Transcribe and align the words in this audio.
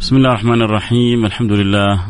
بسم 0.00 0.16
الله 0.16 0.28
الرحمن 0.28 0.62
الرحيم 0.62 1.24
الحمد 1.24 1.52
لله 1.52 2.00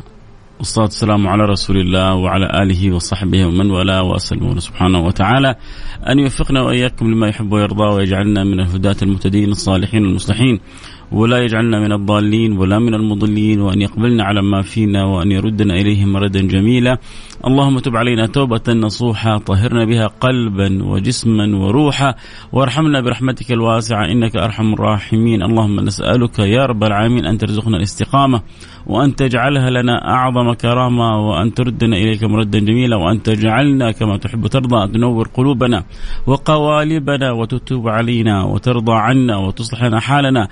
والصلاة 0.59 0.85
والسلام 0.85 1.29
على 1.29 1.45
رسول 1.45 1.77
الله 1.77 2.15
وعلى 2.15 2.63
آله 2.63 2.95
وصحبه 2.95 3.47
ومن 3.47 3.71
والاه 3.71 4.03
وأسأل 4.03 4.39
الله 4.39 4.59
سبحانه 4.59 5.01
وتعالى 5.01 5.55
أن 6.09 6.19
يوفقنا 6.19 6.63
وإياكم 6.63 7.07
لما 7.11 7.29
يحب 7.29 7.53
ويرضى 7.53 7.85
ويجعلنا 7.95 8.45
من 8.45 8.61
الهداة 8.61 8.97
المهتدين 9.03 9.51
الصالحين 9.51 10.05
المصلحين 10.05 10.61
ولا 11.13 11.39
يجعلنا 11.39 11.81
من 11.81 11.93
الضالين 11.93 12.59
ولا 12.59 12.79
من 12.79 12.95
المضلين 12.95 13.61
وأن 13.61 13.81
يقبلنا 13.83 14.25
على 14.25 14.43
ما 14.43 14.63
فينا 14.63 15.05
وأن 15.05 15.33
يردنا 15.33 15.75
إليه 15.75 16.05
مردا 16.05 16.41
جميلا. 16.41 16.99
اللهم 17.47 17.79
تب 17.79 17.97
علينا 17.97 18.27
توبة 18.27 18.63
نصوحة 18.69 19.39
طهرنا 19.39 19.85
بها 19.85 20.07
قلبا 20.07 20.85
وجسما 20.85 21.57
وروحا 21.57 22.15
وارحمنا 22.53 23.01
برحمتك 23.01 23.53
الواسعة 23.53 24.05
إنك 24.05 24.37
أرحم 24.37 24.73
الراحمين. 24.73 25.43
اللهم 25.43 25.81
نسألك 25.81 26.39
يا 26.39 26.67
رب 26.67 26.85
العالمين 26.85 27.27
أن 27.27 27.39
ترزقنا 27.39 27.77
الاستقامة 27.77 28.43
وأن 28.87 29.17
تجعلها 29.17 29.71
لنا 29.71 30.09
أعظم 30.09 30.53
كرامة 30.53 31.29
وأن 31.29 31.55
تردنا 31.55 31.97
إليك 31.97 32.25
مردا 32.25 32.59
جميلا 32.59 32.97
وأن 32.97 33.23
تجعلنا 33.23 33.91
كما 33.93 34.17
تحب 34.17 34.47
ترضى 34.47 34.85
أن 34.85 34.93
تنور 34.93 35.29
قلوبنا 35.29 35.85
وقوالبنا 36.27 37.33
وتتوب 37.33 37.89
علينا 37.89 38.45
وترضى 38.45 38.93
عنا 38.93 39.37
وتصلح 39.37 39.85
لنا 39.85 40.01
حالنا 40.01 40.49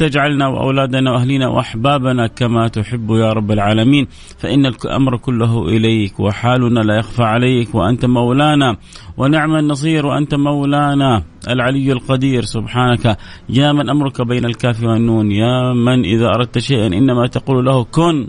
وتجعلنا 0.00 0.46
وأولادنا 0.48 1.12
وأهلنا 1.12 1.48
وأحبابنا 1.48 2.26
كما 2.26 2.68
تحب 2.68 3.10
يا 3.10 3.32
رب 3.32 3.50
العالمين. 3.50 4.06
فإن 4.38 4.66
الأمر 4.66 5.16
كله 5.16 5.68
إليك 5.68 6.20
وحالنا 6.20 6.80
لا 6.80 6.98
يخفى 6.98 7.22
عليك 7.22 7.74
وأنت 7.74 8.04
مولانا 8.04 8.76
ونعم 9.16 9.56
النصير 9.56 10.06
وأنت 10.06 10.34
مولانا 10.34 11.22
العلي 11.48 11.92
القدير. 11.92 12.44
سبحانك 12.44 13.18
يا 13.48 13.72
من 13.72 13.90
أمرك 13.90 14.22
بين 14.22 14.44
الكاف 14.44 14.82
والنون 14.82 15.32
يا 15.32 15.72
من 15.72 16.04
إذا 16.04 16.26
أردت 16.26 16.58
شيئا 16.58 16.86
إنما 16.86 17.26
تقول 17.26 17.66
له 17.66 17.84
كن 17.84 18.28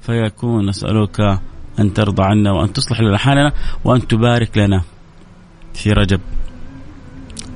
فيكون 0.00 0.66
نسألك 0.66 1.20
أن 1.80 1.92
ترضى 1.92 2.22
عنا 2.22 2.52
وأن 2.52 2.72
تصلح 2.72 3.00
لنا 3.00 3.18
حالنا 3.18 3.52
وأن 3.84 4.06
تبارك 4.06 4.58
لنا 4.58 4.82
في 5.74 5.92
رجب 5.92 6.20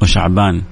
وشعبان. 0.02 0.62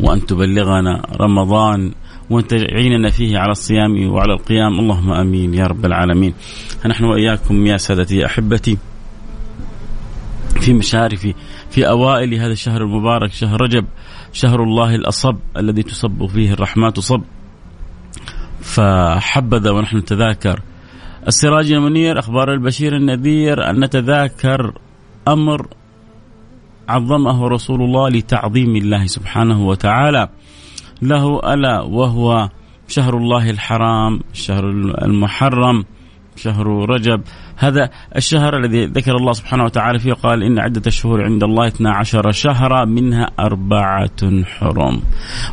وأن 0.00 0.26
تبلغنا 0.26 1.02
رمضان 1.20 1.92
وأن 2.30 2.46
تعيننا 2.46 3.10
فيه 3.10 3.38
على 3.38 3.52
الصيام 3.52 4.10
وعلى 4.10 4.32
القيام. 4.32 4.80
اللهم 4.80 5.12
آمين 5.12 5.54
يا 5.54 5.66
رب 5.66 5.84
العالمين. 5.84 6.34
نحن 6.86 7.04
وإياكم 7.04 7.66
يا 7.66 7.76
سادتي 7.76 8.26
أحبتي 8.26 8.78
في 10.60 10.72
مشارف 10.72 11.26
في 11.70 11.88
أوائل 11.88 12.34
هذا 12.34 12.52
الشهر 12.52 12.82
المبارك 12.82 13.32
شهر 13.32 13.60
رجب 13.60 13.84
شهر 14.32 14.62
الله 14.62 14.94
الأصب 14.94 15.36
الذي 15.56 15.82
تصب 15.82 16.26
فيه 16.26 16.52
الرحمات 16.52 17.00
صب 17.00 17.22
فحبذا 18.60 19.70
ونحن 19.70 19.96
نتذاكر. 19.96 20.60
السراج 21.28 21.72
المنير 21.72 22.18
أخبار 22.18 22.52
البشير 22.52 22.96
النذير 22.96 23.70
أن 23.70 23.84
نتذاكر 23.84 24.78
أمر 25.28 25.66
عظمه 26.88 27.48
رسول 27.48 27.82
الله 27.82 28.08
لتعظيم 28.08 28.76
الله 28.76 29.06
سبحانه 29.06 29.66
وتعالى. 29.66 30.28
له 31.02 31.54
ألا 31.54 31.80
وهو 31.80 32.48
شهر 32.88 33.16
الله 33.16 33.50
الحرام 33.50 34.20
شهر 34.32 34.70
المحرم 35.04 35.84
شهر 36.36 36.66
رجب. 36.90 37.20
هذا 37.56 37.90
الشهر 38.16 38.56
الذي 38.56 38.86
ذكر 38.86 39.16
الله 39.16 39.32
سبحانه 39.32 39.64
وتعالى 39.64 39.98
فيه 39.98 40.12
قال 40.12 40.42
إن 40.42 40.58
عدة 40.58 40.82
الشهور 40.86 41.24
عند 41.24 41.44
الله 41.44 41.66
12 41.66 42.32
شهرا 42.32 42.84
منها 42.84 43.30
أربعة 43.38 44.44
حرم. 44.44 45.00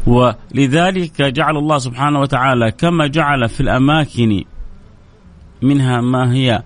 ولذلك 0.07 1.21
جعل 1.21 1.57
الله 1.57 1.77
سبحانه 1.77 2.19
وتعالى 2.19 2.71
كما 2.71 3.07
جعل 3.07 3.49
في 3.49 3.61
الأماكن 3.61 4.43
منها 5.61 6.01
ما 6.01 6.33
هي 6.33 6.63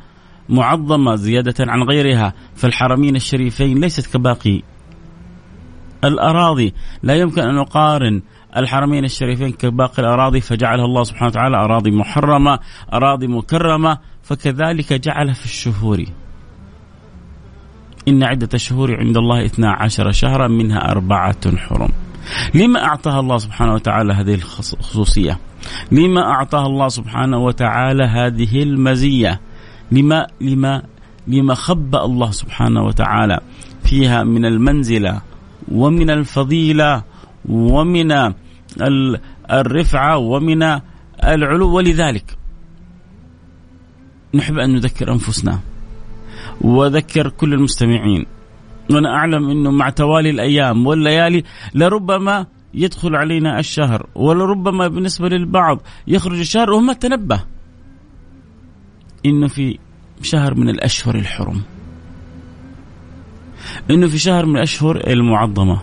معظمة 0.50 1.16
زيادة 1.16 1.56
عن 1.60 1.84
غيرها 1.84 2.34
فالحرمين 2.56 3.16
الشريفين 3.16 3.80
ليست 3.80 4.14
كباقي. 4.14 4.62
الأراضي 6.04 6.74
لا 7.04 7.16
يمكن 7.16 7.42
أن 7.42 7.56
نقارن 7.56 8.22
الحرمين 8.58 9.06
الشريفين 9.06 9.52
كباقي 9.52 10.00
الأراضي 10.00 10.42
فجعلها 10.42 10.86
الله 10.86 11.04
سبحانه 11.04 11.28
وتعالى 11.28 11.58
أراضي 11.58 11.92
محرمة 11.92 12.60
أراضي 12.94 13.28
مكرمة 13.28 13.98
فكذلك 14.24 14.94
جعل 14.94 15.36
في 15.36 15.46
الشهور. 15.46 16.06
إن 18.08 18.24
عدة 18.24 18.50
الشهور 18.54 18.96
عند 19.00 19.18
الله 19.18 19.46
12 19.46 20.12
شهرا 20.12 20.48
منها 20.48 20.92
أربعة 20.92 21.58
حرم. 21.58 21.90
لما 22.54 22.84
أعطاها 22.84 23.20
الله 23.20 23.38
سبحانه 23.38 23.74
وتعالى 23.74 24.14
هذه 24.14 24.34
الخصوصية؟ 24.34 25.40
لما 25.92 26.22
أعطاها 26.22 26.68
الله 26.68 26.88
سبحانه 26.88 27.38
وتعالى 27.38 28.04
هذه 28.04 28.64
المزية؟ 28.64 29.42
لما 29.92 30.28
لما 30.42 30.84
لما 31.28 31.54
خبأ 31.54 32.06
الله 32.06 32.32
سبحانه 32.32 32.84
وتعالى 32.84 33.40
فيها 33.84 34.24
من 34.24 34.46
المنزلة 34.46 35.22
ومن 35.72 36.10
الفضيلة 36.10 37.04
ومن 37.50 38.34
الرفعة 39.52 40.18
ومن 40.18 40.64
العلو 41.24 41.76
ولذلك 41.76 42.38
نحب 44.34 44.58
أن 44.58 44.74
نذكر 44.74 45.12
أنفسنا 45.12 45.60
وذكر 46.62 47.30
كل 47.30 47.54
المستمعين 47.54 48.26
وأنا 48.92 49.10
أعلم 49.10 49.50
أنه 49.50 49.72
مع 49.72 49.90
توالي 49.90 50.30
الأيام 50.30 50.88
والليالي 50.88 51.44
لربما 51.76 52.46
يدخل 52.74 53.16
علينا 53.16 53.60
الشهر 53.60 54.08
ولربما 54.16 54.88
بالنسبة 54.88 55.30
للبعض 55.30 55.80
يخرج 56.08 56.40
الشهر 56.40 56.72
وما 56.72 56.94
تنبه. 56.94 57.44
إنه 59.28 59.48
في 59.48 59.80
شهر 60.22 60.56
من 60.56 60.70
الأشهر 60.70 61.16
الحرم. 61.16 61.62
إنه 63.92 64.08
في 64.08 64.18
شهر 64.18 64.46
من 64.46 64.56
الأشهر 64.58 65.08
المعظمة. 65.08 65.82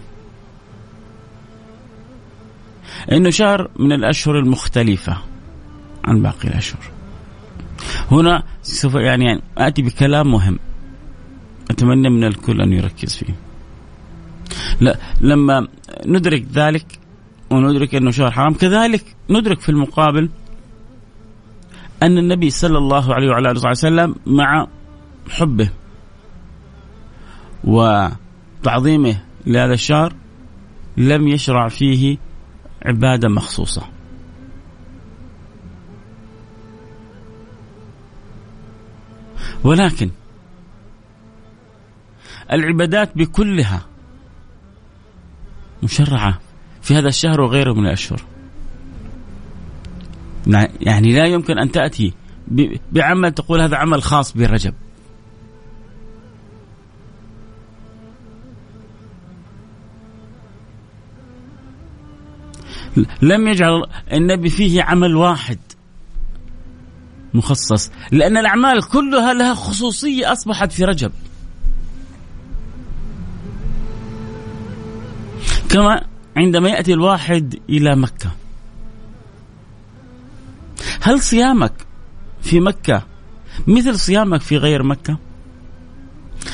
إنه 3.13 3.31
شهر 3.31 3.71
من 3.79 3.93
الأشهر 3.93 4.39
المختلفة 4.39 5.19
عن 6.05 6.23
باقي 6.23 6.49
الأشهر. 6.49 6.83
هنا 8.11 8.43
سوف 8.63 8.95
يعني, 8.95 9.25
يعني 9.25 9.41
آتي 9.59 9.83
بكلام 9.83 10.33
مهم. 10.33 10.59
أتمنى 11.71 12.11
من 12.11 12.25
الكل 12.25 12.61
أن 12.61 12.73
يركز 12.73 13.17
فيه. 13.17 13.35
لا 14.81 14.99
لما 15.21 15.69
ندرك 16.07 16.45
ذلك 16.55 16.99
وندرك 17.51 17.95
أنه 17.95 18.11
شهر 18.11 18.31
حرام 18.31 18.55
كذلك 18.55 19.05
ندرك 19.31 19.61
في 19.61 19.69
المقابل 19.69 20.31
أن 22.03 22.19
النبي 22.19 22.51
صلى 22.51 22.79
الله 22.79 23.15
عليه 23.15 23.29
وعلى 23.29 23.51
آله 23.51 23.71
وسلم 23.71 24.15
مع 24.27 24.67
حبه 25.31 25.71
وتعظيمه 27.65 29.17
لهذا 29.47 29.75
الشهر 29.75 30.15
لم 30.97 31.29
يشرع 31.29 31.69
فيه 31.69 32.19
عبادة 32.83 33.29
مخصوصة. 33.29 33.83
ولكن 39.65 40.11
العبادات 42.53 43.19
بكلها 43.19 43.87
مشرعة 45.83 46.41
في 46.83 46.95
هذا 46.95 47.09
الشهر 47.09 47.41
وغيره 47.41 47.73
من 47.73 47.87
الأشهر. 47.87 48.34
يعني 50.81 51.13
لا 51.13 51.27
يمكن 51.27 51.59
أن 51.59 51.71
تأتي 51.71 52.13
بعمل 52.93 53.33
تقول 53.33 53.61
هذا 53.61 53.77
عمل 53.77 54.03
خاص 54.03 54.37
برجب. 54.37 54.75
لم 63.23 63.49
يجعل 63.49 63.83
النبي 64.13 64.51
فيه 64.51 64.83
عمل 64.83 65.17
واحد 65.17 65.59
مخصص 67.35 67.91
لأن 68.13 68.37
الأعمال 68.37 68.89
كلها 68.89 69.35
لها 69.35 69.55
خصوصية 69.55 70.33
أصبحت 70.33 70.73
في 70.73 70.85
رجب. 70.85 71.13
كما 75.69 76.05
عندما 76.37 76.69
يأتي 76.69 76.93
الواحد 76.93 77.61
إلى 77.69 77.97
مكة. 77.97 78.31
هل 81.05 81.21
صيامك 81.21 81.73
في 82.43 82.61
مكة 82.61 83.07
مثل 83.67 83.99
صيامك 83.99 84.41
في 84.41 84.57
غير 84.57 84.83
مكة؟ 84.83 85.19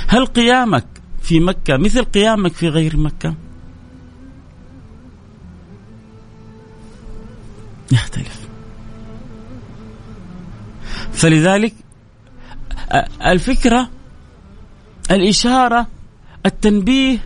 هل 0.09 0.27
قيامك 0.27 0.87
في 1.23 1.41
مكة 1.41 1.77
مثل 1.77 2.05
قيامك 2.05 2.53
في 2.53 2.69
غير 2.69 2.97
مكة؟ 2.97 3.35
يختلف. 7.93 8.41
فلذلك 11.13 11.75
الفكرة 13.27 13.91
الإشارة 15.11 15.87
التنبيه 16.47 17.19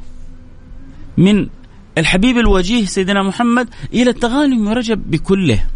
من 1.16 1.48
الحبيب 1.98 2.38
الوجيه 2.38 2.84
سيدنا 2.84 3.22
محمد 3.22 3.68
إلى 3.92 4.10
التغانم 4.10 4.68
ورجب 4.68 5.10
بكله. 5.10 5.66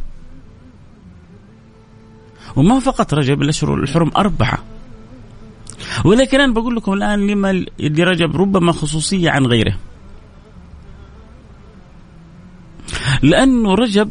وما 2.58 2.78
فقط 2.78 3.14
رجب 3.14 3.42
الأشهر 3.42 3.74
الحرم 3.74 4.10
أربعة 4.16 4.58
ولكن 6.04 6.40
أنا 6.40 6.52
بقول 6.52 6.76
لكم 6.76 6.92
الآن 6.92 7.26
لما 7.26 7.64
لرجب 7.78 8.36
ربما 8.36 8.72
خصوصية 8.72 9.30
عن 9.30 9.46
غيره 9.46 9.78
لأنه 13.22 13.74
رجب 13.74 14.10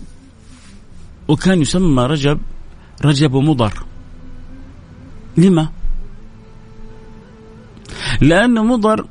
وكان 1.28 1.62
يسمى 1.62 2.04
رجب 2.04 2.40
رجب 3.06 3.36
مضر 3.36 3.74
لما؟ 5.38 5.70
لأن 8.22 8.54
مضر 8.54 9.08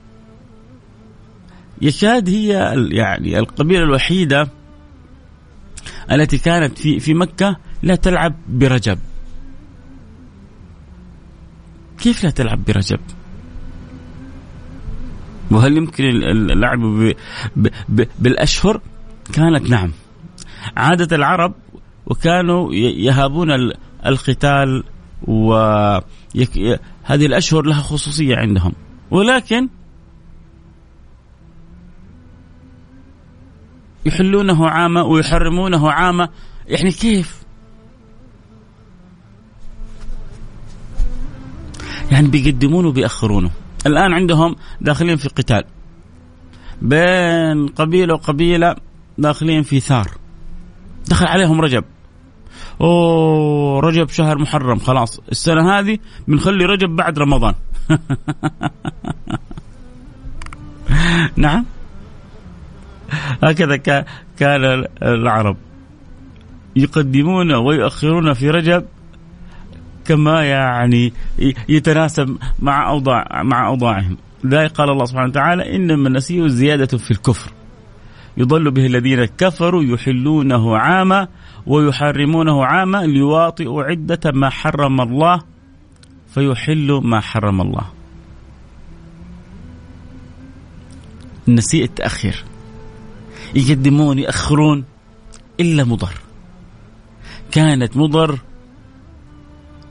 يكاد 1.82 2.28
هي 2.28 2.74
يعني 2.90 3.38
القبيلة 3.38 3.82
الوحيدة 3.82 4.48
التي 6.12 6.38
كانت 6.38 6.78
في 6.78 7.00
في 7.00 7.14
مكة 7.14 7.56
لا 7.82 7.94
تلعب 7.94 8.34
برجب. 8.48 8.98
كيف 11.98 12.24
لا 12.24 12.30
تلعب 12.30 12.64
برجب؟ 12.64 13.00
وهل 15.50 15.76
يمكن 15.76 16.04
اللعب 16.04 16.78
بالأشهر؟ 18.18 18.80
كانت 19.32 19.70
نعم. 19.70 19.92
عادة 20.76 21.16
العرب 21.16 21.54
وكانوا 22.06 22.74
يهابون 22.74 23.48
القتال 24.06 24.84
وهذه 25.22 26.06
الأشهر 27.08 27.62
لها 27.62 27.82
خصوصية 27.82 28.36
عندهم 28.36 28.72
ولكن 29.10 29.68
يحلونه 34.06 34.68
عامة 34.68 35.02
ويحرمونه 35.02 35.90
عامة 35.90 36.28
يعني 36.68 36.92
كيف 36.92 37.45
يعني 42.12 42.28
بيقدمونه 42.28 42.88
وبيأخرونه. 42.88 43.50
الآن 43.86 44.12
عندهم 44.12 44.56
داخلين 44.80 45.16
في 45.16 45.28
قتال. 45.28 45.64
بين 46.82 47.66
قبيلة 47.68 48.14
وقبيلة 48.14 48.76
داخلين 49.18 49.62
في 49.62 49.80
ثار. 49.80 50.10
دخل 51.08 51.26
عليهم 51.26 51.60
رجب. 51.60 51.84
أوه 52.80 53.80
رجب 53.80 54.08
شهر 54.08 54.38
محرم 54.38 54.78
خلاص. 54.78 55.20
السنة 55.32 55.78
هذه 55.78 55.98
بنخلي 56.28 56.64
رجب 56.64 56.96
بعد 56.96 57.18
رمضان. 57.18 57.54
نعم. 61.36 61.64
هكذا 63.42 63.76
كان 64.38 64.86
العرب 65.02 65.56
يقدمون 66.76 67.54
ويؤخرون 67.54 68.32
في 68.32 68.50
رجب. 68.50 68.84
كما 70.08 70.44
يعني 70.44 71.12
يتناسب 71.68 72.36
مع 72.58 72.90
اوضاع 72.90 73.42
مع 73.42 73.68
أوضاعهم. 73.68 74.16
ذلك 74.46 74.70
قال 74.70 74.90
الله 74.90 75.04
سبحانه 75.04 75.28
وتعالى 75.28 75.76
انما 75.76 76.08
النسيء 76.08 76.46
زياده 76.46 76.98
في 76.98 77.10
الكفر. 77.10 77.52
يضل 78.36 78.70
به 78.70 78.86
الذين 78.86 79.24
كفروا 79.24 79.84
يحلونه 79.84 80.76
عاما 80.76 81.28
ويحرمونه 81.66 82.64
عاما 82.64 82.98
ليواطئوا 82.98 83.82
عدة 83.82 84.32
ما 84.32 84.50
حرم 84.50 85.00
الله 85.00 85.42
فيحل 86.34 87.00
ما 87.04 87.20
حرم 87.20 87.60
الله. 87.60 87.84
النسيء 91.48 91.84
التأخير. 91.84 92.44
يقدمون 93.54 94.18
يأخرون 94.18 94.84
إلا 95.60 95.84
مضر. 95.84 96.14
كانت 97.50 97.96
مضر 97.96 98.38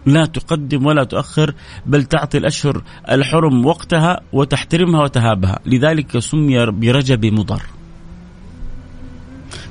لا 0.06 0.26
تقدم 0.26 0.86
ولا 0.86 1.04
تؤخر 1.04 1.54
بل 1.86 2.04
تعطي 2.04 2.38
الأشهر 2.38 2.82
الحرم 3.12 3.66
وقتها 3.66 4.22
وتحترمها 4.34 5.04
وتهابها. 5.04 5.60
لذلك 5.66 6.20
سمي 6.20 6.66
برجب 6.66 7.26
مضر. 7.26 7.62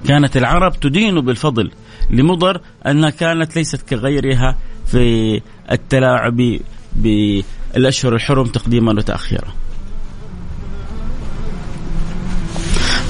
كانت 0.08 0.36
العرب 0.36 0.80
تدين 0.80 1.20
بالفضل 1.20 1.70
لمضر 2.10 2.60
أنها 2.86 3.10
كانت 3.10 3.56
ليست 3.56 3.82
كغيرها 3.88 4.58
في 4.86 5.40
التلاعب 5.72 6.58
بالأشهر 6.96 8.14
الحرم 8.14 8.46
تقديما 8.46 8.92
وتأخيرا. 8.92 9.52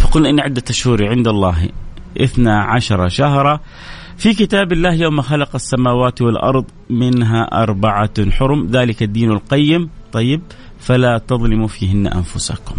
فقلنا 0.00 0.30
إن 0.30 0.40
عدة 0.40 0.62
الشهور 0.70 1.08
عند 1.08 1.28
الله 1.28 1.68
اثنا 2.20 2.62
عشر 2.62 3.08
شهرا 3.08 3.60
في 4.16 4.34
كتاب 4.34 4.72
الله 4.72 4.94
يوم 4.94 5.20
خلق 5.20 5.54
السماوات 5.54 6.22
والأرض 6.22 6.64
منها 6.90 7.62
أربعة 7.62 8.30
حرم 8.30 8.66
ذلك 8.70 9.02
الدين 9.02 9.30
القيم. 9.30 9.90
طيب 10.12 10.42
فلا 10.78 11.18
تظلموا 11.18 11.68
فيهن 11.68 12.06
أنفسكم. 12.06 12.74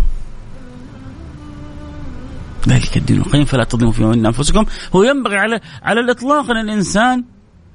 ذلك 2.67 2.97
الدين 2.97 3.17
القيم 3.17 3.45
فلا 3.45 3.63
تظلموا 3.63 3.91
فيهن 3.91 4.25
أنفسكم. 4.25 4.65
هو 4.95 5.03
ينبغي 5.03 5.37
على 5.37 5.59
على 5.83 5.99
الإطلاق 5.99 6.51
أن 6.51 6.57
الإنسان 6.57 7.23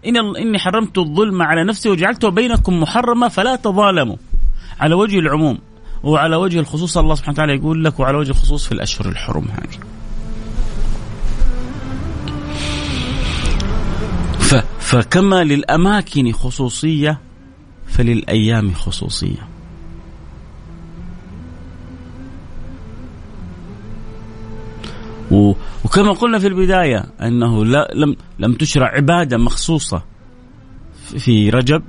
إن 0.06 0.16
إني 0.16 0.58
حرمت 0.58 0.98
الظلم 0.98 1.42
على 1.42 1.64
نفسي 1.64 1.88
وجعلته 1.88 2.28
بينكم 2.28 2.80
محرمة 2.80 3.28
فلا 3.28 3.56
تظالموا. 3.56 4.16
على 4.80 4.94
وجه 4.94 5.18
العموم 5.18 5.58
وعلى 6.02 6.36
وجه 6.36 6.60
الخصوص 6.60 6.98
الله 6.98 7.14
سبحانه 7.14 7.34
وتعالى 7.34 7.54
يقول 7.54 7.84
لك 7.84 8.00
وعلى 8.00 8.18
وجه 8.18 8.30
الخصوص 8.30 8.66
في 8.66 8.72
الأشهر 8.72 9.08
الحرم 9.08 9.44
هذه. 9.44 9.89
ف 14.50 14.54
فكما 14.78 15.44
للأماكن 15.44 16.32
خصوصية 16.32 17.18
فللأيام 17.86 18.74
خصوصية. 18.74 19.48
وكما 25.84 26.12
قلنا 26.12 26.38
في 26.38 26.46
البداية 26.46 27.04
أنه 27.20 27.64
لا 27.64 27.90
لم 27.94 28.16
لم 28.38 28.52
تشرع 28.52 28.86
عبادة 28.86 29.38
مخصوصة 29.38 30.02
في 31.18 31.50
رجب 31.50 31.82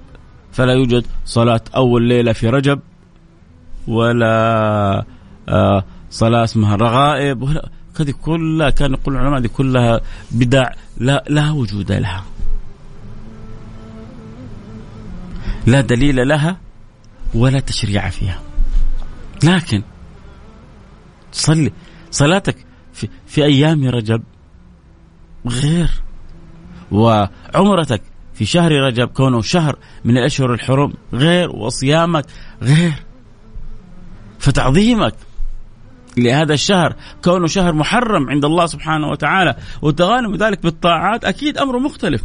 فلا 0.52 0.74
يوجد 0.74 1.06
صلاة 1.26 1.62
أول 1.76 2.08
ليلة 2.08 2.34
في 2.34 2.50
رجب 2.50 2.80
ولا 3.88 5.06
آه، 5.50 5.84
صلاة 6.12 6.44
اسمها 6.44 6.76
رغائب 6.76 7.44
هذه 8.00 8.14
كلها 8.22 8.70
كان 8.70 8.94
يقول 8.94 9.16
العلماء 9.16 9.40
هذه 9.40 9.48
كلها 9.48 10.02
بدع 10.32 10.72
لا 10.98 11.24
لا 11.28 11.52
وجود 11.52 11.92
لها. 11.92 12.24
لا 15.68 15.82
دليل 15.82 16.28
لها 16.28 16.58
ولا 17.34 17.60
تشريع 17.60 18.10
فيها. 18.10 18.42
لكن 19.44 19.82
صلي 21.32 21.72
صلاتك 22.12 22.56
في, 22.94 23.10
في 23.28 23.46
أيام 23.46 23.88
رجب 23.88 24.24
غير. 25.48 25.90
وعمرتك 26.92 28.02
في 28.34 28.46
شهر 28.46 28.72
رجب 28.72 29.08
كونه 29.08 29.42
شهر 29.42 29.78
من 30.06 30.18
الأشهر 30.18 30.54
الحرم 30.54 30.94
غير 31.14 31.50
وصيامك 31.50 32.26
غير. 32.62 33.04
فتعظيمك 34.40 35.16
لهذا 36.18 36.54
الشهر 36.54 36.96
كونه 37.24 37.48
شهر 37.48 37.74
محرم 37.74 38.30
عند 38.30 38.46
الله 38.46 38.66
سبحانه 38.66 39.08
وتعالى 39.08 39.56
وتغانم 39.82 40.36
ذلك 40.36 40.64
بالطاعات 40.64 41.26
أكيد 41.26 41.58
امره 41.58 41.80
مختلف. 41.80 42.22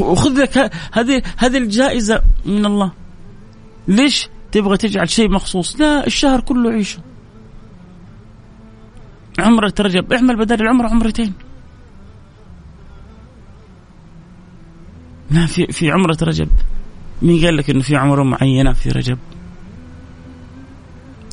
وخذ 0.00 0.42
لك 0.42 0.72
هذه 0.92 1.22
هذه 1.36 1.58
الجائزة 1.58 2.22
من 2.46 2.66
الله. 2.66 2.92
ليش 3.88 4.28
تبغى 4.52 4.76
تجعل 4.76 5.08
شيء 5.08 5.28
مخصوص؟ 5.28 5.80
لا 5.80 6.06
الشهر 6.06 6.40
كله 6.40 6.70
عيشة. 6.70 6.98
عمرة 9.38 9.74
رجب 9.80 10.12
اعمل 10.12 10.36
بدل 10.36 10.62
العمرة 10.62 10.88
عمرتين. 10.88 11.32
لا 15.30 15.46
في 15.46 15.66
في 15.66 15.90
عمرة 15.90 16.16
رجب. 16.22 16.48
مين 17.22 17.44
قال 17.44 17.56
لك 17.56 17.70
إنه 17.70 17.82
في 17.82 17.96
عمرة 17.96 18.22
معينة؟ 18.22 18.72
في 18.72 18.88
رجب. 18.88 19.18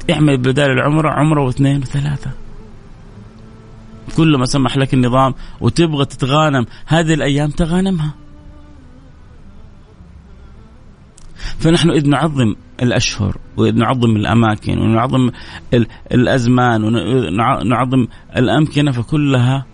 اعمل 0.10 0.38
بدال 0.38 0.72
العمرة 0.72 1.10
عمرة 1.10 1.42
واثنين 1.42 1.78
وثلاثة. 1.78 2.32
كل 4.18 4.38
ما 4.38 4.46
سمح 4.46 4.78
لك 4.78 4.94
النظام 4.94 5.34
وتبغى 5.62 6.06
تتغانم 6.06 6.66
هذه 6.86 7.14
الأيام 7.14 7.50
تغانمها. 7.50 8.14
فنحن 11.60 11.90
إذ 11.90 12.10
نعظم 12.10 12.56
الأشهر 12.82 13.38
وإذ 13.58 13.76
نعظم 13.76 14.16
الأماكن 14.16 14.78
ونعظم 14.80 15.32
الأزمان 16.12 16.84
ونعظم 16.84 18.08
الأمكنة 18.38 18.92
فكلها 18.92 19.66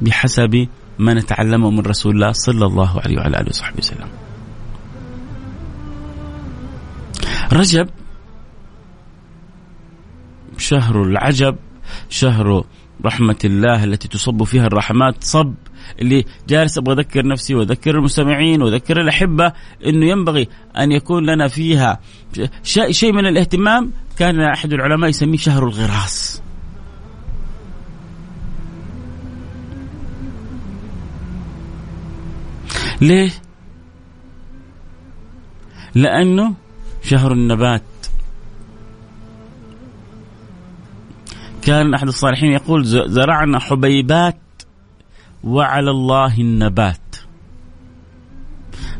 بحسب 0.00 0.68
ما 0.98 1.14
نتعلمه 1.14 1.70
من 1.70 1.80
رسول 1.80 2.14
الله 2.14 2.32
صلى 2.32 2.66
الله 2.66 3.00
عليه 3.00 3.16
وعلى 3.16 3.40
آله 3.40 3.48
وصحبه 3.48 3.78
وسلم. 3.78 4.08
رجب 7.52 7.88
شهر 10.58 11.02
العجب 11.02 11.56
شهر 12.08 12.64
رحمة 13.04 13.36
الله 13.44 13.84
التي 13.84 14.08
تصب 14.08 14.42
فيها 14.42 14.66
الرحمات 14.66 15.24
صب 15.24 15.54
اللي 16.02 16.24
جالس 16.48 16.78
أبغى 16.78 16.94
أذكر 16.94 17.26
نفسي 17.26 17.54
وأذكر 17.54 17.98
المستمعين 17.98 18.62
وأذكر 18.62 19.00
الأحبة 19.00 19.52
إنه 19.86 20.06
ينبغي 20.06 20.48
أن 20.78 20.92
يكون 20.92 21.26
لنا 21.26 21.48
فيها 21.48 22.00
شيء 22.90 23.12
من 23.12 23.26
الاهتمام 23.26 23.92
كان 24.18 24.40
أحد 24.40 24.72
العلماء 24.72 25.10
يسميه 25.10 25.38
شهر 25.38 25.64
الغراس. 25.64 26.42
ليه؟ 33.00 33.30
لأنه 35.94 36.54
شهر 37.02 37.32
النبات 37.32 37.82
كان 41.62 41.94
أحد 41.94 42.06
الصالحين 42.08 42.52
يقول 42.52 42.84
زرعنا 42.84 43.58
حبيبات 43.58 44.36
وعلى 45.46 45.90
الله 45.90 46.40
النبات. 46.40 47.16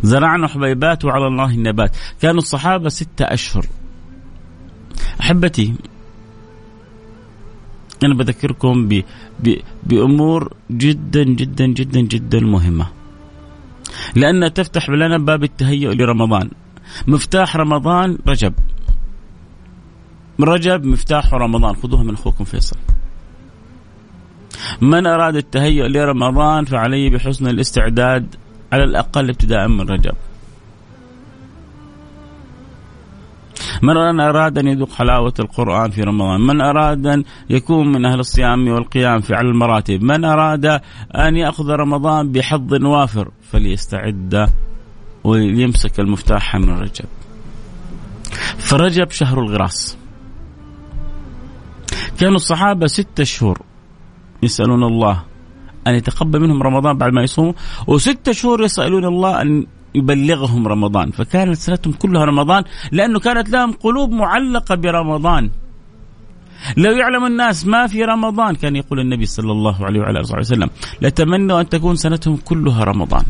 زرعنا 0.03 0.47
حبيبات 0.49 1.05
وعلى 1.05 1.27
الله 1.27 1.51
النبات. 1.51 1.97
كانوا 2.23 2.39
الصحابة 2.39 2.89
ستة 2.89 3.25
أشهر. 3.25 3.67
أحبتي 5.21 5.75
أنا 8.05 8.15
بذكركم 8.15 8.89
ب... 8.89 9.05
ب... 9.41 9.57
بأمور 9.87 10.53
جدا 10.71 11.25
جدا 11.25 11.67
جدا 11.67 12.01
جدا 12.01 12.41
مهمة. 12.41 12.87
لأنها 14.15 14.49
تفتح 14.49 14.91
لنا 14.91 15.19
باب 15.19 15.45
التهيؤ 15.45 15.93
لرمضان. 15.93 16.51
مفتاح 17.07 17.57
رمضان 17.57 18.19
رجب. 18.29 18.55
رجب 20.41 20.85
مفتاح 20.85 21.35
رمضان. 21.35 21.77
خذوها 21.77 22.03
من 22.03 22.15
أخوكم 22.15 22.45
فيصل. 22.45 22.77
من 24.81 25.07
أراد 25.07 25.37
التهيؤ 25.37 25.87
لرمضان 25.87 26.65
فعليه 26.65 27.11
بحسن 27.11 27.47
الاستعداد 27.47 28.35
على 28.73 28.85
الأقل 28.85 29.29
ابتداء 29.29 29.69
من 29.69 29.81
رجب. 29.81 30.15
من 33.83 34.21
أراد 34.21 34.59
أن 34.59 34.67
يذوق 34.67 34.93
حلاوة 34.93 35.35
القرآن 35.39 35.91
في 35.91 36.03
رمضان. 36.03 36.41
من 36.41 36.61
أراد 36.61 37.07
أن 37.07 37.25
يكون 37.51 37.93
من 37.93 38.05
أهل 38.05 38.21
الصيام 38.21 38.69
والقيام 38.69 39.21
في 39.21 39.35
على 39.35 39.49
المراتب. 39.49 40.03
من 40.03 40.25
أراد 40.25 40.67
أن 41.15 41.37
يأخذ 41.37 41.71
رمضان 41.71 42.33
بحظ 42.33 42.85
وافر 42.85 43.31
فليستعد 43.53 44.49
وليمسك 45.25 46.01
المفتاح 46.01 46.57
من 46.57 46.71
رجب. 46.71 47.05
فرجب 48.59 49.11
شهر 49.11 49.41
الغراس. 49.41 49.97
كانوا 52.19 52.37
الصحابة 52.37 52.87
ستة 52.87 53.25
شهور. 53.25 53.66
يسألون 54.47 54.83
الله 54.83 55.17
أن 55.87 55.95
يتقبل 55.95 56.41
منهم 56.41 56.63
رمضان 56.63 56.99
بعد 56.99 57.13
ما 57.13 57.23
يصوموا 57.23 57.53
وستة 57.87 58.33
شهور 58.33 58.63
يسألون 58.63 59.05
الله 59.05 59.43
أن 59.43 59.67
يبلغهم 59.95 60.69
رمضان 60.69 61.11
فكانت 61.11 61.57
سنتهم 61.57 61.93
كلها 61.93 62.25
رمضان 62.25 62.63
لأنه 62.93 63.19
كانت 63.19 63.49
لهم 63.51 63.73
قلوب 63.73 64.11
معلقة 64.11 64.75
برمضان 64.75 65.51
لو 66.77 66.93
يعلم 66.93 67.25
الناس 67.27 67.67
ما 67.67 67.87
في 67.87 68.03
رمضان 68.05 68.55
كان 68.55 68.77
يقول 68.77 69.01
النبي 69.01 69.27
صلى 69.27 69.53
الله 69.53 69.85
عليه 69.87 70.01
وعلى 70.01 70.21
آله 70.21 70.39
وسلم 70.39 70.71
لتمنوا 71.03 71.61
أن 71.61 71.69
تكون 71.69 71.97
سنتهم 71.97 72.37
كلها 72.37 72.85
رمضان. 72.85 73.25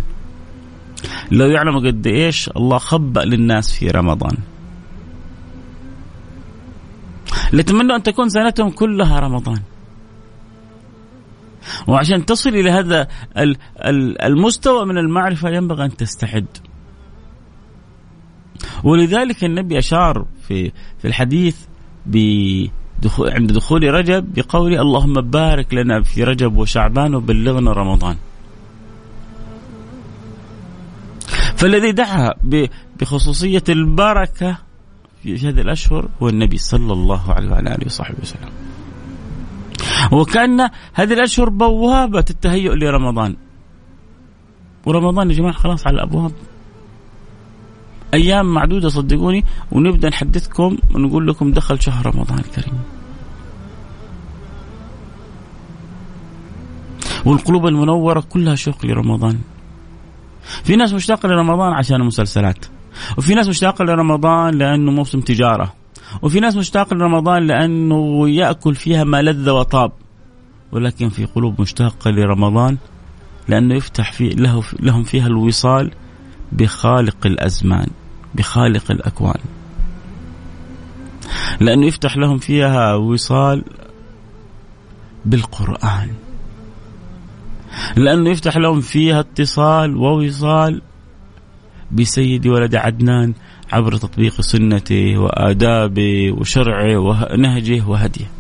لو 1.30 1.46
يعلموا 1.46 1.80
قد 1.80 2.06
إيش 2.06 2.50
الله 2.56 2.78
خبأ 2.78 3.20
للناس 3.20 3.73
في 3.73 3.88
رمضان. 3.88 4.37
لتمنوا 7.52 7.96
أن 7.96 8.02
تكون 8.02 8.28
سنتهم 8.28 8.70
كلها 8.70 9.20
رمضان. 9.20 9.61
وعشان 11.87 12.26
تصل 12.26 12.50
إلى 12.50 12.70
هذا 12.70 13.08
المستوى 14.25 14.87
من 14.87 14.99
المعرفة 14.99 15.50
ينبغي 15.50 15.85
أن 15.85 15.96
تستعد. 15.96 16.46
ولذلك 18.85 19.44
النبي 19.44 19.78
أشار 19.78 20.26
في 20.49 20.73
في 20.99 21.04
الحديث 21.04 21.56
بدخول 22.06 23.30
عند 23.30 23.52
دخول 23.52 23.94
رجب 23.94 24.35
بقول 24.35 24.75
اللهم 24.75 25.20
بارك 25.20 25.75
لنا 25.75 26.02
في 26.02 26.25
رجب 26.25 26.56
وشعبان 26.56 27.14
وبلغنا 27.14 27.73
رمضان. 27.73 28.16
فالذي 31.56 31.92
دعا 31.92 32.35
بخصوصية 33.00 33.64
البركة 33.68 34.58
في 35.23 35.49
هذه 35.49 35.61
الأشهر 35.61 36.08
هو 36.23 36.28
النبي 36.28 36.56
صلى 36.56 36.92
الله 36.92 37.32
عليه 37.32 37.50
وعلى 37.50 37.75
آله 37.75 37.87
وصحبه 37.87 38.18
وسلم 38.23 38.65
وكأن 40.12 40.60
هذه 40.94 41.12
الأشهر 41.12 41.48
بوابة 41.48 42.25
التهيؤ 42.30 42.75
لرمضان. 42.75 43.36
ورمضان 44.86 45.30
يا 45.30 45.36
جماعة 45.36 45.52
خلاص 45.52 45.86
على 45.86 45.94
الأبواب. 45.94 46.32
أيام 48.14 48.54
معدودة 48.54 48.88
صدقوني 48.88 49.44
ونبدأ 49.72 50.08
نحدثكم 50.08 50.78
ونقول 50.94 51.28
لكم 51.28 51.52
دخل 51.52 51.82
شهر 51.82 52.06
رمضان 52.06 52.38
الكريم. 52.38 52.78
والقلوب 57.25 57.66
المنورة 57.66 58.20
كلها 58.20 58.54
شوق 58.54 58.86
لرمضان. 58.86 59.38
في 60.64 60.76
ناس 60.76 60.92
مشتاقة 60.92 61.28
لرمضان 61.28 61.72
عشان 61.72 61.96
المسلسلات 61.96 62.66
وفي 63.18 63.34
ناس 63.34 63.48
مشتاقة 63.48 63.84
لرمضان 63.84 64.54
لأنه 64.54 64.90
موسم 64.92 65.20
تجارة. 65.20 65.75
وفي 66.22 66.40
ناس 66.40 66.56
مشتاقة 66.56 66.94
لرمضان 66.94 67.46
لأنه 67.46 68.28
يأكل 68.28 68.75
فيها 68.75 69.04
ما 69.04 69.22
لذ 69.22 69.50
وطاب. 69.50 69.92
ولكن 70.72 71.08
في 71.08 71.25
قلوب 71.25 71.60
مشتاقة 71.60 72.10
لرمضان 72.10 72.76
لأنه 73.48 73.75
يفتح 73.75 74.12
في 74.12 74.28
له 74.28 74.62
لهم 74.80 75.02
فيها 75.02 75.26
الوصال 75.26 75.92
بخالق 76.52 77.26
الأزمان 77.26 77.86
بخالق 78.34 78.90
الأكوان. 78.90 79.40
لأنه 81.60 81.86
يفتح 81.86 82.16
لهم 82.16 82.38
فيها 82.38 82.94
وصال 82.94 83.64
بالقرآن. 85.25 86.10
لأنه 87.96 88.30
يفتح 88.30 88.56
لهم 88.56 88.80
فيها 88.80 89.20
اتصال 89.20 89.96
ووصال 89.96 90.82
بسيد 91.92 92.46
ولد 92.46 92.75
عدنان 92.75 93.34
عبر 93.73 93.96
تطبيق 93.96 94.40
سنته 94.40 95.18
وآدابه 95.18 96.32
وشرعه 96.32 96.99
ونهجه 96.99 97.88
وهديه 97.88 98.30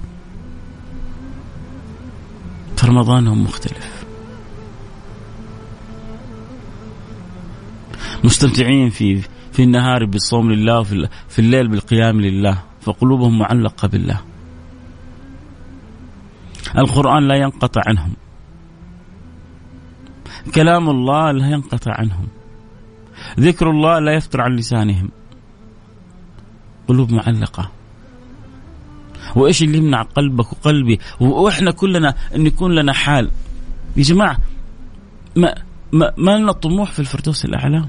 فرمضانهم 2.76 3.44
مختلف. 3.44 4.04
مستمتعين 8.24 8.90
في 8.90 9.22
في 9.52 9.62
النهار 9.62 10.04
بالصوم 10.04 10.52
لله 10.52 10.80
وفي 10.80 11.08
في 11.28 11.38
الليل 11.38 11.68
بالقيام 11.68 12.20
لله 12.20 12.62
فقلوبهم 12.80 13.38
معلقة 13.38 13.88
بالله. 13.88 14.20
القرآن 16.78 17.28
لا 17.28 17.34
ينقطع 17.34 17.82
عنهم. 17.86 18.12
كلام 20.54 20.90
الله 20.90 21.32
لا 21.32 21.50
ينقطع 21.50 21.92
عنهم. 21.92 22.26
ذكر 23.40 23.70
الله 23.70 23.98
لا 23.98 24.12
يفتر 24.12 24.40
عن 24.40 24.56
لسانهم. 24.56 25.10
قلوب 26.88 27.12
معلقة. 27.12 27.70
وإيش 29.36 29.62
اللي 29.62 29.78
يمنع 29.78 30.02
قلبك 30.02 30.52
وقلبي؟ 30.52 31.00
وإحنا 31.20 31.70
كلنا 31.70 32.14
أن 32.34 32.46
يكون 32.46 32.74
لنا 32.74 32.92
حال. 32.92 33.30
يا 33.96 34.02
جماعة 34.02 34.38
ما 35.36 35.54
ما, 35.92 36.12
ما 36.16 36.38
لنا 36.38 36.52
طموح 36.52 36.92
في 36.92 36.98
الفردوس 36.98 37.44
الأعلى. 37.44 37.84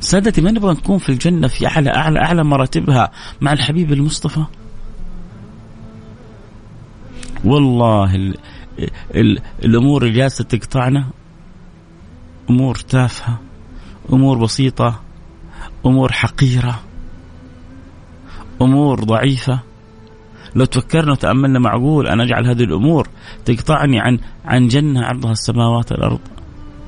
سادتي 0.00 0.40
ما 0.40 0.50
نبغى 0.50 0.72
نكون 0.72 0.98
في 0.98 1.08
الجنة 1.08 1.48
في 1.48 1.66
أعلى 1.66 1.90
أعلى 1.90 2.20
أعلى 2.20 2.44
مراتبها 2.44 3.10
مع 3.40 3.52
الحبيب 3.52 3.92
المصطفى؟ 3.92 4.44
والله 7.44 8.14
ال 8.14 8.36
ال 9.14 9.38
الأمور 9.64 10.02
اللي 10.02 10.14
جالسة 10.14 10.44
تقطعنا. 10.44 11.06
أمور 12.50 12.76
تافهة. 12.76 13.40
أمور 14.12 14.38
بسيطة. 14.38 15.00
أمور 15.86 16.12
حقيرة. 16.12 16.80
أمور 18.62 19.04
ضعيفة. 19.04 19.60
لو 20.54 20.64
تفكرنا 20.64 21.12
وتأملنا 21.12 21.58
معقول 21.58 22.08
أن 22.08 22.20
أجعل 22.20 22.46
هذه 22.46 22.62
الأمور 22.62 23.08
تقطعني 23.44 24.00
عن 24.00 24.18
عن 24.44 24.68
جنة 24.68 25.04
عرضها 25.04 25.32
السماوات 25.32 25.92
والأرض. 25.92 26.20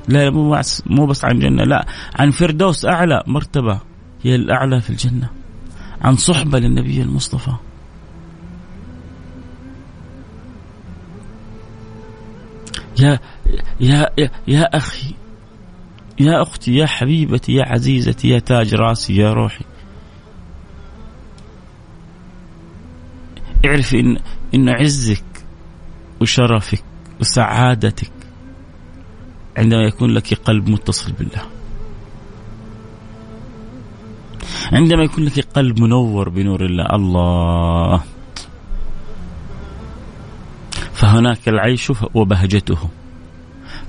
لا 0.07 0.29
مو 0.29 0.49
بس 0.49 0.83
مو 0.85 1.05
بس 1.05 1.25
عن 1.25 1.39
جنة 1.39 1.63
لا 1.63 1.85
عن 2.15 2.31
فردوس 2.31 2.85
أعلى 2.85 3.23
مرتبة. 3.27 3.79
هي 4.23 4.35
الأعلى 4.35 4.81
في 4.81 4.89
الجنة. 4.89 5.29
عن 6.01 6.15
صحبة 6.15 6.59
للنبي 6.59 7.01
المصطفى. 7.01 7.51
يا 12.99 13.19
يا 13.79 14.09
يا, 14.17 14.29
يا 14.47 14.77
أخي 14.77 15.13
يا 16.19 16.41
أختي 16.41 16.75
يا 16.75 16.85
حبيبتي 16.85 17.53
يا 17.53 17.65
عزيزتي 17.65 18.29
يا 18.29 18.39
تاج 18.39 18.75
راسي 18.75 19.15
يا 19.15 19.33
روحي. 19.33 19.65
اعرفي 23.65 23.99
إن, 23.99 24.17
إن 24.55 24.69
عزك 24.69 25.23
وشرفك 26.21 26.83
وسعادتك 27.19 28.11
عندما 29.57 29.81
يكون 29.81 30.09
لك 30.09 30.33
قلب 30.33 30.69
متصل 30.69 31.11
بالله. 31.11 31.41
عندما 34.71 35.03
يكون 35.03 35.23
لك 35.23 35.39
قلب 35.39 35.79
منور 35.79 36.29
بنور 36.29 36.65
الله 36.65 36.85
الله. 36.95 38.03
فهناك 40.93 41.49
العيش 41.49 41.91
وبهجته. 42.13 42.89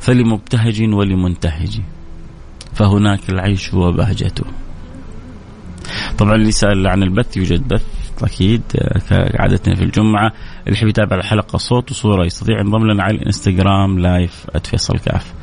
فلمبتهج 0.00 0.82
ولمنتهج. 0.82 1.80
فهناك 2.74 3.30
العيش 3.30 3.74
وبهجته. 3.74 4.44
طبعا 6.18 6.34
اللي 6.34 6.52
سأل 6.52 6.86
عن 6.86 7.02
البث 7.02 7.36
يوجد 7.36 7.68
بث. 7.68 8.07
أكيد 8.24 8.62
كعادتنا 9.08 9.74
في 9.74 9.84
الجمعة. 9.84 10.32
اللي 10.66 10.78
يحب 10.78 10.88
يتابع 10.88 11.16
الحلقة 11.16 11.56
صوت 11.56 11.90
وصورة 11.90 12.24
يستطيع 12.24 12.60
ينضم 12.60 12.86
لنا 12.86 13.02
على 13.02 13.16
الإنستغرام 13.16 13.98
live 13.98 14.46
@فيصل 14.64 14.98
كاف. 14.98 15.34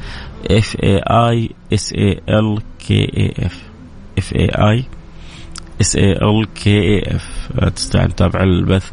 F 0.51 0.75
A 0.83 0.97
I 0.97 1.49
S 1.73 1.93
A 1.93 2.21
L 2.29 2.61
K 2.87 3.17
A 3.17 3.33
F 3.45 3.63
F 4.17 4.33
A 4.33 4.45
I 4.45 4.83
S 5.81 5.95
A 5.95 6.11
L 6.11 6.53
K 6.53 6.79
A 6.79 7.15
F 7.15 7.51
تستطيع 7.75 8.03
أن 8.03 8.15
تتابع 8.15 8.43
البث 8.43 8.91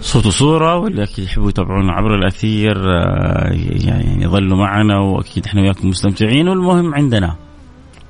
صوت 0.00 0.26
وصورة 0.26 0.76
واللي 0.76 1.02
أكيد 1.02 1.24
يحبوا 1.24 1.48
يتابعونا 1.48 1.92
عبر 1.92 2.14
الأثير 2.14 2.76
آه، 2.78 3.52
يعني 3.84 4.24
يظلوا 4.24 4.58
معنا 4.58 4.98
وأكيد 4.98 5.46
إحنا 5.46 5.60
وياكم 5.60 5.88
مستمتعين 5.88 6.48
والمهم 6.48 6.94
عندنا 6.94 7.36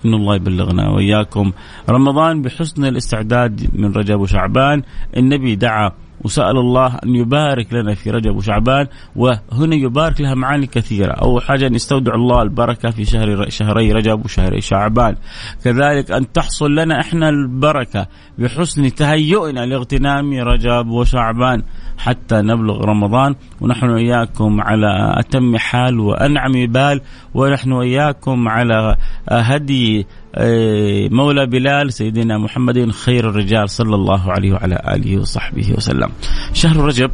ان 0.04 0.14
الله 0.14 0.34
يبلغنا 0.36 0.88
وإياكم. 0.88 1.52
رمضان 1.88 2.42
بحسن 2.42 2.84
الاستعداد 2.84 3.70
من 3.72 3.92
رجب 3.92 4.20
وشعبان. 4.20 4.82
النبي 5.16 5.56
دعا 5.56 5.92
وسأل 6.24 6.56
الله 6.56 6.86
أن 7.04 7.14
يبارك 7.14 7.72
لنا 7.72 7.94
في 7.94 8.10
رجب 8.10 8.36
وشعبان 8.36 8.86
وهنا 9.16 9.74
يبارك 9.74 10.20
لها 10.20 10.34
معاني 10.34 10.66
كثيرة. 10.66 11.12
أول 11.12 11.42
حاجة 11.42 11.66
أن 11.66 11.74
يستودع 11.74 12.14
الله 12.14 12.42
البركة 12.42 12.90
في 12.90 13.04
شهر 13.04 13.48
شهري 13.48 13.92
رجب 13.92 14.24
وشهري 14.24 14.60
شعبان. 14.60 15.16
كذلك 15.64 16.10
أن 16.10 16.32
تحصل 16.32 16.74
لنا 16.74 17.00
إحنا 17.00 17.28
البركة 17.28 18.06
بحسن 18.38 18.94
تهيئنا 18.94 19.66
لاغتنام 19.66 20.32
رجب 20.32 20.88
وشعبان 20.88 21.62
حتى 21.98 22.34
نبلغ 22.34 22.84
رمضان. 22.84 23.34
ونحن 23.60 23.88
وإياكم 23.88 24.60
على 24.60 25.14
أتم 25.18 25.56
حال 25.56 26.00
وأنعم 26.00 26.52
بال 26.52 27.00
ونحن 27.34 27.72
وإياكم 27.72 28.48
على 28.48 28.96
هدي 29.28 30.06
مولى 31.10 31.46
بلال 31.46 31.92
سيدنا 31.92 32.38
محمد 32.38 32.90
خير 32.90 33.28
الرجال 33.28 33.70
صلى 33.70 33.94
الله 33.94 34.32
عليه 34.32 34.52
وعلى 34.52 34.82
آله 34.88 35.18
وصحبه 35.18 35.72
وسلم. 35.76 36.08
شهر 36.52 36.76
رجب 36.76 37.10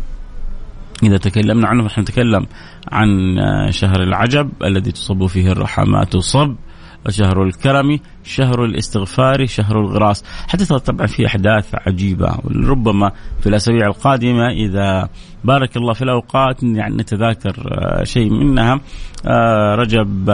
إذا 1.02 1.16
تكلمنا 1.16 1.68
عنه 1.68 1.84
نحن 1.84 2.00
نتكلم 2.00 2.46
عن 2.92 3.38
آه، 3.38 3.70
شهر 3.70 4.02
العجب 4.02 4.50
الذي 4.64 4.92
تصب 4.92 5.26
فيه 5.26 5.52
الرحمات 5.52 6.16
صب 6.16 6.56
شهر 7.08 7.42
الكرم 7.42 7.98
شهر 8.24 8.64
الاستغفار 8.64 9.46
شهر 9.46 9.80
الغراس. 9.80 10.24
حدث 10.48 10.72
طبعا 10.72 11.06
في 11.06 11.26
أحداث 11.26 11.74
عجيبة 11.74 12.38
ربما 12.66 13.12
في 13.40 13.48
الأسابيع 13.48 13.86
القادمة 13.86 14.48
إذا 14.48 15.08
بارك 15.44 15.76
الله 15.76 15.92
في 15.92 16.02
الأوقات 16.02 16.62
يعني 16.62 16.96
نتذاكر 16.96 17.56
آه، 17.72 18.04
شيء 18.04 18.30
منها. 18.30 18.80
رجب 19.74 20.30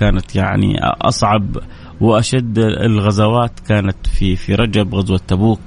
كانت 0.00 0.36
يعني 0.36 0.78
أصعب 0.82 1.56
وأشد 2.00 2.58
الغزوات 2.58 3.60
كانت 3.60 4.06
في 4.06 4.36
في 4.36 4.54
رجب 4.54 4.94
غزوة 4.94 5.20
تبوك. 5.28 5.60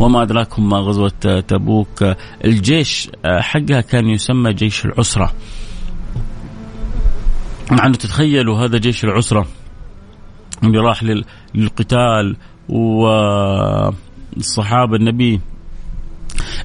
وما 0.00 0.22
أدراكم 0.22 0.68
ما 0.68 0.78
غزوة 0.78 1.40
تبوك. 1.48 2.04
الجيش 2.44 3.10
حقها 3.24 3.80
كان 3.80 4.08
يسمى 4.08 4.52
جيش 4.52 4.84
العسرة. 4.84 5.32
مع 7.70 7.86
انه 7.86 7.94
تتخيلوا 7.94 8.58
هذا 8.58 8.78
جيش 8.78 9.04
العسرة. 9.04 9.46
اللي 10.62 10.78
راح 10.78 11.04
للقتال 11.54 12.36
والصحابة 14.38 14.96
النبي. 14.96 15.40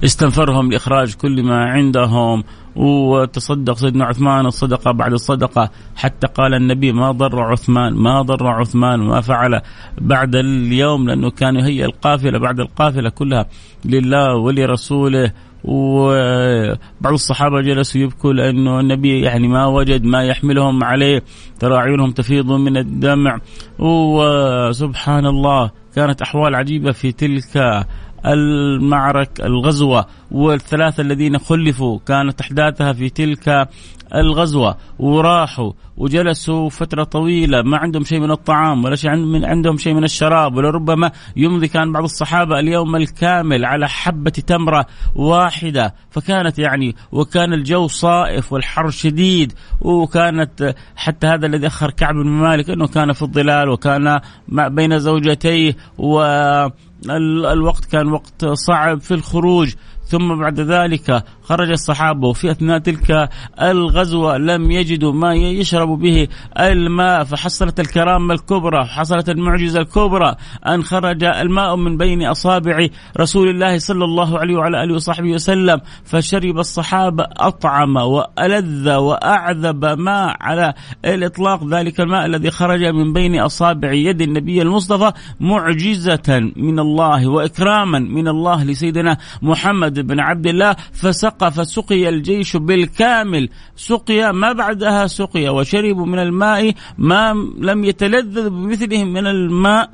استنفرهم 0.04 0.72
لإخراج 0.72 1.14
كل 1.14 1.42
ما 1.42 1.64
عندهم. 1.64 2.44
وتصدق 2.76 3.76
سيدنا 3.76 4.04
عثمان 4.04 4.46
الصدقة 4.46 4.90
بعد 4.92 5.12
الصدقة. 5.12 5.70
حتى 5.96 6.26
قال 6.26 6.54
النبي 6.54 6.92
ما 6.92 7.10
ضر 7.10 7.40
عثمان 7.40 7.94
ما 7.94 8.22
ضر 8.22 8.46
عثمان 8.46 9.00
ما 9.00 9.20
فعل 9.20 9.60
بعد 10.00 10.36
اليوم 10.36 11.08
لأنه 11.08 11.30
كان 11.30 11.56
يهيئ 11.56 11.84
القافلة 11.84 12.38
بعد 12.38 12.60
القافلة 12.60 13.10
كلها 13.10 13.46
لله 13.84 14.36
ولرسوله. 14.36 15.32
وبعض 15.64 17.12
الصحابة 17.12 17.60
جلسوا 17.60 18.00
يبكوا 18.00 18.32
لأنه 18.32 18.80
النبي 18.80 19.20
يعني 19.20 19.48
ما 19.48 19.66
وجد 19.66 20.04
ما 20.04 20.24
يحملهم 20.24 20.84
عليه. 20.84 21.22
ترى 21.58 21.76
أعينهم 21.76 22.10
تفيض 22.10 22.52
من 22.52 22.76
الدمع. 22.76 23.38
وسبحان 23.78 25.26
الله 25.26 25.70
كانت 25.94 26.22
أحوال 26.22 26.54
عجيبة 26.54 26.92
في 26.92 27.12
تلك 27.12 27.86
المعركة 28.26 29.46
الغزوة 29.46 30.06
والثلاثة 30.30 31.00
الذين 31.00 31.38
خلفوا 31.38 31.98
كانت 32.06 32.40
أحداثها 32.40 32.92
في 32.92 33.08
تلك 33.08 33.68
الغزوة 34.14 34.76
وراحوا 34.98 35.72
وجلسوا 35.96 36.68
فترة 36.68 37.04
طويلة 37.04 37.62
ما 37.62 37.76
عندهم 37.76 38.04
شيء 38.04 38.20
من 38.20 38.30
الطعام 38.30 38.84
ولا 38.84 38.96
شيء 38.96 39.10
عندهم 39.46 39.76
شيء 39.76 39.94
من 39.94 40.04
الشراب 40.04 40.56
ولربما 40.56 41.10
يمضي 41.36 41.68
كان 41.68 41.92
بعض 41.92 42.02
الصحابة 42.02 42.58
اليوم 42.58 42.96
الكامل 42.96 43.64
على 43.64 43.88
حبة 43.88 44.30
تمرة 44.30 44.86
واحدة. 45.14 45.94
فكانت 46.10 46.58
يعني 46.58 46.96
وكان 47.12 47.52
الجو 47.52 47.86
صائف 47.86 48.52
والحر 48.52 48.90
شديد 48.90 49.52
وكانت 49.80 50.74
حتى 50.96 51.26
هذا 51.26 51.46
الذي 51.46 51.66
أخر 51.66 51.90
كعب 51.90 52.14
بن 52.14 52.28
مالك 52.28 52.70
أنه 52.70 52.86
كان 52.86 53.12
في 53.12 53.22
الظلال 53.22 53.68
وكان 53.68 54.20
بين 54.48 54.98
زوجتيه 54.98 55.76
والوقت 55.98 57.84
كان 57.84 58.12
وقت 58.12 58.44
صعب 58.44 59.00
في 59.00 59.14
الخروج. 59.14 59.74
ثم 60.04 60.38
بعد 60.38 60.60
ذلك 60.60 61.24
خرج 61.50 61.70
الصحابة 61.70 62.28
وفي 62.28 62.50
أثناء 62.50 62.78
تلك 62.78 63.28
الغزوة 63.62 64.36
لم 64.38 64.70
يجدوا 64.70 65.12
ما 65.12 65.34
يشربوا 65.34 65.96
به 65.96 66.28
الماء 66.60 67.24
فحصلت 67.24 67.80
الكرامة 67.80 68.34
الكبرى 68.34 68.84
حصلت 68.84 69.28
المعجزة 69.28 69.80
الكبرى 69.80 70.34
أن 70.66 70.82
خرج 70.82 71.24
الماء 71.24 71.76
من 71.76 71.96
بين 71.96 72.22
أصابع 72.22 72.86
رسول 73.20 73.48
الله 73.48 73.78
صلى 73.78 74.04
الله 74.04 74.38
عليه 74.38 74.56
وعلى 74.56 74.84
آله 74.84 74.94
وصحبه 74.94 75.32
وسلم 75.32 75.80
فشرب 76.04 76.58
الصحابة 76.58 77.24
أطعم 77.36 77.96
وألذ 77.96 78.90
وأعذب 78.90 79.84
ماء 79.84 80.36
على 80.40 80.74
الإطلاق 81.04 81.64
ذلك 81.64 82.00
الماء 82.00 82.26
الذي 82.26 82.50
خرج 82.50 82.84
من 82.84 83.12
بين 83.12 83.40
أصابع 83.40 83.92
يد 83.92 84.20
النبي 84.20 84.62
المصطفى 84.62 85.12
معجزة 85.40 86.52
من 86.56 86.78
الله 86.78 87.28
وإكراما 87.28 87.98
من 87.98 88.28
الله 88.28 88.64
لسيدنا 88.64 89.16
محمد 89.42 90.00
بن 90.06 90.20
عبد 90.20 90.46
الله 90.46 90.76
فسق 90.92 91.39
فسقي 91.44 92.08
الجيش 92.08 92.56
بالكامل 92.56 93.48
سقي 93.76 94.32
ما 94.32 94.52
بعدها 94.52 95.06
سقي 95.06 95.48
وشربوا 95.48 96.06
من 96.06 96.18
الماء 96.18 96.74
ما 96.98 97.32
لم 97.58 97.84
يتلذذ 97.84 98.50
بمثله 98.50 99.04
من 99.04 99.26
الماء 99.26 99.90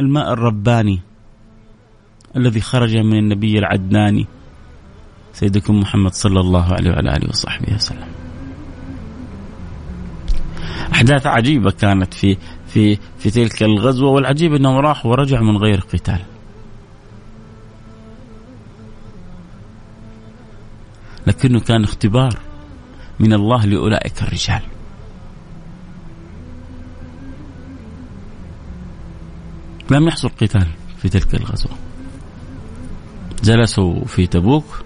الماء 0.00 0.32
الرباني 0.32 1.00
الذي 2.36 2.60
خرج 2.60 2.96
من 2.96 3.18
النبي 3.18 3.58
العدناني 3.58 4.26
سيدكم 5.32 5.80
محمد 5.80 6.12
صلى 6.12 6.40
الله 6.40 6.72
عليه 6.72 6.90
وعلى 6.90 7.16
آله 7.16 7.28
وصحبه 7.28 7.74
وسلم. 7.74 8.08
أحداث 10.92 11.26
عجيبة 11.26 11.70
كانت 11.70 12.14
في 12.14 12.36
في 12.66 12.98
في 13.18 13.30
تلك 13.30 13.62
الغزوة 13.62 14.10
والعجيب 14.10 14.54
انهم 14.54 14.76
راحوا 14.76 15.10
ورجعوا 15.10 15.44
من 15.44 15.56
غير 15.56 15.80
قتال. 15.80 16.20
لكنه 21.26 21.60
كان 21.60 21.84
اختبار 21.84 22.38
من 23.20 23.32
الله 23.32 23.64
لأولئك 23.66 24.22
الرجال. 24.22 24.62
لم 29.90 30.08
يحصل 30.08 30.28
قتال 30.28 30.66
في 31.02 31.08
تلك 31.08 31.34
الغزوة. 31.34 31.72
جلسوا 33.44 34.04
في 34.04 34.26
تبوك 34.26 34.84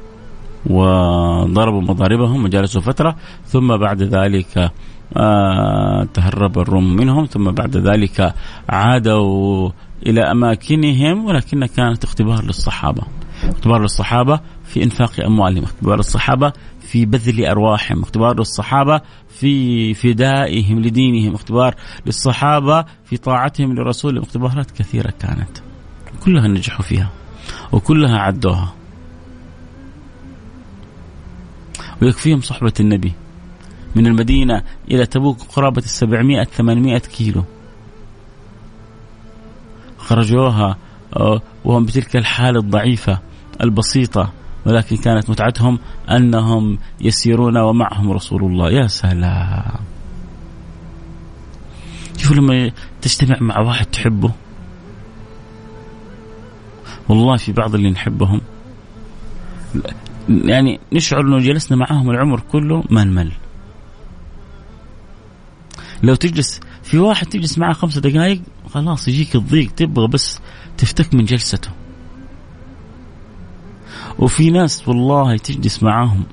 وضربوا 0.67 1.83
مضاربهم 1.83 2.45
وجلسوا 2.45 2.81
فترة 2.81 3.17
ثم 3.47 3.77
بعد 3.77 4.03
ذلك 4.03 4.73
آه 5.17 6.09
تهرب 6.15 6.59
الروم 6.59 6.97
منهم 6.97 7.27
ثم 7.27 7.51
بعد 7.51 7.77
ذلك 7.77 8.35
عادوا 8.69 9.71
إلى 10.07 10.21
أماكنهم 10.21 11.25
ولكن 11.25 11.67
كانت 11.67 12.05
اختبار 12.05 12.45
للصحابة 12.45 13.03
اختبار 13.43 13.83
للصحابة 13.83 14.41
في 14.69 14.85
إنفاق 14.85 15.21
اموالهم 15.25 15.65
اختبار 15.65 15.97
للصحابه 15.97 16.53
في 16.81 17.07
بذل 17.07 17.45
ارواحهم 17.45 18.03
اختبار 18.03 18.39
للصحابة 18.39 19.01
في 19.29 19.95
فدائهم 19.95 20.81
لدينهم 20.81 21.35
اختبار 21.35 21.75
للصحابة 22.07 22.85
في 23.05 23.17
طاعتهم 23.17 23.75
لرسولهم 23.75 24.23
اختبارات 24.23 24.71
كثيرة 24.71 25.13
كانت. 25.21 25.59
كلها 26.25 26.49
نجحوا 26.49 26.83
فيها 26.83 27.11
وكلها 27.73 28.19
عدوها. 28.19 28.75
ويكفيهم 32.03 32.41
صحبة 32.41 32.73
النبي 32.81 33.13
من 33.97 34.07
المدينة 34.07 34.63
إلى 34.91 35.07
تبوك 35.07 35.43
قرابة 35.43 35.83
السبعمائة 35.83 36.45
ثمانمائة 36.45 36.99
كيلو. 36.99 37.45
خرجوها 39.99 40.77
آه، 41.17 41.43
وهم 41.65 41.85
بتلك 41.85 42.17
الحالة 42.17 42.61
الضعيفة 42.61 43.19
البسيطة. 43.63 44.33
ولكن 44.67 44.97
كانت 44.97 45.31
متعتهم 45.31 45.79
أنهم 46.11 46.79
يسيرون 47.01 47.57
ومعهم 47.57 48.13
رسول 48.13 48.45
الله. 48.45 48.71
يا 48.71 48.87
سلام. 48.87 49.81
شوفوا 52.17 52.37
لما 52.37 52.71
تجتمع 53.03 53.37
مع 53.41 53.61
واحد 53.61 53.87
تحبه. 53.87 54.33
والله 57.09 57.37
في 57.37 57.53
بعض 57.53 57.75
اللي 57.75 57.91
نحبهم. 57.91 58.41
يعني 60.29 60.81
نشعر 60.93 61.21
إنه 61.21 61.39
جلسنا 61.39 61.77
معاهم 61.77 62.11
العمر 62.11 62.41
كله 62.41 62.85
ما 62.91 63.05
نمل 63.05 63.33
لو 66.03 66.15
تجلس 66.15 66.61
في 66.83 66.99
واحد 66.99 67.27
تجلس 67.27 67.59
معه 67.59 67.73
خمسة 67.73 68.01
دقائق 68.01 68.43
خلاص 68.71 69.09
يجيك 69.09 69.37
الضيق 69.37 69.71
تبغى 69.71 70.09
بس 70.09 70.41
تفتك 70.79 71.15
من 71.15 71.25
جلسته. 71.25 71.71
وفي 74.19 74.51
ناس 74.51 74.89
والله 74.89 75.37
تجلس 75.37 75.83
معاهم 75.83 76.25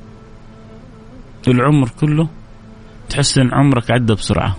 العمر 1.47 1.89
كله 1.89 2.29
تحس 3.09 3.37
إن 3.37 3.53
عمرك 3.53 3.91
عدى 3.91 4.13
بسرعة. 4.13 4.57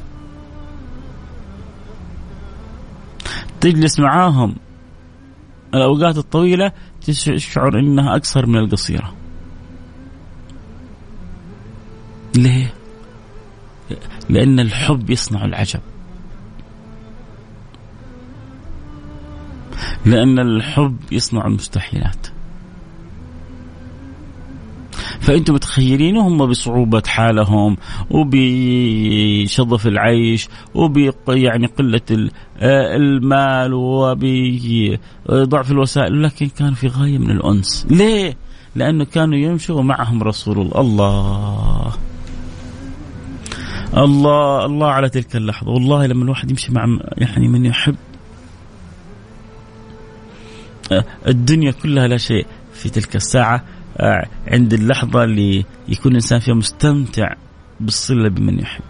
تجلس 3.61 4.01
معاهم 4.01 4.57
الأوقات 5.75 6.19
الطويلة 6.19 6.73
تشعر 7.07 7.79
أنها 7.79 8.17
أقصر 8.17 8.47
من 8.47 8.59
القصيرة. 8.59 9.15
ليه؟ 12.37 12.75
لأن 14.29 14.61
الحب 14.61 15.11
يصنع 15.11 15.45
العجب. 15.45 15.81
لأن 20.05 20.39
الحب 20.39 20.97
يصنع 21.13 21.47
المستحيلات. 21.47 22.36
فأنتم 25.21 25.55
متخيلين 25.55 26.17
هم 26.17 26.47
بصعوبة 26.47 27.03
حالهم 27.07 27.77
وبشظف 28.11 29.87
العيش 29.87 30.49
وب 30.75 31.13
يعني 31.29 31.67
قلة 31.67 32.31
آه، 32.59 32.97
المال 32.97 33.75
وبضعف 33.75 35.71
الوسائل 35.71 36.23
لكن 36.23 36.49
كانوا 36.49 36.75
في 36.75 36.89
غاية 36.89 37.19
من 37.19 37.31
الأنس. 37.31 37.87
ليه؟ 37.91 38.37
لأنه 38.77 39.05
كانوا 39.05 39.37
يمشوا 39.39 39.79
ومعهم 39.79 40.23
رسول 40.23 40.59
الله. 40.59 40.81
الله. 40.81 41.93
الله 43.97 44.65
الله 44.67 44.87
على 44.87 45.09
تلك 45.09 45.37
اللحظة. 45.37 45.71
والله 45.71 46.07
لما 46.07 46.25
الواحد 46.25 46.51
يمشي 46.51 46.73
مع 46.73 46.99
يعني 47.19 47.49
من 47.49 47.65
يحب 47.65 47.97
آه، 50.93 51.05
الدنيا 51.27 51.71
كلها 51.71 52.09
لا 52.09 52.17
شيء 52.17 52.47
في 52.73 52.89
تلك 52.89 53.17
الساعة. 53.17 53.65
عند 54.47 54.73
اللحظة 54.73 55.25
اللي 55.25 55.65
يكون 55.89 56.13
الإنسان 56.13 56.39
فيها 56.39 56.55
مستمتع 56.55 57.35
بالصلة 57.81 58.29
بمن 58.29 58.59
يحب 58.59 58.85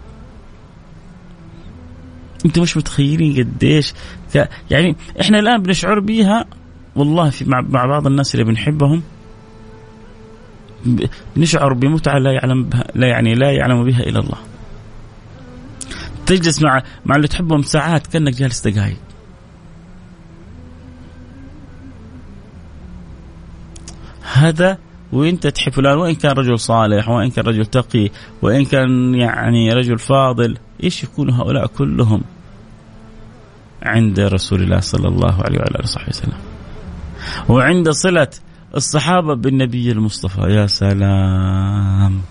أنتم 2.45 2.61
مش 2.61 2.77
متخيلين 2.77 3.43
قديش 3.43 3.93
يعني 4.71 4.95
إحنا 5.21 5.39
الآن 5.39 5.61
بنشعر 5.61 5.99
بيها 5.99 6.45
والله 6.95 7.29
في 7.29 7.45
مع, 7.45 7.61
مع 7.61 7.85
بعض 7.85 8.07
الناس 8.07 8.35
اللي 8.35 8.45
بنحبهم 8.45 9.03
بنشعر 11.35 11.73
بمتعه 11.73 12.17
لا 12.17 12.31
يعلم 12.31 12.63
بها 12.63 12.83
لا 12.95 13.07
يعني 13.07 13.33
لا 13.33 13.51
يعلم 13.51 13.83
بها 13.83 13.99
إلا 14.03 14.19
الله. 14.19 14.37
تجلس 16.25 16.61
مع 16.61 16.83
مع 17.05 17.15
اللي 17.15 17.27
تحبهم 17.27 17.61
ساعات 17.61 18.07
كأنك 18.07 18.33
جالس 18.33 18.67
دقائق. 18.67 18.97
هذا 24.33 24.77
وانت 25.13 25.47
تحب 25.47 25.71
فلان 25.71 25.97
وإن 25.97 26.15
كان 26.15 26.31
رجل 26.31 26.59
صالح 26.59 27.09
وإن 27.09 27.29
كان 27.29 27.45
رجل 27.45 27.65
تقي 27.65 28.09
وإن 28.41 28.65
كان 28.65 29.15
يعني 29.15 29.73
رجل 29.73 29.97
فاضل 29.97 30.57
إيش 30.83 31.03
يكون 31.03 31.29
هؤلاء 31.29 31.67
كلهم 31.67 32.21
عند 33.83 34.19
رسول 34.19 34.61
الله 34.63 34.79
صلى 34.79 35.07
الله 35.07 35.43
عليه 35.43 35.59
وعلى 35.59 35.71
آله 35.71 35.83
وصحبه 35.83 36.09
وسلم؟ 36.09 36.37
وعند 37.49 37.89
صلة 37.89 38.27
الصحابة 38.75 39.35
بالنبي 39.35 39.91
المصطفى. 39.91 40.41
يا 40.41 40.67
سلام. 40.67 42.21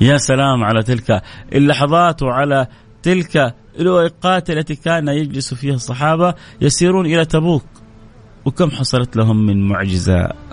يا 0.00 0.16
سلام 0.16 0.64
على 0.64 0.82
تلك 0.82 1.22
اللحظات 1.52 2.22
وعلى 2.22 2.66
تلك 3.02 3.54
الأوقات 3.78 4.50
التي 4.50 4.74
كان 4.74 5.08
يجلس 5.08 5.54
فيها 5.54 5.74
الصحابة 5.74 6.34
يسيرون 6.60 7.06
إلى 7.06 7.24
تبوك. 7.24 7.64
وكم 8.44 8.70
حصلت 8.70 9.16
لهم 9.16 9.46
من 9.46 9.68
معجزة؟ 9.68 10.47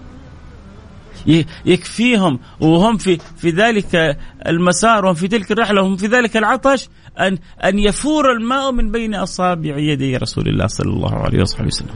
يكفيهم. 1.66 2.40
وهم 2.60 2.98
في 2.98 3.18
في 3.38 3.50
ذلك 3.50 4.18
المسار 4.48 5.06
وهم 5.06 5.14
في 5.14 5.28
تلك 5.28 5.52
الرحلة 5.52 5.82
وهم 5.82 5.96
في 5.96 6.08
ذلك 6.08 6.38
العطش 6.38 6.90
ان 7.20 7.38
أن 7.64 7.80
يفور 7.80 8.32
الماء 8.32 8.72
من 8.72 8.92
بين 8.92 9.16
أصابع 9.16 9.78
يدي 9.78 10.18
رسول 10.18 10.48
الله 10.48 10.68
صلى 10.68 10.90
الله 10.90 11.16
عليه 11.16 11.42
وصحبه 11.42 11.68
وسلم. 11.68 11.96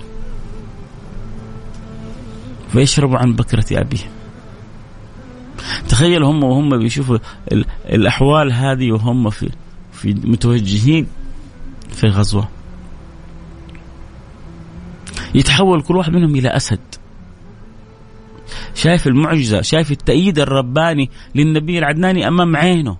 فيشرب 2.71 3.15
عن 3.15 3.33
بكرة 3.33 3.65
أبيه 3.71 4.11
تخيل 5.89 6.23
هم 6.23 6.43
وهم 6.43 6.77
بيشوفوا 6.77 7.17
الأحوال 7.85 8.53
هذه 8.53 8.91
وهم 8.91 9.29
في 9.29 9.49
في 9.93 10.13
متوجهين 10.13 11.07
في 11.89 12.07
غزوة. 12.07 12.49
يتحول 15.35 15.81
كل 15.81 15.95
واحد 15.95 16.13
منهم 16.13 16.35
إلى 16.35 16.49
أسد. 16.49 16.79
شايف 18.75 19.07
المعجزة 19.07 19.61
شايف 19.61 19.91
التأييد 19.91 20.39
الرباني 20.39 21.09
للنبي 21.35 21.79
العدناني 21.79 22.27
أمام 22.27 22.55
عينه. 22.55 22.97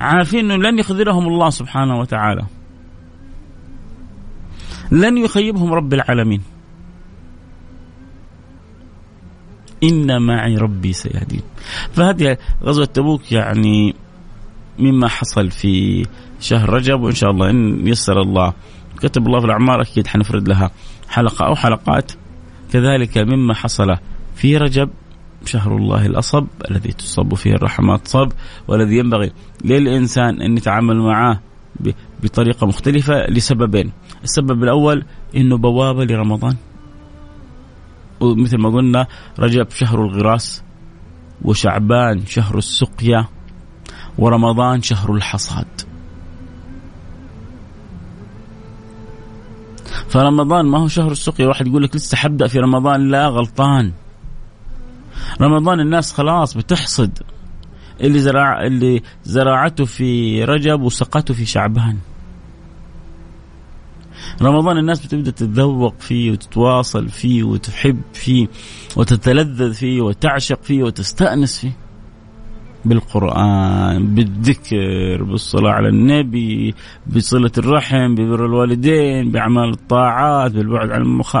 عارفين 0.00 0.50
أنه 0.50 0.70
لن 0.70 0.78
يخذلهم 0.78 1.28
الله 1.28 1.50
سبحانه 1.50 1.98
وتعالى. 1.98 2.46
لن 4.90 5.18
يخيبهم 5.18 5.72
رب 5.72 5.94
العالمين. 5.94 6.42
إن 9.82 10.22
معي 10.22 10.56
ربي 10.56 10.92
سيهدين. 10.92 11.42
فهذه 11.92 12.38
غزوة 12.62 12.84
تبوك 12.84 13.32
يعني 13.32 13.94
مما 14.78 15.08
حصل 15.08 15.50
في 15.50 16.06
شهر 16.40 16.70
رجب 16.70 17.00
وإن 17.00 17.14
شاء 17.14 17.30
الله 17.30 17.50
إن 17.50 17.86
يسر 17.86 18.20
الله 18.20 18.52
كتب 19.02 19.26
الله 19.26 19.40
في 19.40 19.46
الأعمار 19.46 19.82
أكيد 19.82 20.06
حنفرد 20.06 20.48
لها 20.48 20.70
حلقة 21.08 21.46
أو 21.46 21.54
حلقات. 21.54 22.12
كذلك 22.72 23.18
مما 23.18 23.54
حصل 23.54 23.96
في 24.34 24.56
رجب 24.56 24.90
شهر 25.44 25.76
الله 25.76 26.06
الأصب 26.06 26.46
الذي 26.70 26.92
تصب 26.92 27.34
فيه 27.34 27.54
الرحمات 27.54 28.08
صب 28.08 28.32
والذي 28.68 28.98
ينبغي 28.98 29.32
للإنسان 29.64 30.42
أن 30.42 30.56
يتعامل 30.56 30.98
معه 30.98 31.40
بطريقة 32.22 32.66
مختلفة 32.66 33.26
لسببين. 33.26 33.92
السبب 34.24 34.62
الأول 34.62 35.04
أنه 35.36 35.56
بوابة 35.58 36.04
لرمضان. 36.04 36.56
ومثل 38.20 38.58
ما 38.58 38.68
قلنا 38.70 39.06
رجب 39.38 39.70
شهر 39.70 40.04
الغراس 40.04 40.62
وشعبان 41.42 42.26
شهر 42.26 42.58
السقيا 42.58 43.26
ورمضان 44.18 44.82
شهر 44.82 45.14
الحصاد. 45.14 45.91
فرمضان 50.12 50.66
ما 50.66 50.78
هو 50.78 50.88
شهر 50.88 51.12
السقيا 51.12 51.46
واحد 51.46 51.66
يقول 51.66 51.82
لك 51.82 51.96
لسه 51.96 52.16
حبدأ 52.16 52.46
في 52.46 52.58
رمضان. 52.58 53.08
لا 53.08 53.28
غلطان. 53.28 53.92
رمضان 55.40 55.80
الناس 55.80 56.12
خلاص 56.12 56.56
بتحصد. 56.56 57.18
اللي 58.00 58.18
زرع 58.18 58.66
اللي 58.66 59.02
زرعته 59.24 59.84
في 59.84 60.44
رجب 60.44 60.82
وسقته 60.82 61.34
في 61.34 61.44
شعبان. 61.44 61.98
رمضان 64.42 64.78
الناس 64.78 65.06
بتبدأ 65.06 65.30
تتذوق 65.30 65.94
فيه 66.00 66.30
وتتواصل 66.30 67.08
فيه 67.08 67.42
وتحب 67.42 68.00
فيه 68.12 68.46
وتتلذذ 68.96 69.74
فيه 69.74 70.00
وتعشق 70.00 70.62
فيه 70.62 70.82
وتستأنس 70.82 71.58
فيه. 71.58 71.72
بالقرآن 72.84 74.14
بالذكر 74.14 75.22
بالصلاة 75.24 75.70
على 75.70 75.88
النبي 75.88 76.74
بصلة 77.06 77.50
الرحم 77.58 78.14
ببر 78.14 78.46
الوالدين 78.46 79.30
بأعمال 79.30 79.70
الطاعات 79.70 80.52
بالبعد 80.52 80.90
عن 80.90 81.02
المخ... 81.02 81.36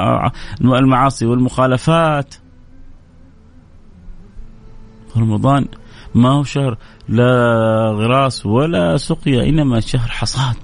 المعاصي 0.64 1.26
والمخالفات. 1.26 2.34
رمضان 5.16 5.66
ما 6.14 6.28
هو 6.28 6.44
شهر 6.44 6.78
لا 7.08 7.32
غراس 7.90 8.46
ولا 8.46 8.96
سقيا 8.96 9.48
إنما 9.48 9.80
شهر 9.80 10.08
حصاد. 10.08 10.56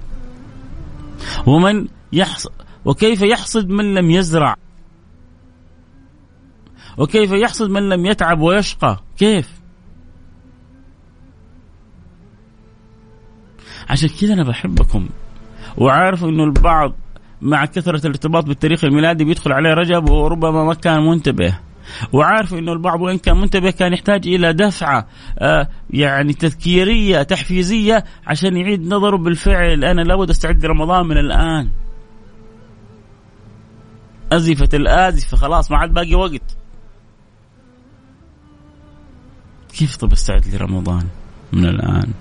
ومن 1.45 1.87
يحصد 2.13 2.51
وكيف 2.85 3.21
يحصد 3.21 3.69
من 3.69 3.93
لم 3.93 4.11
يزرع؟ 4.11 4.55
وكيف 6.97 7.31
يحصد 7.31 7.69
من 7.69 7.89
لم 7.89 8.05
يتعب 8.05 8.39
ويشقى؟ 8.39 8.97
كيف؟ 9.17 9.58
عشان 13.89 14.09
كذا 14.21 14.33
أنا 14.33 14.43
بحبكم. 14.43 15.09
وعارف 15.77 16.23
أنه 16.23 16.43
البعض 16.43 16.93
مع 17.41 17.65
كثرة 17.65 18.05
الارتباط 18.05 18.45
بالتاريخ 18.45 18.83
الميلادي 18.83 19.23
بيدخل 19.23 19.51
عليه 19.51 19.73
رجب 19.73 20.09
وربما 20.09 20.63
ما 20.63 20.73
كان 20.73 21.05
منتبه. 21.09 21.59
وعارف 22.13 22.53
إنه 22.53 22.73
البعض 22.73 23.01
وإن 23.01 23.17
كان 23.17 23.37
منتبه 23.37 23.71
كان 23.71 23.93
يحتاج 23.93 24.27
إلى 24.27 24.53
دفعة 24.53 25.07
آه 25.39 25.69
يعني 25.89 26.33
تذكيرية 26.33 27.23
تحفيزية 27.23 28.03
عشان 28.27 28.57
يعيد 28.57 28.87
نظره 28.87 29.17
بالفعل. 29.17 29.85
أنا 29.85 30.01
لابد 30.01 30.29
أستعد 30.29 30.65
لرمضان 30.65 31.05
من 31.05 31.17
الآن. 31.17 31.69
أزفت 34.31 34.75
الآزفة 34.75 35.37
خلاص 35.37 35.71
ما 35.71 35.77
عاد 35.77 35.93
باقي 35.93 36.15
وقت. 36.15 36.57
كيف 39.77 39.95
طب 39.95 40.11
أستعد 40.11 40.47
لرمضان 40.47 41.07
من 41.53 41.65
الآن؟ 41.65 42.13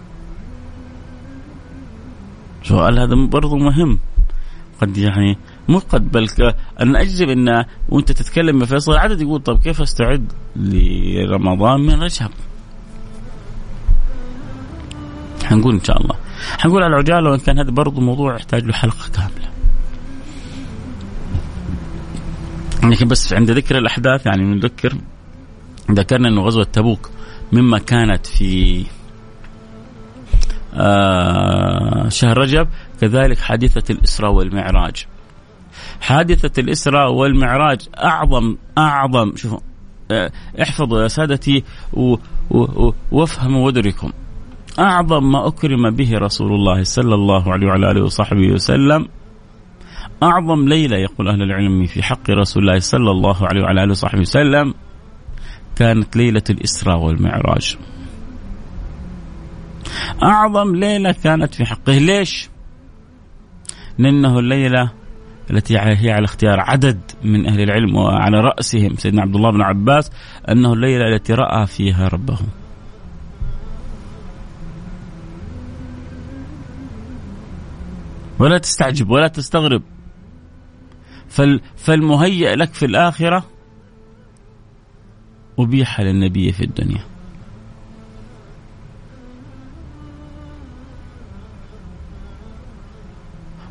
سؤال 2.68 2.98
هذا 2.98 3.14
برضو 3.14 3.56
مهم 3.56 3.98
قد 4.80 4.96
يعني 4.96 5.38
مو 5.68 5.78
قد 5.78 6.12
بل 6.12 6.28
أنا 6.80 7.00
أجزم 7.00 7.28
إن 7.28 7.64
وأنت 7.88 8.12
تتكلم 8.12 8.60
يا 8.60 8.66
فيصل 8.66 8.96
عدد 8.96 9.20
يقول 9.20 9.40
طب 9.42 9.58
كيف 9.58 9.80
أستعد 9.80 10.32
لرمضان 10.56 11.80
من 11.80 12.02
رجب؟ 12.02 12.30
حنقول 15.44 15.74
إن 15.74 15.84
شاء 15.84 16.02
الله 16.02 16.14
حنقول 16.58 16.82
على 16.82 16.94
العجالة 16.94 17.30
وإن 17.30 17.38
كان 17.38 17.58
هذا 17.58 17.70
برضو 17.70 18.00
موضوع 18.00 18.34
يحتاج 18.34 18.64
له 18.64 18.72
حلقة 18.72 19.10
كاملة. 19.14 19.48
لكن 22.84 23.08
بس 23.08 23.32
عند 23.32 23.50
ذكر 23.50 23.78
الأحداث 23.78 24.26
يعني 24.26 24.44
نذكر 24.44 24.94
ذكرنا 25.90 26.28
إنه 26.28 26.42
غزوة 26.42 26.64
تبوك 26.64 27.10
مما 27.52 27.78
كانت 27.78 28.26
في 28.26 28.84
شهر 32.08 32.38
رجب 32.38 32.68
كذلك 33.00 33.38
حادثة 33.38 33.94
الإسراء 33.94 34.32
والمعراج. 34.32 35.06
حادثة 36.00 36.60
الإسراء 36.62 37.12
والمعراج 37.12 37.88
أعظم 38.04 38.56
أعظم 38.78 39.36
شوفوا 39.36 39.58
آه، 40.10 40.30
احفظوا 40.62 41.02
يا 41.02 41.08
سادتي 41.08 41.64
وافهموا 43.12 43.66
وادركوا 43.66 44.08
أعظم 44.78 45.32
ما 45.32 45.46
أكرم 45.46 45.90
به 45.90 46.18
رسول 46.18 46.52
الله 46.52 46.82
صلى 46.82 47.14
الله 47.14 47.52
عليه 47.52 47.66
وعلى 47.66 47.90
آله 47.90 48.04
وصحبه 48.04 48.52
وسلم. 48.52 49.08
أعظم 50.22 50.68
ليلة 50.68 50.96
يقول 50.96 51.28
أهل 51.28 51.42
العلم 51.42 51.86
في 51.86 52.02
حق 52.02 52.30
رسول 52.30 52.62
الله 52.62 52.78
صلى 52.78 53.10
الله 53.10 53.46
عليه 53.46 53.62
وعلى 53.62 53.84
آله 53.84 53.90
وصحبه 53.90 54.20
وسلم 54.20 54.74
كانت 55.76 56.16
ليلة 56.16 56.42
الإسراء 56.50 56.98
والمعراج. 56.98 57.76
أعظم 60.22 60.76
ليلة 60.76 61.12
كانت 61.12 61.54
في 61.54 61.64
حقه. 61.64 61.98
ليش؟ 61.98 62.48
لأنه 63.98 64.38
الليلة 64.38 64.92
التي 65.50 65.78
هي 65.78 66.10
على 66.10 66.24
اختيار 66.24 66.60
عدد 66.60 67.00
من 67.24 67.46
أهل 67.46 67.60
العلم 67.60 67.96
وعلى 67.96 68.40
رأسهم 68.40 68.96
سيدنا 68.96 69.22
عبد 69.22 69.36
الله 69.36 69.50
بن 69.50 69.62
عباس 69.62 70.10
أنه 70.48 70.72
الليلة 70.72 71.04
التي 71.14 71.34
رأى 71.34 71.66
فيها 71.66 72.08
ربه. 72.08 72.38
ولا 78.38 78.58
تستعجب 78.58 79.10
ولا 79.10 79.28
تستغرب. 79.28 79.82
فالمهيأ 81.76 82.56
لك 82.56 82.74
في 82.74 82.86
الآخرة 82.86 83.44
أبيح 85.58 86.00
للنبي 86.00 86.52
في 86.52 86.64
الدنيا. 86.64 87.17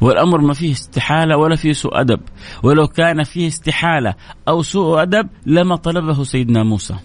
والأمر 0.02 0.42
ما 0.42 0.54
فيه 0.54 0.72
استحالة 0.72 1.38
ولا 1.38 1.56
فيه 1.56 1.74
سوء 1.74 2.02
أدب. 2.02 2.20
ولو 2.64 2.88
كان 2.88 3.24
فيه 3.24 3.48
استحالة 3.48 4.16
أو 4.48 4.62
سوء 4.62 5.02
أدب 5.02 5.30
لما 5.46 5.76
طلبه 5.76 6.24
سيدنا 6.24 6.64
موسى. 6.64 6.96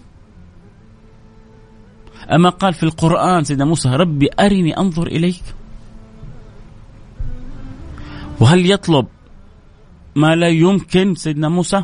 أما 2.32 2.48
قال 2.48 2.74
في 2.74 2.82
القرآن 2.82 3.44
سيدنا 3.44 3.64
موسى 3.64 3.88
ربي 3.88 4.28
أرني 4.40 4.78
أنظر 4.78 5.06
إليك. 5.06 5.42
وهل 8.40 8.70
يطلب 8.70 9.06
ما 10.16 10.34
لا 10.36 10.48
يمكن 10.48 11.14
سيدنا 11.14 11.48
موسى؟ 11.48 11.82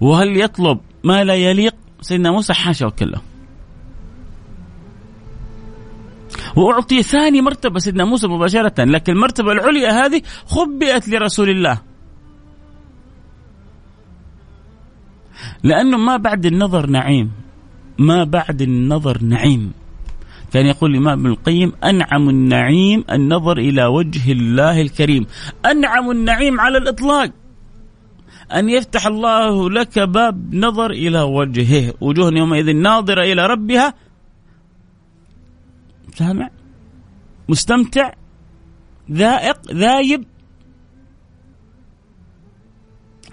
وهل 0.00 0.40
يطلب 0.40 0.80
ما 1.04 1.24
لا 1.24 1.34
يليق؟ 1.34 1.74
سيدنا 2.00 2.30
موسى 2.30 2.54
حاشا 2.54 2.86
وكلا. 2.86 3.20
وأعطي 6.56 7.02
ثاني 7.02 7.40
مرتبة 7.40 7.78
سيدنا 7.78 8.04
موسى 8.04 8.26
مباشرة 8.26 8.84
لكن 8.84 9.12
المرتبة 9.12 9.52
العليا 9.52 10.06
هذه 10.06 10.22
خبئت 10.46 11.08
لرسول 11.08 11.50
الله. 11.50 11.80
لأنه 15.62 15.96
ما 15.96 16.16
بعد 16.16 16.46
النظر 16.46 16.86
نعيم 16.86 17.32
ما 17.98 18.24
بعد 18.24 18.62
النظر 18.62 19.22
نعيم. 19.22 19.72
كان 20.52 20.66
يقول 20.66 20.90
الإمام 20.90 21.20
ابن 21.20 21.30
القيم 21.30 21.72
أنعم 21.84 22.28
النعيم 22.28 23.04
النظر 23.10 23.58
إلى 23.58 23.84
وجه 23.84 24.32
الله 24.32 24.80
الكريم. 24.80 25.26
أنعم 25.66 26.10
النعيم 26.10 26.60
على 26.60 26.78
الإطلاق. 26.78 27.30
أن 28.54 28.68
يفتح 28.68 29.06
الله 29.06 29.70
لك 29.70 29.98
باب 29.98 30.54
نظر 30.54 30.90
إلى 30.90 31.20
وجهه. 31.20 31.94
وجوه 32.00 32.32
يومئذ 32.32 32.72
ناظرة 32.72 33.22
إلى 33.22 33.46
ربها 33.46 33.94
سامع 36.16 36.50
مستمتع؟ 37.48 38.12
ذائق؟ 39.10 39.72
ذايب؟ 39.72 40.24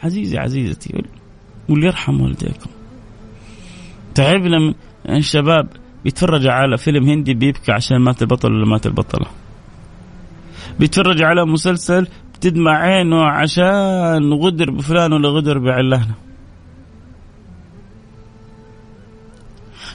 عزيزي 0.04 0.38
عزيزتي 0.38 1.04
واللي 1.70 1.86
يرحم 1.86 2.22
والديكم. 2.22 2.70
تعبنا 4.16 4.60
من 4.60 4.74
الشباب 5.10 5.70
بيتفرج 6.04 6.48
على 6.48 6.78
فيلم 6.78 7.10
هندي 7.10 7.34
بيبكي 7.34 7.72
عشان 7.72 7.98
مات 7.98 8.22
البطل 8.22 8.52
ولا 8.52 8.66
مات 8.66 8.86
البطلة. 8.86 9.28
بيتفرج 10.80 11.22
على 11.22 11.46
مسلسل 11.46 12.08
بتدمع 12.34 12.78
عينه 12.78 13.26
عشان 13.26 14.34
غدر 14.34 14.72
بفلان 14.72 15.14
ولا 15.14 15.30
غدر 15.30 15.58
بعلانه. 15.58 16.16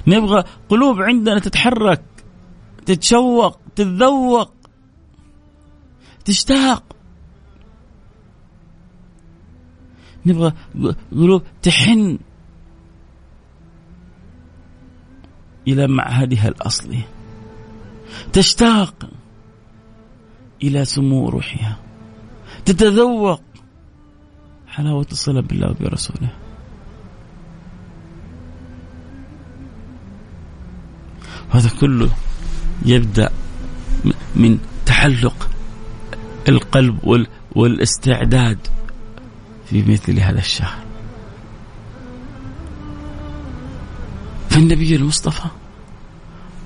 نبغى 0.07 0.45
قلوب 0.69 1.03
عندنا 1.03 1.39
تتحرك. 1.39 2.03
تتشوق 2.89 3.61
تتذوق 3.77 4.53
تشتاق. 6.25 6.97
نبغى 10.27 10.53
قلوب 11.13 11.43
تحن 11.63 12.19
إلى 15.69 15.87
معهدها 15.87 16.49
الأصلي. 16.49 17.05
تشتاق 18.33 19.11
إلى 20.63 20.85
سمو 20.85 21.29
روحها. 21.29 21.81
تتذوق. 22.65 23.43
حلاوة 24.67 25.07
الصلة 25.13 25.41
بالله 25.41 25.71
وبرسوله. 25.71 26.33
هذا 31.51 31.71
كله 31.81 32.28
يبدأ 32.87 33.31
من 34.37 34.59
تحلق 34.87 35.49
القلب 36.49 37.27
والاستعداد 37.57 38.59
في 39.67 39.83
مثل 39.83 40.21
هذا 40.21 40.39
الشهر. 40.39 40.79
فالنبي 44.51 44.97
المصطفى 44.97 45.49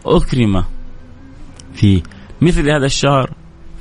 أكرم 0.06 0.64
في 1.74 2.02
مثل 2.40 2.70
هذا 2.70 2.86
الشهر 2.86 3.30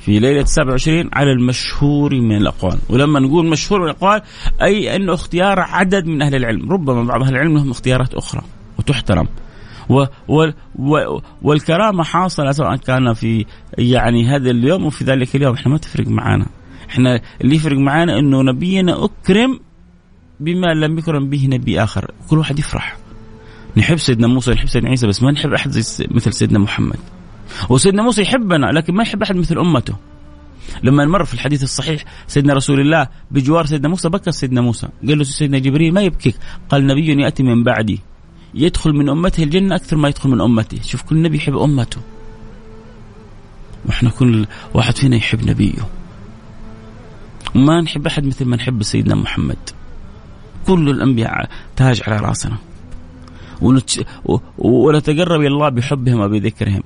في 0.00 0.18
ليلة 0.18 0.44
27 0.44 1.10
على 1.12 1.32
المشهور 1.32 2.14
من 2.14 2.36
الأقوال. 2.36 2.78
ولما 2.88 3.20
نقول 3.20 3.46
مشهور 3.46 3.80
من 3.80 3.88
الأقوال 3.88 4.22
أي 4.62 4.96
أنه 4.96 5.14
اختيار 5.14 5.60
عدد 5.60 6.06
من 6.06 6.22
أهل 6.22 6.34
العلم. 6.34 6.72
ربما 6.72 7.04
بعض 7.04 7.22
أهل 7.22 7.34
العلم 7.34 7.56
لهم 7.56 7.70
اختيارات 7.70 8.14
أخرى 8.14 8.42
وتحترم. 8.78 9.28
و 9.88 10.04
و 10.28 10.50
و 10.78 11.20
والكرامة 11.42 12.04
حاصلة 12.04 12.50
سواء 12.50 12.76
كان 12.76 13.12
في 13.12 13.46
يعني 13.78 14.26
هذا 14.28 14.50
اليوم 14.50 14.84
وفي 14.84 15.04
ذلك 15.04 15.36
اليوم. 15.36 15.54
إحنا 15.54 15.72
ما 15.72 15.78
تفرق 15.78 16.08
معانا. 16.08 16.46
إحنا 16.90 17.20
اللي 17.40 17.56
يفرق 17.56 17.78
معانا 17.78 18.18
إنه 18.18 18.42
نبينا 18.42 19.04
أكرم 19.04 19.60
بما 20.40 20.66
لم 20.66 20.98
يكرم 20.98 21.30
به 21.30 21.46
نبي 21.46 21.82
آخر. 21.82 22.10
كل 22.28 22.38
واحد 22.38 22.58
يفرح. 22.58 22.96
نحب 23.76 23.96
سيدنا 23.96 24.26
موسى 24.26 24.50
نحب 24.50 24.68
سيدنا 24.68 24.90
عيسى 24.90 25.06
بس 25.06 25.22
ما 25.22 25.30
نحب 25.30 25.52
أحد 25.52 25.76
مثل 26.10 26.32
سيدنا 26.32 26.58
محمد. 26.58 26.98
وسيدنا 27.68 28.02
موسى 28.02 28.22
يحبنا 28.22 28.66
لكن 28.66 28.94
ما 28.94 29.02
يحب 29.02 29.22
أحد 29.22 29.36
مثل 29.36 29.58
أمته. 29.58 29.94
لما 30.82 31.04
مر 31.04 31.24
في 31.24 31.34
الحديث 31.34 31.62
الصحيح 31.62 32.04
سيدنا 32.26 32.54
رسول 32.54 32.80
الله 32.80 33.08
بجوار 33.30 33.66
سيدنا 33.66 33.88
موسى 33.88 34.08
بكى 34.08 34.32
سيدنا 34.32 34.60
موسى. 34.60 34.88
قال 35.08 35.18
له 35.18 35.24
سيدنا 35.24 35.58
جبريل 35.58 35.94
ما 35.94 36.02
يبكيك. 36.02 36.36
قال 36.68 36.86
نبي 36.86 37.22
يأتي 37.22 37.42
من 37.42 37.64
بعدي. 37.64 38.00
يدخل 38.54 38.92
من 38.92 39.08
أمته 39.08 39.42
الجنة 39.42 39.76
أكثر 39.76 39.96
ما 39.96 40.08
يدخل 40.08 40.28
من 40.28 40.40
امتي 40.40 40.82
شوف 40.82 41.02
كل 41.02 41.22
نبي 41.22 41.36
يحب 41.36 41.56
أمته. 41.56 42.00
وإحنا 43.86 44.10
كل 44.10 44.46
واحد 44.74 44.96
فينا 44.96 45.16
يحب 45.16 45.50
نبيه. 45.50 45.88
وما 47.54 47.80
نحب 47.80 48.06
أحد 48.06 48.24
مثل 48.24 48.44
ما 48.44 48.56
نحب 48.56 48.82
سيدنا 48.82 49.14
محمد. 49.14 49.58
كل 50.66 50.90
الأنبياء 50.90 51.48
تاج 51.76 52.02
على 52.06 52.16
رأسنا. 52.16 52.56
ونتقرب 54.58 55.40
إلى 55.40 55.48
الله 55.48 55.68
بحبهم 55.68 56.20
وبذكرهم. 56.20 56.82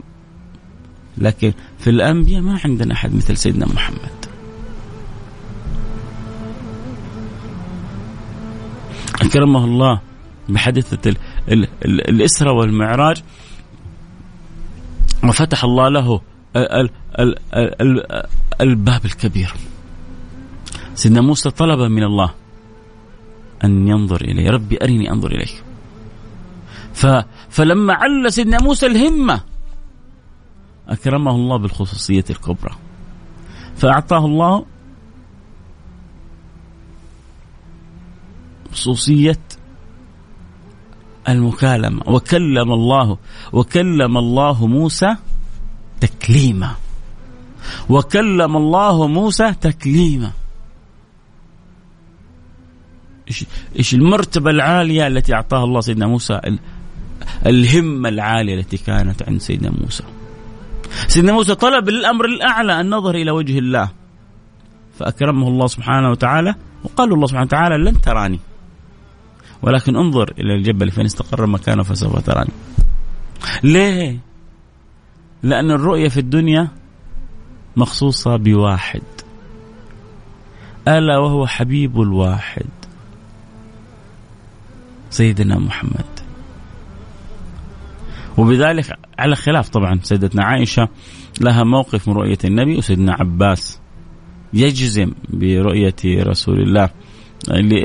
لكن 1.19 1.53
في 1.79 1.91
الأنبياء 1.91 2.43
ما 2.43 2.61
عندنا 2.65 2.95
أحد 2.95 3.15
مثل 3.15 3.37
سيدنا 3.37 3.67
محمد. 3.67 4.27
أكرمه 9.23 9.65
الله 9.65 10.01
بحادثه 10.49 11.15
الإسرة 11.85 12.53
والمعراج. 12.53 13.23
وفتح 15.25 15.65
الله 15.65 15.89
له 15.89 16.21
الباب 18.61 19.05
الكبير. 19.05 19.55
سيدنا 20.95 21.21
موسى 21.21 21.51
طلب 21.51 21.81
من 21.81 22.03
الله 22.03 22.35
أن 23.65 23.89
ينظر 23.89 24.21
إليه. 24.21 24.51
ربي 24.51 24.79
أرني 24.83 25.11
أنظر 25.11 25.31
إليك. 25.33 25.63
فلما 27.51 27.95
عل 27.95 28.33
سيدنا 28.33 28.59
موسى 28.63 28.87
الهمة 28.87 29.41
أكرمه 30.89 31.31
الله 31.31 31.57
بالخصوصية 31.57 32.25
الكبرى. 32.31 32.77
فأعطاه 33.77 34.27
الله 34.27 34.67
خصوصية 38.73 39.39
المكالمة. 41.29 42.03
وكلم 42.07 42.73
الله 42.73 43.19
وكلم 43.53 44.17
الله 44.19 44.67
موسى 44.67 45.17
تكليما. 46.01 46.71
وكلم 47.89 48.57
الله 48.57 49.07
موسى 49.07 49.53
تكليما. 49.61 50.31
إيش 53.29 53.45
إيش 53.79 53.95
المرتبة 53.95 54.51
العالية 54.51 55.07
التي 55.07 55.35
أعطاها 55.35 55.65
الله 55.65 55.81
سيدنا 55.81 56.07
موسى؟ 56.07 56.41
الهمة 57.47 58.09
العالية 58.09 58.55
التي 58.55 58.77
كانت 58.77 59.23
عند 59.23 59.41
سيدنا 59.41 59.71
موسى. 59.71 60.05
سيدنا 61.09 61.33
موسى 61.33 61.55
طلب 61.55 61.89
الأمر 61.89 62.25
الأعلى 62.25 62.81
النظر 62.81 63.15
إلى 63.15 63.31
وجه 63.31 63.59
الله. 63.59 63.91
فأكرمه 64.99 65.49
الله 65.49 65.67
سبحانه 65.67 66.11
وتعالى 66.11 66.55
وقال 66.85 67.13
الله 67.13 67.27
سبحانه 67.27 67.47
وتعالى 67.47 67.77
لن 67.77 68.01
تراني. 68.01 68.41
ولكن 69.67 69.97
انظر 69.97 70.33
إلى 70.39 70.55
الجبل 70.55 70.91
فإن 70.91 71.05
استقر 71.05 71.47
مكانه 71.47 71.83
فسوف 71.83 72.27
تراني. 72.27 72.53
ليه؟ 73.63 74.19
لأن 75.43 75.71
الرؤية 75.71 76.09
في 76.09 76.21
الدنيا 76.21 76.69
مخصوصة 77.77 78.37
بواحد. 78.37 79.03
ألا 80.89 81.19
وهو 81.19 81.47
حبيب 81.47 82.01
الواحد. 82.01 82.67
سيدنا 85.11 85.59
محمد. 85.59 86.05
وبذلك 88.39 88.99
على 89.19 89.37
خلاف 89.37 89.69
طبعا 89.69 90.01
سيدتنا 90.03 90.45
عائشة 90.45 90.89
لها 91.41 91.65
موقف 91.65 92.09
من 92.09 92.15
رؤية 92.15 92.39
النبي 92.45 92.77
وسيدنا 92.77 93.13
عباس 93.13 93.81
يجزم 94.53 95.13
برؤية 95.29 95.97
رسول 96.05 96.61
الله. 96.61 96.91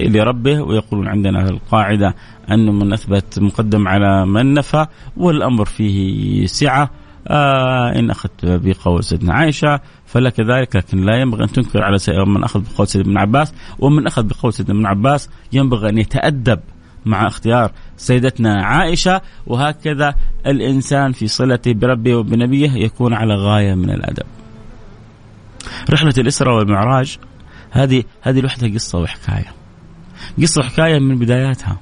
لربه 0.08 0.62
ويقولون 0.62 1.08
عندنا 1.08 1.49
القاعدة 1.49 2.16
أنه 2.52 2.72
من 2.72 2.93
أثبت 2.93 3.39
مقدم 3.39 3.88
على 3.88 4.26
من 4.26 4.54
نفى 4.54 4.86
والأمر 5.18 5.66
فيه 5.66 6.45
سعة. 6.45 6.89
آه 7.28 7.99
إن 7.99 8.10
أخذت 8.10 8.45
بقول 8.45 9.04
سيدنا 9.04 9.34
عائشة 9.34 9.80
فلك 10.06 10.39
ذلك 10.39 10.76
لكن 10.76 11.06
لا 11.06 11.22
ينبغي 11.22 11.43
أن 11.43 11.52
تنكر 11.52 11.84
على 11.84 11.97
من 12.28 12.43
أخذ 12.43 12.64
بقول 12.74 12.88
سيدنا 12.88 13.10
ابن 13.10 13.18
عباس 13.18 13.54
ومن 13.80 14.08
أخذ 14.08 14.24
بقول 14.24 14.54
سيدنا 14.54 14.78
ابن 14.78 14.86
عباس 14.86 15.30
ينبغي 15.54 15.89
أن 15.89 15.97
يتأدب 15.97 16.60
مع 17.06 17.28
اختيار 17.28 17.72
سيدتنا 17.97 18.64
عائشة. 18.66 19.22
وهكذا 19.47 20.16
الإنسان 20.47 21.12
في 21.12 21.28
صلته 21.28 21.74
بربه 21.74 22.16
وبنبيه 22.16 22.72
يكون 22.72 23.14
على 23.14 23.36
غاية 23.36 23.76
من 23.76 23.89
الأدب. 23.89 24.26
رحلة 25.89 26.14
الإسراء 26.18 26.58
والمعراج 26.58 27.18
هذه 27.72 28.03
هذه 28.22 28.39
لوحدها 28.39 28.74
قصة 28.74 28.99
وحكاية. 28.99 29.53
قصة 30.41 30.61
وحكاية 30.61 30.99
من 30.99 31.19
بداياتها. 31.19 31.78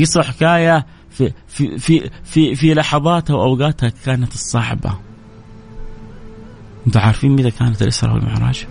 قصة 0.00 0.20
وحكاية 0.20 0.86
في 1.10 1.32
في 1.48 1.78
في 1.78 2.10
في, 2.24 2.54
في 2.54 2.74
لحظاتها 2.74 3.34
وأوقاتها 3.34 3.88
كانت 4.04 4.34
الصعبة. 4.34 4.94
أنتم 6.86 7.00
عارفين 7.00 7.32
متى 7.32 7.50
كانت 7.50 7.82
الإسراء 7.82 8.14
والمعراج؟ 8.14 8.66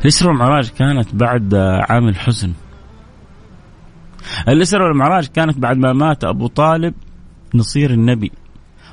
الإسراء 0.00 0.30
والمعراج 0.30 0.68
كانت 0.68 1.14
بعد 1.14 1.54
عام 1.88 2.08
الحزن. 2.08 2.52
الإسراء 4.48 4.88
والمعراج 4.88 5.26
كانت 5.26 5.58
بعد 5.58 5.76
ما 5.76 5.92
مات 5.92 6.24
أبو 6.24 6.46
طالب 6.46 6.94
نصير 7.54 7.90
النبي 7.90 8.32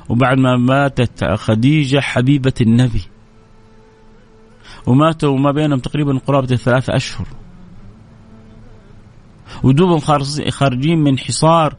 وبعد 0.08 0.38
ما 0.38 0.56
ماتت 0.56 1.24
خديجة 1.24 2.00
حبيبة 2.00 2.52
النبي. 2.60 3.02
وماتوا 4.86 5.30
وما 5.30 5.50
بينهم 5.50 5.78
تقريبا 5.78 6.18
قرابة 6.26 6.48
الثلاثة 6.50 6.96
أشهر. 6.96 7.26
ودوبهم 9.62 10.00
خارجين 10.50 10.98
من 10.98 11.18
حصار 11.18 11.76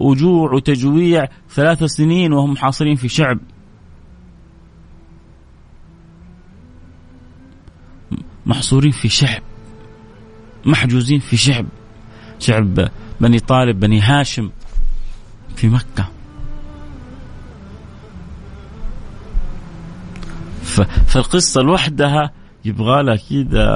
وجوع 0.00 0.52
وتجويع 0.52 1.28
ثلاث 1.50 1.84
سنين 1.84 2.32
وهم 2.32 2.52
محاصرين 2.52 2.96
في 2.96 3.08
شعب. 3.08 3.38
محصورين 8.46 8.92
في 8.92 9.08
شعب. 9.08 9.42
محجوزين 10.66 11.20
في 11.20 11.36
شعب. 11.36 11.66
شعب 12.38 12.88
بني 13.20 13.38
طالب 13.38 13.80
بني 13.80 14.00
هاشم 14.00 14.50
في 15.56 15.68
مكة. 15.68 16.08
فالقصة 21.06 21.60
لوحدها 21.62 22.32
يبغى 22.64 23.02
لها 23.02 23.16
كذا 23.16 23.66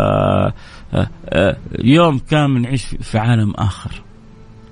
آه، 0.95 1.11
آه، 1.28 1.57
يوم 1.78 2.18
كامل 2.18 2.62
نعيش 2.62 2.84
في 2.84 3.18
عالم 3.18 3.55
آخر. 3.55 4.03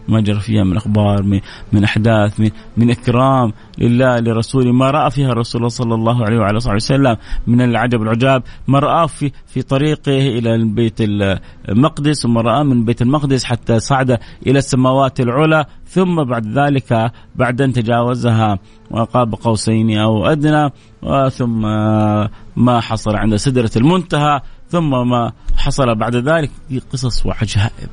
ما 0.09 0.21
جرى 0.21 0.41
فيها 0.41 0.65
من 0.65 0.77
أخبار 0.77 1.23
من, 1.23 1.41
من 1.73 1.85
أحداث 1.85 2.41
من, 2.41 2.51
من 2.77 2.91
إكرام 2.91 3.53
لله 3.79 4.19
لرسوله. 4.19 4.73
ما 4.73 4.91
رأى 4.91 5.11
فيها 5.11 5.33
الرسول 5.33 5.71
صلى 5.71 5.95
الله 5.95 6.25
عليه 6.25 6.39
وعلى 6.39 6.59
اله 6.59 6.75
وسلم 6.75 7.17
من 7.47 7.61
العجب 7.61 8.03
العجاب 8.03 8.43
ما 8.69 8.79
راه 8.79 9.07
في 9.07 9.33
في 9.47 9.63
طريقه 9.63 10.19
إلى 10.39 10.65
بيت 10.65 11.01
المقدس 11.69 12.25
وما 12.25 12.41
راه 12.41 12.63
من 12.63 12.85
بيت 12.85 13.03
المقدس 13.03 13.45
حتى 13.45 13.81
صعد 13.81 14.19
إلى 14.47 14.59
السماوات 14.59 15.21
العلى. 15.21 15.65
ثم 15.89 16.25
بعد 16.25 16.47
ذلك 16.59 17.13
بعد 17.37 17.61
أن 17.61 17.73
تجاوزها 17.73 18.59
وقاب 18.91 19.35
قوسين 19.35 19.99
أو 19.99 20.27
أدنى 20.27 20.71
ثم 21.31 21.61
ما 22.57 22.81
حصل 22.81 23.17
عند 23.17 23.37
سدرة 23.37 23.71
المنتهى 23.77 24.41
ثم 24.69 25.09
ما 25.09 25.33
حصل 25.57 25.95
بعد 25.95 26.17
ذلك 26.17 26.51
في 26.69 26.79
قصص 26.79 27.27
وعجائب. 27.27 27.89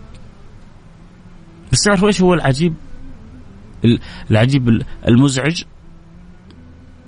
بس 1.71 1.81
تعرفوا 1.81 2.07
إيش 2.07 2.21
هو 2.21 2.33
العجيب؟ 2.33 2.73
العجيب 4.31 4.81
المزعج 5.07 5.63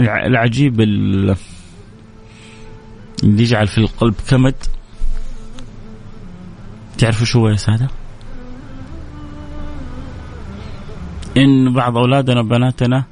العجيب 0.01 0.81
اللي 0.81 1.35
يجعل 3.23 3.67
في 3.67 3.77
القلب 3.77 4.15
كمد 4.29 4.55
تعرفوا 6.97 7.25
شو 7.25 7.39
هو 7.39 7.49
يا 7.49 7.55
سادة؟ 7.55 7.87
إن 11.37 11.73
بعض 11.73 11.97
أولادنا 11.97 12.39
وبناتنا 12.39 13.03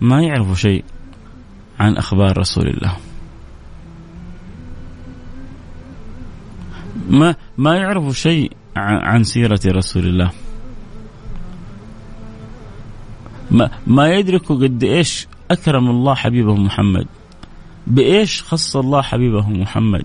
ما 0.00 0.22
يعرفوا 0.22 0.54
شيء 0.54 0.84
عن 1.80 1.96
أخبار 1.96 2.38
رسول 2.38 2.68
الله. 2.68 2.96
ما 7.10 7.34
ما 7.58 7.76
يعرفوا 7.76 8.12
شيء 8.12 8.52
عن 8.76 9.24
سيرة 9.24 9.60
رسول 9.66 10.06
الله. 10.06 10.30
ما, 13.56 13.70
ما 13.86 14.14
يدركوا 14.14 14.56
قد 14.56 14.84
إيش 14.84 15.26
أكرم 15.50 15.90
الله 15.90 16.14
حبيبه 16.14 16.54
محمد. 16.54 17.06
بإيش 17.86 18.42
خص 18.42 18.76
الله 18.76 19.02
حبيبه 19.02 19.48
محمد. 19.48 20.04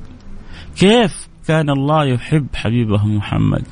كيف 0.75 1.27
كان 1.47 1.69
الله 1.69 2.05
يحب 2.05 2.47
حبيبه 2.55 3.05
محمد. 3.05 3.63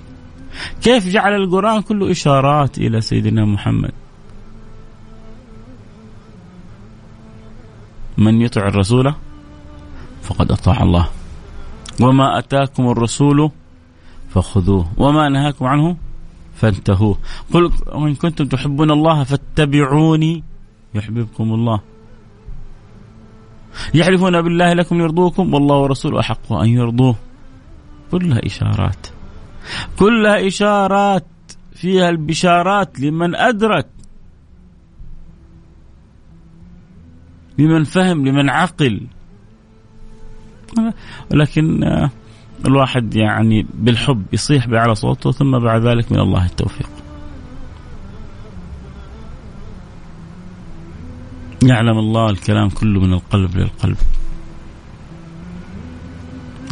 كيف 0.82 1.08
جعل 1.08 1.36
القرآن 1.36 1.82
كله 1.82 2.12
إشارات 2.12 2.78
إلى 2.78 3.02
سيدنا 3.02 3.46
محمد. 3.46 3.92
من 8.18 8.42
يطع 8.42 8.68
الرسول 8.68 9.14
فقد 10.24 10.52
أطاع 10.52 10.84
الله. 10.84 11.10
وما 12.02 12.40
أتاكم 12.40 12.90
الرسول 12.90 13.52
فخذوه. 14.30 14.92
وما 14.98 15.30
نهاكم 15.30 15.66
عنه 15.66 15.98
فانتهوا. 16.60 17.16
قل 17.53 17.72
وإن 17.88 18.16
كنتم 18.16 18.45
تحبون 18.45 18.91
الله 18.91 19.24
فاتبعوني 19.24 20.43
يحببكم 20.95 21.53
الله. 21.53 21.82
يحلفون 23.93 24.41
بالله 24.41 24.74
لكم 24.74 24.97
ليرضوكم 24.97 25.53
والله 25.53 25.76
ورسوله 25.76 26.20
أحق 26.20 26.53
أن 26.53 26.70
يرضوه. 26.70 27.16
كلها 28.12 28.45
إشارات. 28.45 29.07
كلها 29.99 30.47
إشارات. 30.47 31.26
فيها 31.74 32.10
البشارات 32.10 32.99
لمن 32.99 33.36
أدرك. 33.36 33.88
لمن 37.57 37.84
فهم 37.84 38.28
لمن 38.28 38.49
عقل. 38.49 39.07
ولكن 41.32 41.84
الواحد 42.66 43.16
يعني 43.16 43.66
بالحب 43.74 44.24
يصيح 44.34 44.68
بأعلى 44.68 44.95
صوته 44.95 45.32
ثم 45.32 45.60
بعد 45.60 45.82
ذلك 45.88 46.12
من 46.12 46.20
الله 46.20 46.45
التوفيق. 46.45 46.89
يعلم 51.64 51.97
الله 51.99 52.30
الكلام 52.30 52.70
كله 52.70 52.99
من 52.99 53.14
القلب 53.14 53.57
للقلب. 53.57 53.97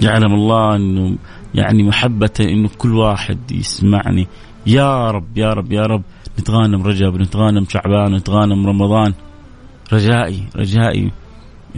يعلم 0.01 0.33
الله 0.33 0.75
إنه 0.75 1.17
يعني 1.55 1.83
محبة 1.83 2.29
إنه 2.39 2.69
كل 2.77 2.93
واحد 2.93 3.51
يسمعني. 3.51 4.27
يا 4.65 5.11
رب 5.11 5.37
يا 5.37 5.53
رب 5.53 5.71
يا 5.71 5.83
رب 5.85 6.03
نتغانم 6.39 6.83
رجب 6.83 7.15
نتغانم 7.15 7.65
شعبان 7.69 8.15
نتغانم 8.15 8.67
رمضان. 8.67 9.13
رجائي 9.93 10.43
رجائي 10.55 11.11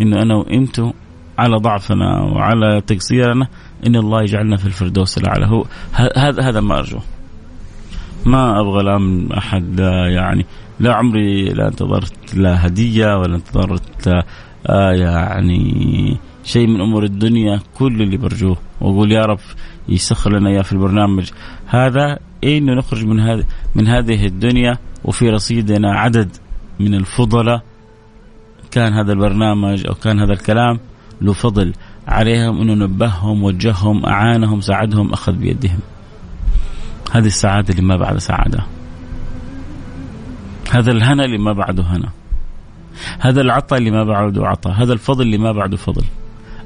إنه 0.02 0.22
أنا 0.22 0.36
وأنتم 0.36 0.94
على 1.38 1.58
ضعفنا 1.58 2.22
وعلى 2.22 2.82
تقصيرنا 2.82 3.48
إن 3.88 3.96
الله 3.96 4.22
يجعلنا 4.22 4.58
في 4.58 4.66
الفردوس 4.66 5.18
الأعلى. 5.18 5.46
هو 5.46 5.66
هذا 5.94 6.50
هذا 6.50 6.60
ما 6.62 6.80
ارجوه 6.80 7.02
ما 8.26 8.60
أبغى 8.60 8.84
لا 8.84 8.98
من 8.98 9.32
أحد 9.32 9.82
لا 9.82 10.08
يعني 10.08 10.46
لا 10.80 10.94
عمري 10.94 11.46
لا 11.46 11.68
انتظرت 11.68 12.36
لا 12.36 12.68
هدية 12.68 13.18
ولا 13.18 13.36
انتظرت 13.36 14.08
آه 14.68 14.92
يعني 14.92 16.18
شيء 16.44 16.68
من 16.68 16.82
أمور 16.82 17.04
الدنيا 17.04 17.60
كل 17.76 18.02
اللي 18.02 18.18
برجوه. 18.18 18.58
وأقول 18.82 19.12
يا 19.12 19.22
رب 19.22 19.40
يسخر 19.90 20.32
لنا 20.38 20.50
إياه 20.50 20.62
في 20.62 20.74
البرنامج 20.74 21.30
هذا 21.68 22.20
انه 22.44 22.74
نخرج 22.74 23.06
من 23.06 23.20
هذه 23.20 23.44
من 23.76 23.88
هذه 23.88 24.26
الدنيا 24.26 24.78
وفي 25.04 25.30
رصيدنا 25.30 26.00
عدد 26.00 26.30
من 26.80 26.94
الفضلاء. 26.94 27.62
كان 28.72 28.94
هذا 28.94 29.14
البرنامج 29.14 29.88
أو 29.88 29.94
كان 29.94 30.20
هذا 30.20 30.34
الكلام 30.34 30.80
له 31.22 31.34
فضل 31.34 31.74
عليهم 32.10 32.62
انه 32.62 32.74
نبههم 32.74 33.44
وجههم 33.44 34.06
أعانهم 34.06 34.62
ساعدهم 34.62 35.14
أخذ 35.14 35.32
بيدهم. 35.32 35.80
هذه 37.12 37.26
السعاده 37.26 37.70
اللي 37.70 37.82
ما 37.82 37.98
بعد 37.98 38.18
سعاده 38.18 38.60
هذا 40.72 40.92
الهنا 40.92 41.26
اللي 41.26 41.38
ما 41.38 41.54
بعده 41.54 41.84
هنا. 41.84 42.10
هذا 43.20 43.42
العطاء 43.42 43.80
اللي 43.80 43.92
ما 43.92 44.04
بعده 44.04 44.48
عطاء. 44.48 44.74
هذا 44.74 44.94
الفضل 44.94 45.22
اللي 45.22 45.38
ما 45.38 45.52
بعده 45.52 45.78
فضل. 45.78 46.04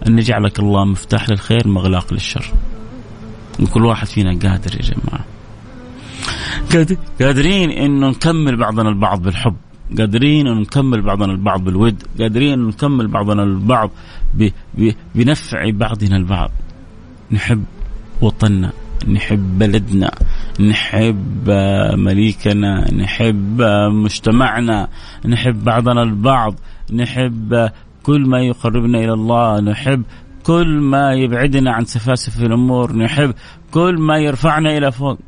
أن 0.07 0.19
يجعلك 0.19 0.59
الله 0.59 0.85
مفتاح 0.85 1.29
للخير 1.29 1.67
مغلاق 1.67 2.13
للشر. 2.13 2.45
وكل 3.59 3.85
واحد 3.85 4.07
فينا 4.07 4.29
قادر 4.29 4.75
يا 4.75 4.81
جماعة. 4.81 5.25
قادرين 7.21 7.69
انه 7.69 8.09
نكمل 8.09 8.55
بعضنا 8.55 8.89
البعض 8.89 9.21
بالحب. 9.21 9.55
قادرين 9.97 10.47
أن 10.47 10.61
نكمل 10.61 11.01
بعضنا 11.01 11.31
البعض 11.31 11.63
بالود 11.63 12.03
قادرين 12.19 12.53
أن 12.53 12.67
نكمل 12.67 13.07
بعضنا 13.07 13.43
البعض 13.43 13.91
بنفع 15.15 15.69
بعضنا 15.69 16.17
البعض. 16.17 16.51
نحب 17.31 17.63
وطننا 18.21 18.71
نحب 19.07 19.59
بلدنا 19.59 20.11
نحب 20.59 21.49
مليكنا 21.93 22.93
نحب 22.93 23.61
مجتمعنا 23.91 24.87
نحب 25.25 25.63
بعضنا 25.63 26.03
البعض 26.03 26.55
نحب 26.93 27.69
كل 28.03 28.21
ما 28.21 28.41
يقربنا 28.41 28.99
إلى 28.99 29.13
الله 29.13 29.59
نحب 29.59 30.03
كل 30.43 30.67
ما 30.67 31.13
يبعدنا 31.13 31.71
عن 31.71 31.85
سفاسف 31.85 32.41
الأمور 32.43 32.95
نحب 32.95 33.33
كل 33.71 33.95
ما 33.99 34.17
يرفعنا 34.17 34.77
إلى 34.77 34.91
فوق. 34.91 35.19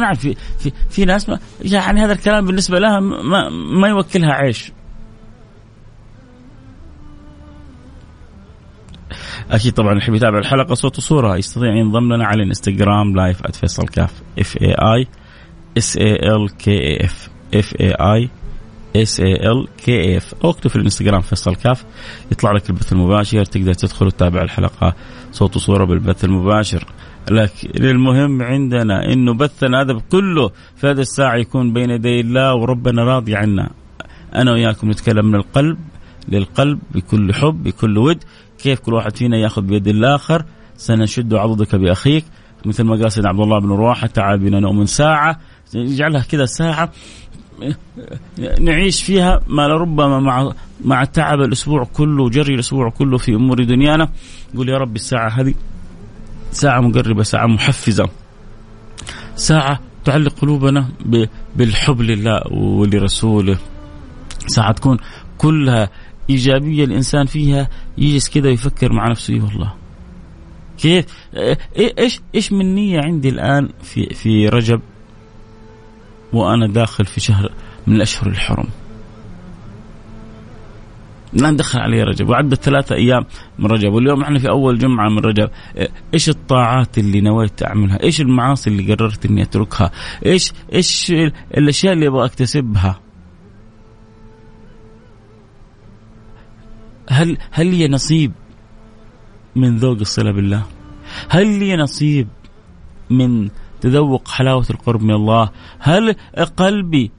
نعم 0.00 0.14
في 0.14 0.36
في 0.58 0.72
في 0.90 1.04
ناس 1.04 1.28
ما 1.28 1.38
يعني 1.60 2.00
هذا 2.00 2.12
الكلام 2.12 2.46
بالنسبة 2.46 2.78
لها 2.78 3.00
ما 3.00 3.48
ما 3.48 3.88
يوكلها 3.88 4.32
عيش. 4.32 4.72
أكيد 9.50 9.72
طبعا 9.72 9.90
اللي 9.90 10.02
يحب 10.02 10.14
يتابع 10.14 10.38
الحلقة 10.38 10.74
صوت 10.74 10.98
وصورة. 10.98 11.36
يستطيع 11.36 11.74
ينضم 11.74 12.12
لنا 12.12 12.26
على 12.26 12.42
الإنستغرام 12.42 13.16
live 13.16 13.46
@فيصل 13.46 13.88
كاف 13.88 14.22
F 14.38 14.56
A 14.62 14.74
I 14.74 15.06
S 15.78 15.96
A 15.96 16.12
L 16.12 16.56
K 16.56 16.70
A 16.70 17.04
F 17.04 17.28
F 17.54 17.74
A 17.80 17.92
I 17.92 18.30
S 18.96 19.20
A 19.20 19.32
L 19.32 19.68
K 19.84 20.16
F 20.16 20.34
أو 20.44 20.50
اكتب 20.50 20.70
في 20.70 20.76
الإنستغرام 20.76 21.20
فيصل 21.20 21.54
كاف. 21.54 21.84
يطلع 22.32 22.52
لك 22.52 22.70
البث 22.70 22.92
المباشر 22.92 23.44
تقدر 23.44 23.74
تدخل 23.74 24.06
وتتابع 24.06 24.42
الحلقة 24.42 24.94
صوت 25.32 25.56
وصورة 25.56 25.84
بالبث 25.84 26.24
المباشر. 26.24 26.84
لكن 27.30 27.84
المهم 27.84 28.42
عندنا 28.42 29.12
انه 29.12 29.34
بثنا 29.34 29.80
هذا 29.80 30.00
كله 30.10 30.50
في 30.76 30.86
هذه 30.86 31.00
الساعة 31.00 31.36
يكون 31.36 31.72
بين 31.72 31.90
يدي 31.90 32.20
الله 32.20 32.54
وربنا 32.54 33.04
راضي 33.04 33.36
عنا. 33.36 33.70
أنا 34.34 34.52
وياكم 34.52 34.90
نتكلم 34.90 35.26
من 35.26 35.34
القلب 35.34 35.78
للقلب 36.28 36.78
بكل 36.94 37.34
حب 37.34 37.62
بكل 37.62 37.98
ود. 37.98 38.24
كيف 38.58 38.80
كل 38.80 38.94
واحد 38.94 39.16
فينا 39.16 39.36
يأخذ 39.36 39.62
بيد 39.62 39.88
الآخر؟ 39.88 40.44
سنشد 40.76 41.34
عضدك 41.34 41.74
بأخيك. 41.74 42.24
مثل 42.64 42.84
ما 42.84 42.96
قال 42.96 43.12
سيدنا 43.12 43.28
عبد 43.28 43.40
الله 43.40 43.58
بن 43.58 43.68
رواحة 43.68 44.06
تعال 44.06 44.38
بنا 44.38 44.60
نؤمن 44.60 44.86
ساعة. 44.86 45.40
يجعلها 45.74 46.22
كذا 46.22 46.44
ساعة 46.44 46.92
نعيش 48.60 49.02
فيها 49.02 49.40
ما 49.48 49.68
لربما 49.68 50.20
مع 50.20 50.52
مع 50.84 51.04
تعب 51.04 51.40
الأسبوع 51.40 51.84
كله 51.84 52.22
وجري 52.22 52.54
الأسبوع 52.54 52.90
كله 52.90 53.18
في 53.18 53.34
أمور 53.34 53.64
دنيانا. 53.64 54.08
يقول 54.54 54.68
يا 54.68 54.78
رب 54.78 54.96
الساعة 54.96 55.28
هذه. 55.28 55.54
ساعة 56.52 56.80
مقربة 56.80 57.22
ساعة 57.22 57.46
محفزة. 57.46 58.08
ساعة 59.36 59.80
تعلق 60.04 60.32
قلوبنا 60.38 60.88
بالحب 61.56 62.00
لله 62.00 62.52
ولرسوله. 62.52 63.58
ساعة 64.46 64.72
تكون 64.72 64.96
كلها 65.38 65.90
إيجابية 66.30 66.84
الإنسان 66.84 67.26
فيها 67.26 67.68
يجلس 67.98 68.28
كذا 68.30 68.50
يفكر 68.50 68.92
مع 68.92 69.08
نفسه 69.08 69.34
والله؟ 69.34 69.74
كيف؟ 70.78 71.06
إيش 71.98 72.20
إيش 72.34 72.52
من 72.52 72.74
نية 72.74 73.00
عندي 73.00 73.28
الآن 73.28 73.68
في 73.82 74.14
في 74.14 74.48
رجب؟ 74.48 74.80
وأنا 76.32 76.66
داخل 76.66 77.06
في 77.06 77.20
شهر 77.20 77.52
من 77.86 77.96
الأشهر 77.96 78.26
الحرم. 78.26 78.68
الان 81.34 81.56
دخل 81.56 81.78
علي 81.78 82.02
رجب 82.02 82.28
وعدت 82.28 82.64
ثلاثة 82.64 82.94
أيام 82.94 83.24
من 83.58 83.66
رجب 83.66 83.92
واليوم 83.92 84.22
إحنا 84.22 84.38
في 84.38 84.48
أول 84.48 84.78
جمعة 84.78 85.08
من 85.08 85.18
رجب 85.18 85.50
إيش 86.14 86.28
الطاعات 86.28 86.98
اللي 86.98 87.20
نويت 87.20 87.62
أعملها؟ 87.62 88.02
إيش 88.02 88.20
المعاصي 88.20 88.70
اللي 88.70 88.94
قررت 88.94 89.26
إني 89.26 89.42
أتركها؟ 89.42 89.90
إيش 90.26 90.52
إيش 90.72 91.12
الأشياء 91.56 91.92
اللي 91.92 92.08
أبغى 92.08 92.24
أكتسبها؟ 92.24 93.00
هل 97.08 97.38
هل 97.50 97.66
لي 97.66 97.88
نصيب 97.88 98.32
من 99.56 99.76
ذوق 99.76 99.98
الصلة 99.98 100.32
بالله؟ 100.32 100.62
هل 101.28 101.58
لي 101.58 101.76
نصيب 101.76 102.28
من 103.10 103.48
تذوق 103.80 104.28
حلاوة 104.28 104.66
القرب 104.70 105.02
من 105.02 105.14
الله 105.14 105.50
هل 105.78 106.14
قلبي 106.56 107.10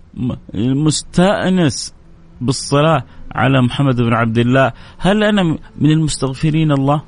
مستأنس 0.53 1.93
بالصلاة 2.41 3.05
على 3.36 3.61
محمد 3.61 3.95
بن 3.95 4.13
عبد 4.13 4.38
الله. 4.38 4.71
هل 4.97 5.23
أنا 5.23 5.43
من 5.79 5.91
المستغفرين 5.91 6.71
الله؟ 6.71 7.01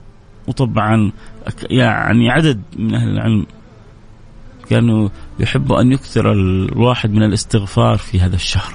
وطبعا 0.47 1.11
يعني 1.69 2.29
عدد 2.29 2.61
من 2.75 2.95
أهل 2.95 3.09
العلم 3.09 3.45
كانوا 4.69 5.09
يحبوا 5.39 5.81
أن 5.81 5.91
يكثر 5.91 6.31
الواحد 6.31 7.11
من 7.11 7.23
الاستغفار 7.23 7.97
في 7.97 8.19
هذا 8.19 8.35
الشهر. 8.35 8.73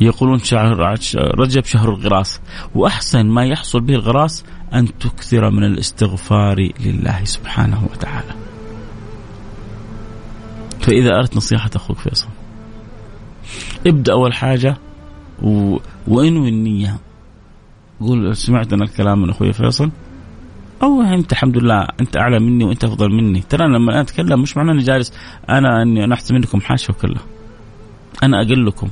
يقولون 0.00 0.38
شهر 0.38 0.96
رجب 1.16 1.64
شهر 1.64 1.88
الغراس. 1.88 2.40
وأحسن 2.74 3.26
ما 3.26 3.44
يحصل 3.44 3.80
به 3.80 3.94
الغراس 3.94 4.44
أن 4.74 4.98
تكثر 4.98 5.50
من 5.50 5.64
الاستغفار 5.64 6.72
لله 6.80 7.24
سبحانه 7.24 7.88
وتعالى. 7.92 8.34
فإذا 10.80 11.16
أردت 11.16 11.36
نصيحة 11.36 11.70
أخوك 11.76 11.98
فيصل 11.98 12.28
ابدأ 13.86 14.12
أول 14.12 14.32
حاجة 14.34 14.76
و... 15.42 15.78
وانوي 16.08 16.48
النية؟ 16.48 16.96
قول 18.00 18.36
سمعت 18.36 18.72
أنا 18.72 18.84
الكلام 18.84 19.22
من 19.22 19.30
أخوي 19.30 19.52
فيصل. 19.52 19.90
أو 20.82 21.02
أنت 21.02 21.32
الحمد 21.32 21.58
لله 21.58 21.86
أنت 22.00 22.16
أعلى 22.16 22.40
مني 22.40 22.64
وأنت 22.64 22.84
أفضل 22.84 23.10
مني. 23.10 23.40
ترى 23.40 23.68
لما 23.68 23.92
أنا 23.92 24.00
أتكلم 24.00 24.42
مش 24.42 24.56
معناه 24.56 24.72
أني 24.72 24.82
جالس 24.82 25.12
أنا 25.48 25.82
أني 25.82 26.04
أنا 26.04 26.14
أحسن 26.14 26.34
منكم 26.34 26.60
حاشا 26.60 26.92
وكله 26.92 27.20
أنا 28.22 28.42
اقلكم 28.42 28.88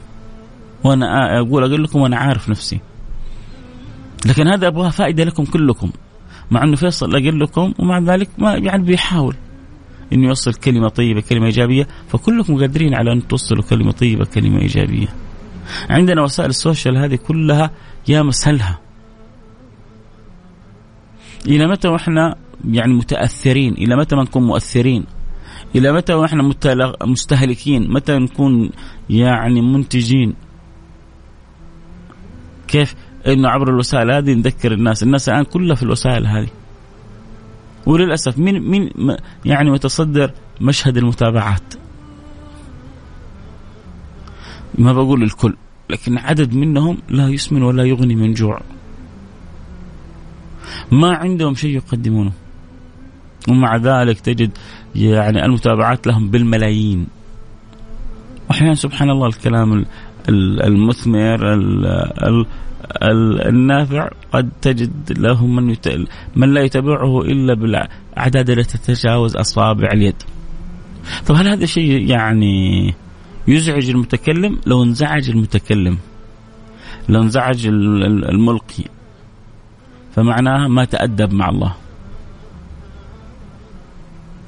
وأنا 0.85 1.39
أقول 1.41 1.65
اقلكم 1.65 2.01
وأنا 2.01 2.17
عارف 2.17 2.49
نفسي. 2.49 2.81
لكن 4.27 4.49
هذا 4.49 4.67
ابغاه 4.67 4.91
فائدة 4.91 5.25
لكم 5.25 5.45
كلكم. 5.45 5.91
مع 6.51 6.63
أنه 6.63 6.77
فيصل 6.77 7.15
اقلكم 7.17 7.75
ومع 7.79 7.99
ذلك 7.99 8.29
ما 8.39 8.55
يعني 8.55 8.83
بيحاول 8.83 9.35
إنه 10.13 10.29
يوصل 10.29 10.55
كلمة 10.55 10.89
طيبة 10.89 11.21
كلمة 11.21 11.47
إيجابية. 11.47 11.89
فكلكم 12.09 12.61
قادرين 12.61 12.95
على 12.95 13.13
أن 13.13 13.29
توصلوا 13.29 13.63
كلمة 13.63 13.93
طيبة 13.93 14.25
كلمة 14.25 14.61
إيجابية. 14.61 15.09
عندنا 15.91 16.23
وسائل 16.23 16.51
السوشيال 16.51 16.97
هذه 16.97 17.17
كلها 17.17 17.71
يا 18.09 18.23
مسهلها. 18.23 18.79
إلى 21.47 21.67
متى 21.67 21.89
وإحنا 21.89 22.37
يعني 22.71 22.95
متأثرين؟ 22.95 23.73
إلى 23.73 23.97
متى 23.97 24.17
ما 24.17 24.23
نكون 24.23 24.43
مؤثرين؟ 24.43 25.05
إلى 25.75 25.93
متى 25.93 26.15
وإحنا 26.15 26.53
مستهلكين؟ 27.03 27.93
متى 27.93 28.19
نكون 28.19 28.71
يعني 29.11 29.61
منتجين؟ 29.61 30.35
كيف؟ 32.69 32.95
إنه 33.27 33.49
عبر 33.49 33.69
الوسائل 33.71 34.11
هذه 34.11 34.35
نذكر 34.35 34.73
الناس. 34.73 35.03
الناس 35.03 35.29
الآن 35.29 35.45
كلها 35.45 35.77
في 35.77 35.83
الوسائل 35.83 36.27
هذه. 36.27 36.49
وللأسف 37.87 38.39
مين 38.39 38.71
مين 38.71 38.91
يعني 39.45 39.71
متصدر 39.71 40.33
مشهد 40.61 40.97
المتابعات؟ 40.97 41.75
ما 44.79 44.93
بقول 44.93 45.23
الكل 45.23 45.55
لكن 45.91 46.19
عدد 46.19 46.55
منهم 46.55 46.99
لا 47.09 47.29
يسمن 47.29 47.63
ولا 47.63 47.85
يغني 47.85 48.15
من 48.15 48.33
جوع. 48.33 48.61
ما 50.93 51.17
عندهم 51.17 51.55
شيء 51.55 51.77
يقدمونه. 51.77 52.33
ومع 53.49 53.77
ذلك 53.77 54.21
تجد 54.21 54.51
يعني 54.95 55.45
المتابعات 55.45 56.07
لهم 56.07 56.31
بالملايين. 56.31 57.07
وأحيانا 58.49 58.75
سبحان 58.75 59.11
الله 59.11 59.27
الكلام 59.27 59.85
المثمر 60.29 61.39
النافع 63.49 64.11
قد 64.33 64.51
تجد 64.63 65.19
له 65.19 65.47
من 65.47 65.71
يت... 65.71 65.89
من 66.37 66.55
لا 66.55 66.61
يتبعه 66.61 67.21
إلا 67.23 67.55
بالأعداد 67.55 68.51
التي 68.51 68.79
تتجاوز 68.79 69.37
أصابع 69.37 69.89
اليد. 69.93 70.23
طب 71.27 71.35
هل 71.35 71.49
هذا 71.49 71.67
شيء 71.67 72.11
يعني 72.11 72.95
يزعج 73.49 73.91
المتكلم؟ 73.91 74.59
لو 74.67 74.83
انزعج 74.83 75.31
المتكلم 75.31 75.99
لو 77.09 77.23
انزعج 77.23 77.67
الملقي 77.67 78.85
فمعناها 80.13 80.69
ما 80.69 80.85
تأدب 80.85 81.33
مع 81.33 81.49
الله. 81.49 81.75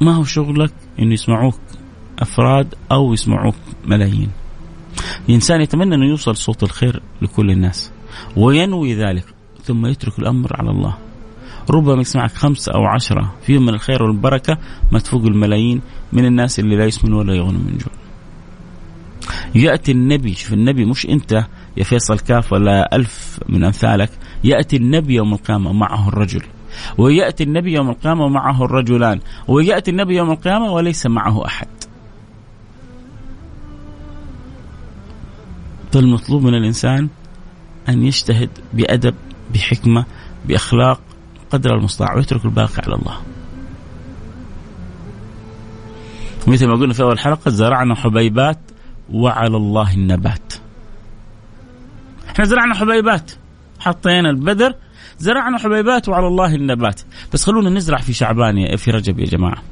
ما 0.01 0.12
هو 0.12 0.24
شغلك 0.24 0.72
إنه 0.98 1.12
يسمعوك 1.12 1.61
أفراد 2.18 2.74
أو 2.92 3.12
يسمعوك 3.12 3.55
ملايين. 3.86 4.30
الإنسان 5.28 5.61
يتمنى 5.61 5.94
انه 5.94 6.07
يوصل 6.07 6.36
صوت 6.36 6.62
الخير 6.62 7.03
لكل 7.22 7.51
الناس. 7.51 7.92
وينوي 8.36 8.94
ذلك 8.94 9.24
ثم 9.62 9.86
يترك 9.86 10.18
الأمر 10.18 10.57
على 10.61 10.70
الله 10.70 10.96
ربما 11.70 12.01
يسمعك 12.01 12.32
خمسة 12.32 12.72
أو 12.72 12.84
عشرة 12.84 13.34
فيهم 13.42 13.62
من 13.62 13.74
الخير 13.74 14.03
والبركة 14.03 14.59
ما 14.92 14.98
تفوق 14.98 15.22
الملايين 15.22 15.80
من 16.12 16.24
الناس 16.24 16.59
اللي 16.59 16.76
لا 16.76 16.84
يسمن 16.84 17.12
ولا 17.12 17.34
يغنوا 17.34 17.61
من 17.61 17.78
جوع 17.78 17.99
يأتي 19.54 19.92
النبي 19.92 20.34
شوف 20.34 20.52
النبي 20.52 20.84
مش 20.84 21.06
أنت 21.06 21.44
يا 21.76 21.84
فيصل 21.84 22.18
كاف 22.18 22.52
ولا 22.52 22.96
ألف 22.96 23.40
من 23.48 23.64
أمثالك 23.64 24.10
يأتي 24.44 24.76
النبي 24.76 25.14
يوم 25.14 25.34
القيامة 25.34 25.72
معه 25.72 26.08
الرجل. 26.08 26.42
ويأتي 26.98 27.44
النبي 27.44 27.72
يوم 27.72 27.90
القيامة 27.90 28.24
ومعه 28.24 28.64
الرجلان. 28.64 29.20
ويأتي 29.48 29.90
النبي 29.90 30.16
يوم 30.16 30.30
القيامة 30.30 30.72
وليس 30.72 31.06
معه 31.06 31.46
أحد. 31.46 31.66
فالمطلوب 35.92 36.42
من 36.42 36.54
الإنسان 36.54 37.08
أن 37.88 38.02
يجتهد 38.02 38.50
بأدب 38.72 39.14
بحكمة 39.54 40.04
بأخلاق 40.48 41.00
قدر 41.50 41.74
المستطاع 41.74 42.14
ويترك 42.14 42.44
الباقي 42.44 42.82
على 42.86 42.94
الله. 42.94 43.16
مثل 46.46 46.66
ما 46.66 46.74
قلنا 46.74 46.92
في 46.92 47.02
أول 47.02 47.18
حلقة 47.18 47.50
زرعنا 47.50 47.94
حبيبات 47.94 48.58
وعلى 49.12 49.56
الله 49.56 49.94
النبات. 49.94 50.52
إحنا 52.28 52.44
زرعنا 52.44 52.74
حبيبات. 52.74 53.30
حطينا 53.78 54.30
البذر 54.30 54.74
زرعنا 55.18 55.58
حبيبات 55.58 56.08
وعلى 56.08 56.26
الله 56.26 56.54
النبات. 56.54 57.00
بس 57.32 57.44
خلونا 57.44 57.70
نزرع 57.70 57.98
في 57.98 58.12
شعبان 58.12 58.76
في 58.76 58.90
رجب 58.90 59.18
يا 59.18 59.24
جماعة. 59.24 59.62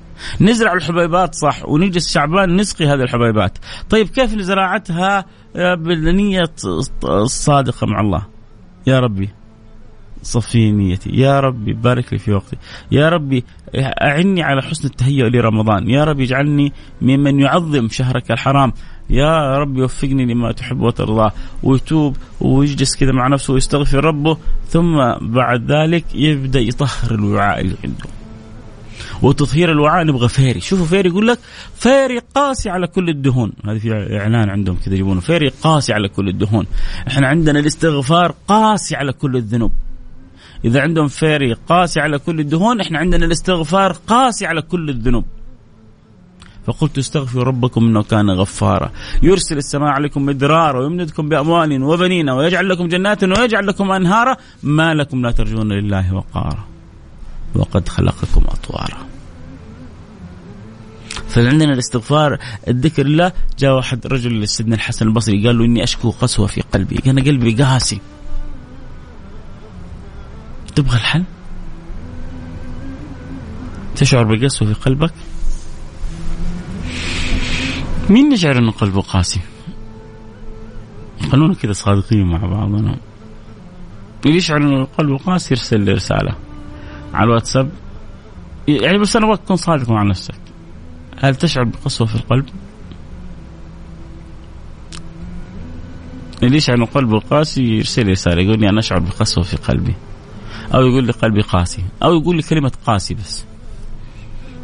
نزرع 0.41 0.73
الحبيبات 0.73 1.35
صح 1.35 1.69
ونجلس 1.69 2.13
شعبان 2.13 2.57
نسقي 2.57 2.87
هذه 2.87 3.03
الحبيبات. 3.03 3.59
طيب 3.91 4.09
كيف 4.09 4.35
لزراعتها 4.35 5.25
بالنية 5.55 6.45
الصادقة 7.05 7.87
مع 7.87 8.01
الله؟ 8.01 8.27
يا 8.87 9.01
ربي. 9.01 9.31
صفي 10.23 10.71
نيتي. 10.71 11.11
يا 11.11 11.41
ربي 11.41 11.73
بارك 11.73 12.13
لي 12.13 12.19
في 12.19 12.33
وقتي. 12.33 12.57
يا 12.93 13.09
ربي 13.09 13.45
أعني 13.77 14.43
على 14.43 14.63
حسن 14.63 14.89
التهيؤ 14.89 15.29
لرمضان. 15.29 15.91
يا 15.91 16.05
ربي 16.05 16.25
اجعلني 16.25 16.73
ممن 17.03 17.41
يعظم 17.41 17.89
شهرك 17.89 18.31
الحرام. 18.31 18.73
يا 19.11 19.59
رب 19.59 19.79
وفقني 19.79 20.27
لما 20.27 20.53
تحب 20.53 20.81
وترضى. 20.81 21.31
ويتوب 21.63 22.17
ويجلس 22.41 22.97
كذا 22.97 23.13
مع 23.13 23.29
نفسه 23.29 23.55
ويستغفر 23.55 24.05
ربه. 24.05 24.37
ثم 24.69 24.97
بعد 25.21 25.73
ذلك 25.73 26.05
يبدأ 26.15 26.61
يطهر 26.61 27.11
الوعاء 27.11 27.61
اللي 27.61 27.77
عنده. 27.85 28.05
وتطهير 29.23 29.73
الوعاء 29.73 30.05
نبغى 30.05 30.29
Fairy. 30.29 30.61
شوفوا 30.61 30.87
Fairy 30.87 31.09
يقول 31.09 31.29
لك 31.29 31.39
Fairy 31.75 32.21
قاسي 32.35 32.71
على 32.71 32.87
كل 32.87 33.09
الدهون. 33.09 33.53
هذه 33.65 33.79
في 33.79 34.19
إعلان 34.19 34.51
عندهم 34.51 34.77
كذا 34.85 34.95
يجيبونه 34.95 35.21
Fairy 35.21 35.49
قاسي 35.49 35.93
على 35.93 36.09
كل 36.09 36.29
الدهون. 36.29 36.67
إحنا 37.09 37.29
عندنا 37.29 37.59
الاستغفار 37.61 38.35
قاسي 38.49 38.97
على 38.97 39.13
كل 39.13 39.37
الذنوب. 39.37 39.73
إذا 40.65 40.81
عندهم 40.81 41.09
فيري 41.09 41.53
قاسي 41.53 42.01
على 42.01 42.19
كل 42.19 42.41
الدهون 42.41 42.81
إحنا 42.81 42.99
عندنا 42.99 43.27
الاستغفار 43.27 43.93
قاسي 44.07 44.47
على 44.47 44.63
كل 44.63 44.91
الذنوب. 44.91 45.25
فقلت 46.67 46.99
استغفروا 46.99 47.45
ربكم 47.45 47.85
إنه 47.85 48.03
كان 48.03 48.31
غفارا. 48.31 48.91
يرسل 49.23 49.57
السماء 49.57 49.89
عليكم 49.89 50.27
مدرارا 50.27 50.81
ويمددكم 50.81 51.29
بأموال 51.29 51.83
وبنين 51.83 52.31
ويجعل 52.31 52.69
لكم 52.69 52.89
جنات 52.89 53.25
ويجعل 53.25 53.67
لكم 53.67 53.91
أنهارا. 53.91 54.37
ما 54.63 54.95
لكم 54.95 55.23
لا 55.23 55.31
ترجون 55.31 55.73
لله 55.73 56.15
وقارا. 56.15 56.65
وقد 57.55 57.89
خلقكم 57.89 58.45
أطوارا. 58.49 59.07
فعندنا 61.29 61.73
الاستغفار 61.73 62.39
الذكر 62.69 63.07
الله 63.07 63.33
جاء 63.59 63.75
واحد 63.75 64.07
رجل 64.07 64.41
لسيدنا 64.41 64.75
الحسن 64.75 65.07
البصري 65.07 65.47
قال 65.47 65.59
له 65.59 65.65
إني 65.65 65.85
أشكو 65.85 66.11
قسوة 66.11 66.47
في 66.47 66.61
قلبي. 66.61 67.11
أنا 67.11 67.23
قلبي 67.23 67.63
قاسي. 67.63 68.01
تبغى 70.79 70.97
الحل؟ 70.97 71.25
تشعر 73.97 74.25
بقسوه 74.25 74.73
في 74.73 74.75
قلبك؟ 74.75 75.13
مين 78.11 78.33
يشعر 78.33 78.59
إنه 78.59 78.71
قلبه 78.71 79.01
قاسي؟ 79.01 79.41
خلونا 81.33 81.55
كذا 81.55 81.73
صادقين 81.73 82.27
مع 82.27 82.39
بعضنا. 82.39 82.99
اللي 84.27 84.37
يشعر 84.37 84.57
إنه 84.57 84.85
قلبه 84.85 85.19
قاسي 85.19 85.55
يرسل 85.55 85.81
لي 85.81 85.93
رسالة 85.93 86.35
على 87.15 87.25
الواتساب. 87.25 87.71
يعني 88.69 88.99
بس 88.99 89.17
أنا 89.17 89.25
أبغاك 89.25 89.41
تكون 89.41 89.57
صادق 89.57 89.91
مع 89.91 90.03
نفسك. 90.03 90.41
هل 91.21 91.35
تشعر 91.35 91.65
بقسوة 91.65 92.07
في 92.07 92.15
القلب؟ 92.15 92.47
اللي 96.43 96.57
يشعر 96.57 96.77
إنه 96.77 96.87
قلبه 96.87 97.19
قاسي 97.19 97.63
يرسل 97.63 98.07
لي 98.07 98.13
رسالة 98.13 98.43
يقول 98.43 98.61
لي 98.61 98.69
أنا 98.69 98.79
أشعر 98.79 98.99
بقسوة 98.99 99.45
في 99.45 99.57
قلبي. 99.57 99.95
أو 100.75 100.87
يقول 100.87 101.05
لي 101.05 101.13
قلبي 101.13 101.41
قاسي 101.41 101.85
أو 102.03 102.15
يقول 102.15 102.37
لي 102.37 102.43
كلمة 102.43 102.73
قاسي 102.87 103.15
بس. 103.15 103.45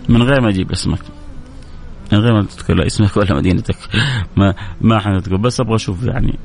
من 0.08 0.22
غير 0.22 0.40
ما 0.40 0.48
أجيب 0.48 0.70
اسمك. 0.70 1.02
من 2.12 2.18
غير 2.18 2.34
ما 2.34 2.42
تذكر 2.42 2.74
لا 2.74 2.86
اسمك 2.86 3.16
ولا 3.16 3.34
مدينتك. 3.34 3.76
ما 4.36 4.54
ما 4.80 4.98
حنذكر 4.98 5.36
بس 5.36 5.60
أبغى 5.60 5.74
أشوف 5.74 6.02
يعني 6.04 6.38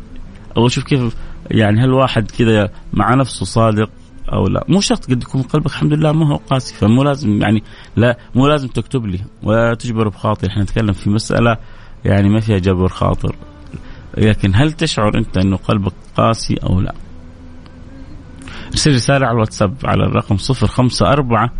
أبغى 0.52 0.68
أشوف 0.68 0.84
كيف 0.84 1.16
يعني 1.52 1.82
هل 1.82 1.94
واحد 1.94 2.32
كذا 2.32 2.70
مع 2.94 3.14
نفسه 3.16 3.46
صادق 3.46 3.90
أو 4.34 4.48
لا. 4.48 4.66
مو 4.68 4.82
شرط 4.82 5.06
قد 5.06 5.24
يكون 5.24 5.42
قلبك 5.42 5.72
الحمد 5.72 5.94
لله 5.94 6.12
ما 6.12 6.28
هو 6.28 6.36
قاسي. 6.36 6.76
فمو 6.76 7.04
لازم 7.04 7.42
يعني 7.42 7.64
لا 7.96 8.18
مو 8.36 8.48
لازم 8.48 8.68
تكتب 8.68 9.06
لي 9.06 9.20
ولا 9.44 9.74
تجبر 9.74 10.08
بخاطر 10.08 10.48
إحنا 10.48 10.64
نتكلم 10.64 10.94
في 10.94 11.10
مسألة 11.10 11.58
يعني 12.06 12.30
ما 12.30 12.40
فيها 12.40 12.58
جبر 12.58 12.88
خاطر. 12.88 13.36
لكن 14.18 14.52
هل 14.56 14.72
تشعر 14.72 15.18
أنت 15.18 15.38
إنه 15.38 15.58
قلبك 15.58 15.94
قاسي 16.18 16.56
أو 16.64 16.82
لا؟ 16.82 16.96
ارسل 18.72 18.94
رسالة 18.94 19.26
على 19.26 19.34
الواتساب 19.34 19.76
على 19.84 20.04
الرقم 20.04 20.38
صفر 20.38 20.68
خمسة 20.68 21.12
أربعة 21.12 21.52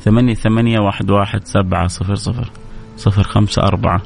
ثمانية 0.00 0.34
ثمانية 0.34 0.78
واحد 0.78 1.10
واحد 1.10 1.44
سبعة 1.44 1.86
صفر 1.86 2.14
صفر. 2.14 2.50
صفر 2.96 3.22
خمسة 3.22 3.62
أربعة 3.62 4.02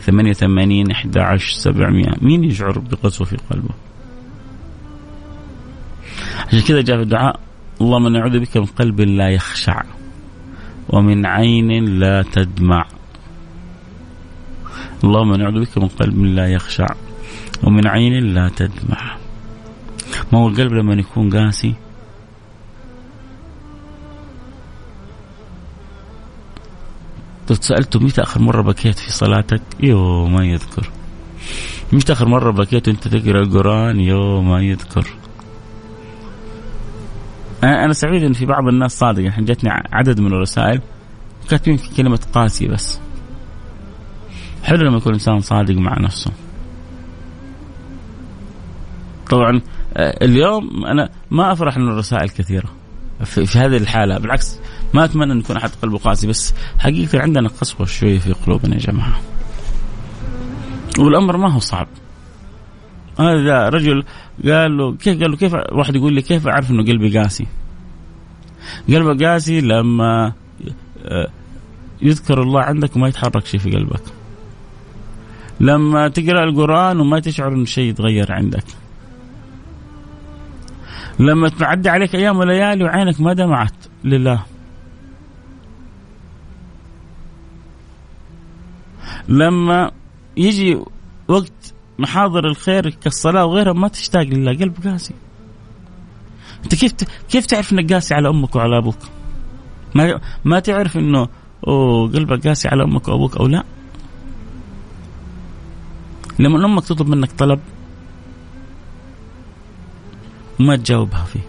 ثمانية 0.00 0.32
ثمانين 0.32 0.90
إحدى 0.90 1.20
عشر 1.20 1.52
سبعمية. 1.52 2.12
مين 2.22 2.44
يشعر 2.44 2.78
بقسوة 2.78 3.26
في 3.26 3.36
قلبه؟ 3.50 3.74
عشان 6.46 6.60
كذا 6.60 6.80
جاء 6.80 6.96
في 6.96 7.02
الدعاء 7.02 7.40
اللهم 7.80 8.08
نعوذ 8.08 8.40
بك 8.40 8.56
من 8.56 8.66
قلب 8.66 9.00
لا 9.00 9.28
يخشع 9.28 9.82
ومن 10.88 11.26
عين 11.26 11.84
لا 11.84 12.22
تدمع. 12.22 12.86
اللهم 15.04 15.34
نعوذ 15.34 15.60
بك 15.60 15.78
من 15.78 15.88
قلب 15.88 16.24
لا 16.24 16.46
يخشع 16.46 16.86
ومن 17.64 17.86
عين 17.86 18.34
لا 18.34 18.48
تدمع. 18.48 19.16
ما 20.32 20.38
هو 20.38 20.48
القلب 20.48 20.72
لما 20.72 20.94
يكون 20.94 21.30
قاسي؟ 21.30 21.74
لو 27.50 27.56
سألته 27.56 28.00
متى 28.00 28.22
آخر 28.22 28.40
مرة 28.40 28.62
بكيت 28.62 28.98
في 28.98 29.12
صلاتك؟ 29.12 29.62
يو 29.80 30.26
ما 30.26 30.44
يذكر. 30.44 30.90
متى 31.92 32.12
آخر 32.12 32.28
مرة 32.28 32.50
بكيت 32.50 32.88
وأنت 32.88 33.08
تقرأ 33.08 33.40
القرآن؟ 33.40 34.00
يو 34.00 34.42
ما 34.42 34.62
يذكر. 34.62 35.06
أنا 37.64 37.92
سعيد 37.92 38.22
إن 38.22 38.32
في 38.32 38.46
بعض 38.46 38.68
الناس 38.68 38.98
صادق 38.98 39.22
يعني 39.22 39.44
جاتني 39.44 39.70
عدد 39.92 40.20
من 40.20 40.32
الرسائل 40.32 40.80
كاتبين 41.50 41.78
كلمة 41.96 42.20
قاسي 42.34 42.68
بس. 42.68 43.00
حلو 44.64 44.88
لما 44.88 44.96
يكون 44.96 45.12
إنسان 45.12 45.40
صادق 45.40 45.74
مع 45.74 45.98
نفسه. 46.00 46.30
طبعا 49.30 49.60
آه، 49.96 50.24
اليوم 50.24 50.86
أنا 50.86 51.08
ما 51.30 51.52
أفرح 51.52 51.76
إنه 51.76 51.92
الرسائل 51.92 52.28
كثيرة. 52.28 52.68
في, 53.24 53.46
في 53.46 53.58
هذه 53.58 53.76
الحالة 53.76 54.18
بالعكس 54.18 54.58
ما 54.94 55.04
أتمنى 55.04 55.32
أن 55.32 55.38
يكون 55.38 55.56
أحد 55.56 55.70
قلبه 55.82 55.98
قاسي 55.98 56.26
بس 56.26 56.54
حقيقة 56.78 57.20
عندنا 57.20 57.48
قسوة 57.48 57.86
شوية 57.86 58.18
في 58.18 58.32
قلوبنا 58.32 58.74
يا 58.74 58.80
جماعة. 58.80 59.20
والأمر 60.98 61.36
ما 61.36 61.52
هو 61.52 61.58
صعب. 61.58 61.88
هذا 63.20 63.68
رجل 63.68 64.04
قال 64.44 64.76
له 64.76 64.96
كيف 64.96 65.22
قال 65.22 65.30
له 65.30 65.36
كيف 65.36 65.54
واحد 65.72 65.96
يقول 65.96 66.12
لي 66.12 66.22
كيف 66.22 66.48
أعرف 66.48 66.70
إنه 66.70 66.84
قلبي 66.84 67.18
قاسي؟ 67.18 67.46
قلبك 68.88 69.22
قاسي 69.22 69.60
لما 69.60 70.32
آه، 71.04 71.28
يذكر 72.02 72.42
الله 72.42 72.60
عندك 72.60 72.96
وما 72.96 73.08
يتحرك 73.08 73.46
شيء 73.46 73.60
في 73.60 73.70
قلبك. 73.70 74.02
لما 75.60 76.08
تقرأ 76.08 76.44
القرآن 76.44 77.00
وما 77.00 77.20
تشعر 77.20 77.52
انه 77.52 77.64
شيء 77.64 77.84
يتغير 77.90 78.32
عندك. 78.32 78.64
لما 81.18 81.48
تعدي 81.48 81.88
عليك 81.88 82.14
أيام 82.14 82.38
وليالي 82.38 82.84
وعينك 82.84 83.20
ما 83.20 83.32
دمعت 83.32 83.74
لله 84.04 84.42
لما 89.28 89.90
يجي 90.36 90.78
وقت 91.28 91.74
محاضر 91.98 92.46
الخير 92.46 92.90
كالصلاة 92.90 93.46
وغيرها 93.46 93.72
ما 93.72 93.88
تشتاق 93.88 94.22
لله 94.22 94.52
قلب 94.52 94.74
قاسي 94.84 95.14
أنت 96.64 96.74
كيف 96.74 96.92
كيف 97.30 97.46
تعرف 97.46 97.72
إنك 97.72 97.92
قاسي 97.92 98.14
على 98.14 98.28
أمك 98.28 98.56
وعلى 98.56 98.78
أبوك؟ 98.78 98.98
ما 99.94 100.20
ما 100.44 100.60
تعرف 100.60 100.96
إنه 100.96 101.28
أوه 101.66 102.08
قلبك 102.12 102.46
قاسي 102.46 102.68
على 102.68 102.82
أمك 102.82 103.08
وأبوك 103.08 103.36
أو 103.36 103.46
لا؟ 103.46 103.64
لما 106.38 106.64
أمك 106.64 106.84
تطلب 106.84 107.08
منك 107.08 107.32
طلب 107.32 107.60
وما 110.60 110.76
تجاوبها 110.76 111.24
فيه 111.24 111.40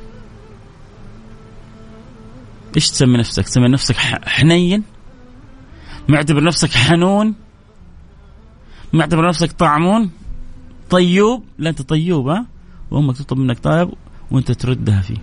إيش 2.75 2.89
تسمي 2.89 3.17
نفسك؟ 3.17 3.43
تسمي 3.43 3.67
نفسك 3.67 3.95
حنين؟ 4.25 4.83
معتبر 6.09 6.43
نفسك 6.43 6.71
حنون؟ 6.71 7.35
معتبر 8.93 9.27
نفسك 9.27 9.51
طعمون؟ 9.51 10.09
طيوب؟ 10.89 11.43
لا 11.57 11.69
انت 11.69 11.81
طيوب 11.81 12.27
ها؟ 12.27 12.45
وامك 12.91 13.17
تطلب 13.17 13.39
منك 13.39 13.59
طلب 13.59 13.93
وانت 14.31 14.51
تردها 14.51 15.01
فيه. 15.01 15.17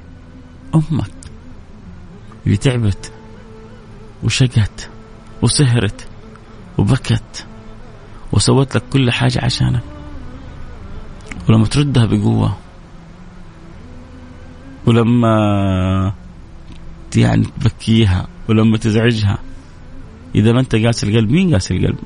أمك 0.75 1.11
اللي 2.47 2.57
تعبت 2.57 3.13
وشقت 4.23 4.91
وسهرت 5.43 6.09
وبكت 6.79 7.47
وسوت 8.33 8.77
لك 8.77 8.83
كل 8.93 9.11
حاجة 9.11 9.45
عشانك. 9.45 9.83
ولما 11.49 11.67
تردها 11.67 12.07
بقوة 12.07 12.57
ولما 14.87 16.15
يعني 17.17 17.45
تبكيها 17.61 18.27
ولما 18.49 18.79
تزعجها 18.79 19.39
إذا 20.35 20.53
ما 20.53 20.61
أنت 20.61 20.77
قاسي 20.77 21.07
القلب 21.07 21.31
مين 21.31 21.53
قاسي 21.53 21.77
القلب؟ 21.77 21.99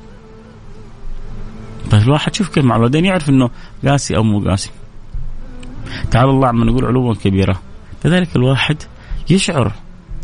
طيب 1.91 2.01
الواحد 2.01 2.35
شوف 2.35 2.49
كيف 2.49 2.65
مع 2.65 2.75
الوالدين 2.75 3.05
يعرف 3.05 3.29
إنه 3.29 3.49
قاسي 3.85 4.15
أو 4.15 4.23
مو 4.23 4.49
قاسي. 4.49 4.71
تعالى 6.11 6.29
الله 6.29 6.47
عما 6.47 6.65
نقول 6.65 6.85
علوا 6.85 7.13
كبيرة. 7.13 7.61
كذلك 8.03 8.35
الواحد 8.35 8.77
يشعر 9.29 9.71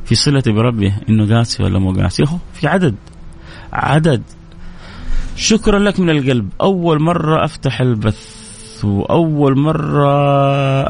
في 0.06 0.16
صلته 0.16 0.52
بربه 0.52 0.96
إنه 1.10 1.36
قاسي 1.36 1.64
ولا 1.64 1.80
مو 1.80 1.92
قاسي. 1.92 2.24
هو 2.24 2.38
في 2.54 2.68
عدد. 2.68 2.96
عدد. 3.74 4.24
شكرا 5.36 5.80
لك 5.80 6.00
من 6.00 6.10
القلب. 6.10 6.50
أول 6.62 7.02
مرة 7.02 7.46
أفتح 7.46 7.82
البث 7.82 8.86
وأول 8.86 9.60
مرة 9.60 10.14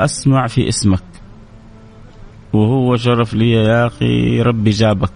أسمع 0.04 0.48
في 0.48 0.70
اسمك. 0.70 1.04
وهو 2.54 2.96
شرف 2.96 3.34
لي 3.34 3.52
يا 3.52 3.88
أخي 3.88 4.42
ربي 4.42 4.70
جابك. 4.70 5.14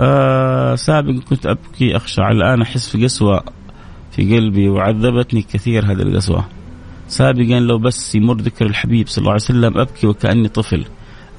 آه 0.00 0.74
سابقا 0.74 1.20
كنت 1.20 1.46
أبكي 1.46 1.96
أخشع 1.96 2.30
الآن 2.30 2.62
أحس 2.62 2.88
في 2.88 3.04
قسوة. 3.04 3.44
في 4.12 4.36
قلبي 4.36 4.68
وعذبتني 4.68 5.42
كثير 5.42 5.84
هذه 5.84 6.02
القسوة. 6.02 6.44
سابقا 7.08 7.60
لو 7.60 7.78
بس 7.78 8.14
يمر 8.14 8.34
ذكر 8.34 8.66
الحبيب 8.66 9.08
صلى 9.08 9.22
الله 9.22 9.32
عليه 9.32 9.42
وسلم 9.42 9.78
أبكي 9.78 10.06
وكأني 10.06 10.48
طفل 10.48 10.84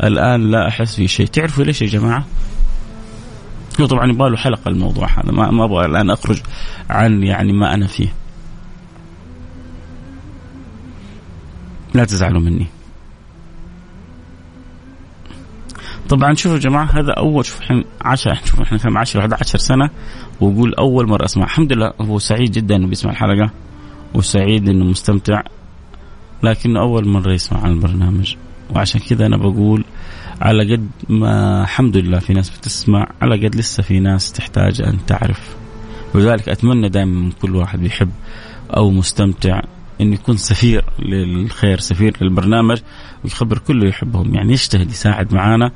الآن 0.04 0.52
لا 0.52 0.68
أحس 0.68 0.96
في 0.96 1.08
شيء. 1.08 1.28
تعرفوا 1.28 1.64
ليش 1.64 1.82
يا 1.82 1.88
جماعة؟ 1.88 2.26
هو 3.82 3.86
طبعا 3.86 4.10
يبغى 4.10 4.30
له 4.30 4.38
حلقة 4.38 4.70
الموضوع 4.70 5.08
هذا 5.08 5.32
ما, 5.32 5.66
أبغى 5.66 5.86
الآن 5.86 6.10
أخرج 6.10 6.42
عن 6.90 7.24
يعني 7.24 7.54
ما 7.54 7.74
أنا 7.74 7.88
فيه. 7.88 8.14
لا 11.94 12.06
تزعلوا 12.06 12.42
مني. 12.42 12.68
طبعا 16.10 16.34
شوفوا 16.34 16.58
يا 16.58 16.62
جماعة 16.62 17.00
هذا 17.00 17.12
أول 17.12 17.46
شوف 17.46 17.62
إحنا 17.62 17.84
10 18.02 18.34
شوف 18.46 18.62
إحنا 18.62 18.78
كم 18.78 18.98
10 18.98 19.22
11 19.22 19.58
سنة 19.58 19.90
واقول 20.44 20.74
أول 20.74 21.10
مرة 21.10 21.26
أسمع. 21.26 21.44
الحمد 21.44 21.74
لله 21.74 21.94
هو 22.02 22.20
سعيد 22.20 22.52
جدا 22.52 22.76
إنه 22.76 22.88
بيسمع 22.88 23.12
الحلقة 23.12 23.52
وسعيد 24.14 24.70
إنه 24.70 24.86
مستمتع 24.86 25.42
لكنه 26.44 26.80
أول 26.80 27.08
مرة 27.08 27.34
يسمع 27.34 27.60
عن 27.60 27.72
البرنامج. 27.72 28.36
وعشان 28.76 29.02
كذا 29.02 29.26
أنا 29.26 29.38
بقول 29.38 29.84
على 30.42 30.74
قد 30.74 30.88
ما 31.10 31.62
الحمد 31.62 31.98
لله 31.98 32.20
في 32.20 32.34
ناس 32.34 32.58
بتسمع 32.58 33.08
على 33.22 33.48
قد 33.48 33.56
لسه 33.56 33.84
في 33.84 34.00
ناس 34.00 34.32
تحتاج 34.32 34.82
أن 34.82 34.98
تعرف. 35.08 35.56
ولذلك 36.16 36.50
أتمنى 36.50 36.90
دائما 36.90 37.22
من 37.22 37.32
كل 37.32 37.56
واحد 37.56 37.80
بيحب 37.80 38.12
أو 38.78 38.92
مستمتع 38.92 39.62
انه 40.02 40.14
يكون 40.14 40.38
سفير 40.38 40.86
للخير 41.00 41.80
سفير 41.80 42.18
للبرنامج 42.22 42.78
ويخبر 43.24 43.58
كل 43.58 43.74
اللي 43.74 43.90
يحبهم. 43.90 44.36
يعني 44.36 44.52
يجتهد 44.52 44.90
يساعد 44.92 45.34
معانا. 45.34 45.72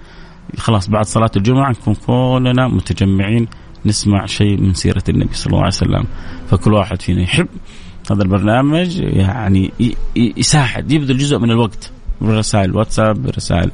خلاص 0.57 0.89
بعد 0.89 1.05
صلاة 1.05 1.31
الجمعة 1.35 1.71
نكون 1.71 1.95
كلنا 1.95 2.67
متجمعين 2.67 3.47
نسمع 3.85 4.25
شيء 4.25 4.61
من 4.61 4.73
سيرة 4.73 5.03
النبي 5.09 5.33
صلى 5.33 5.47
الله 5.47 5.59
عليه 5.59 5.67
وسلم. 5.67 6.05
فكل 6.49 6.73
واحد 6.73 7.01
فينا 7.01 7.21
يحب 7.21 7.47
هذا 8.11 8.23
البرنامج 8.23 8.99
يعني 8.99 9.71
يساعد 10.15 10.91
يبذل 10.91 11.17
جزء 11.17 11.39
من 11.39 11.51
الوقت. 11.51 11.91
برسائل 12.21 12.75
واتساب 12.75 13.23
برسائل 13.23 13.71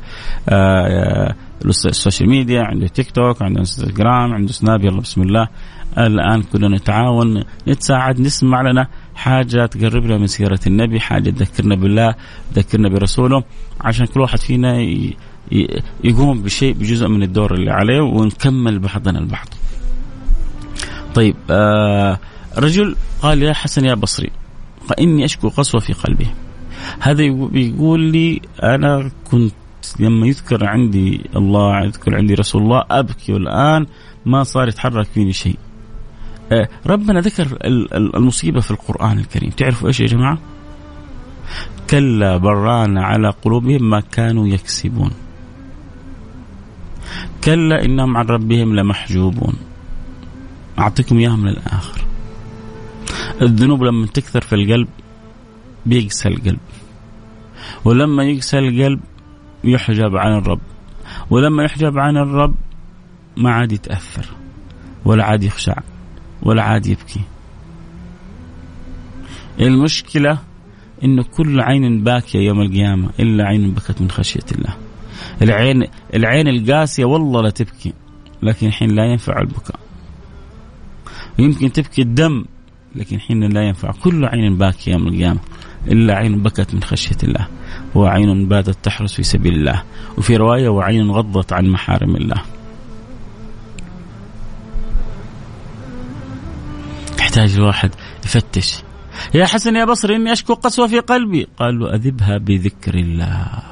آه 0.50 1.36
ال 1.66 1.75
social 1.75 2.30
media 2.30 2.64
عنده 2.64 2.88
تيك 2.88 3.12
توك 3.12 3.42
عنده 3.42 3.60
انستغرام 3.60 4.34
عنده 4.34 4.52
سناب 4.52 4.84
يلا 4.84 5.02
بسم 5.02 5.22
الله. 5.22 5.48
الآن 5.98 6.44
كلنا 6.44 6.78
نتعاون 6.78 7.44
نتساعد 7.68 8.20
نسمع 8.20 8.62
لنا 8.62 8.88
حاجة 9.16 9.66
تقربنا 9.66 10.18
من 10.18 10.28
سيرة 10.28 10.60
النبي 10.68 11.00
حاجة 11.00 11.30
تذكرنا 11.30 11.76
بالله 11.76 12.16
تذكرنا 12.54 12.90
برسوله 12.90 13.44
عشان 13.82 14.06
كل 14.06 14.20
واحد 14.20 14.40
فينا 14.40 14.78
يقوم 16.04 16.42
بشيء 16.42 16.74
بجزء 16.74 17.08
من 17.08 17.24
الدور 17.24 17.54
اللي 17.54 17.72
عليه 17.72 18.02
ونكمل 18.02 18.80
بعضنا 18.80 19.20
البعض. 19.20 19.48
طيب 21.16 21.36
آه 21.50 22.20
رجل 22.58 22.96
قال 23.22 23.44
يا 23.44 23.54
حسن 23.54 23.86
يا 23.86 23.94
بصري 23.94 24.30
فإني 24.88 25.26
أشكو 25.26 25.50
قسوة 25.50 25.82
في 25.82 25.94
قلبي. 25.94 26.28
هذا 27.00 27.24
بيقول 27.32 28.00
لي 28.00 28.42
أنا 28.64 29.12
كنت 29.32 29.54
لما 30.00 30.28
يذكر 30.28 30.66
عندي 30.66 31.22
الله 31.36 31.86
يذكر 31.86 32.16
عندي 32.16 32.34
رسول 32.34 32.62
الله 32.62 32.84
أبكي 32.92 33.34
والآن 33.34 33.86
ما 34.26 34.44
صار 34.44 34.68
يتحرك 34.68 35.06
فيني 35.06 35.34
شيء. 35.34 35.58
آه 36.52 36.70
ربنا 36.86 37.20
ذكر 37.20 37.58
المصيبة 38.16 38.60
في 38.60 38.72
القرآن 38.72 39.20
الكريم. 39.20 39.50
تعرفوا 39.50 39.88
إيش 39.88 40.00
يا 40.00 40.06
جماعة؟ 40.06 40.38
كلا 41.90 42.38
بران 42.38 42.98
على 42.98 43.30
قلوبهم 43.30 43.90
ما 43.90 44.00
كانوا 44.00 44.48
يكسبون. 44.48 45.12
كلا 47.44 47.86
إنهم 47.86 48.18
عن 48.18 48.26
ربهم 48.26 48.76
لمحجوبون. 48.76 49.54
أعطيكم 50.80 51.18
إياها 51.18 51.36
من 51.36 51.48
الآخر 51.48 52.06
الذنوب 53.42 53.84
لما 53.84 54.06
تكثر 54.06 54.42
في 54.42 54.56
القلب 54.56 54.88
بيقسى 55.86 56.30
القلب 56.30 56.60
ولما 57.86 58.24
يقسى 58.24 58.60
القلب 58.60 59.00
يحجب 59.64 60.16
عن 60.16 60.38
الرب 60.38 60.62
ولما 61.30 61.64
يحجب 61.64 61.98
عن 61.98 62.18
الرب 62.18 62.56
ما 63.38 63.52
عاد 63.52 63.72
يتأثر 63.72 64.26
ولا 65.06 65.24
عاد 65.24 65.44
يخشع 65.44 65.76
ولا 66.42 66.64
عاد 66.64 66.86
يبكي 66.86 67.22
المشكلة 69.60 70.40
انه 71.04 71.24
كل 71.24 71.62
عين 71.62 72.04
باكية 72.04 72.40
يوم 72.40 72.62
القيامة 72.62 73.10
إلا 73.20 73.44
عين 73.44 73.72
بكت 73.72 74.02
من 74.02 74.12
خشية 74.12 74.46
الله. 74.52 74.76
العين 75.42 75.84
العين 76.14 76.48
القاسية 76.48 77.06
والله 77.06 77.42
لا 77.42 77.50
تبكي 77.50 77.94
لكن 78.44 78.72
حين 78.72 78.90
لا 78.90 79.06
ينفع 79.06 79.40
البكاء. 79.42 79.80
ويمكن 81.40 81.72
تبكي 81.72 82.02
الدم 82.02 82.46
لكن 82.96 83.20
حين 83.20 83.44
لا 83.44 83.62
ينفع. 83.62 83.92
كل 83.92 84.26
عين 84.26 84.58
باكية 84.58 84.92
يوم 84.92 85.08
القيامة 85.08 85.40
إلا 85.88 86.16
عين 86.16 86.44
بكت 86.44 86.74
من 86.74 86.84
خشية 86.84 87.18
الله. 87.24 87.48
وعين 87.96 88.48
باتت 88.48 88.78
تحرس 88.84 89.14
في 89.14 89.24
سبيل 89.24 89.54
الله. 89.54 89.84
وفي 90.18 90.36
رواية 90.36 90.70
وعين 90.70 91.12
غضت 91.12 91.54
عن 91.54 91.66
محارم 91.66 92.16
الله. 92.16 92.42
يحتاج 97.20 97.56
الواحد 97.56 97.92
يفتش. 98.26 98.84
يا 99.34 99.46
حسن 99.46 99.76
يا 99.76 99.86
بصري 99.86 100.16
إني 100.16 100.32
أشكو 100.32 100.54
قسوة 100.54 100.88
في 100.88 101.00
قلبي. 101.00 101.48
قال 101.58 101.80
له 101.80 101.96
أذبها 101.96 102.38
بذكر 102.38 102.96
الله. 102.96 103.64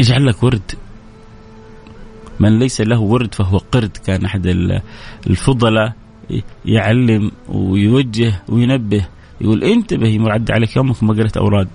اجعل 0.00 0.26
لك 0.26 0.42
ورد. 0.42 0.72
من 2.40 2.58
ليس 2.58 2.80
له 2.80 3.00
ورد 3.00 3.34
فهو 3.34 3.58
قرد 3.58 3.96
كان 3.96 4.24
أحد 4.24 4.46
الفضلاء 5.26 5.92
يعلم 6.64 7.30
ويوجه 7.48 8.42
وينبه 8.48 9.06
يقول 9.40 9.64
انتبه 9.64 10.08
يمر 10.08 10.32
عدى 10.32 10.52
عليك 10.52 10.76
يومك 10.76 11.02
ما 11.02 11.14
قرأت 11.14 11.36
أوراد. 11.36 11.68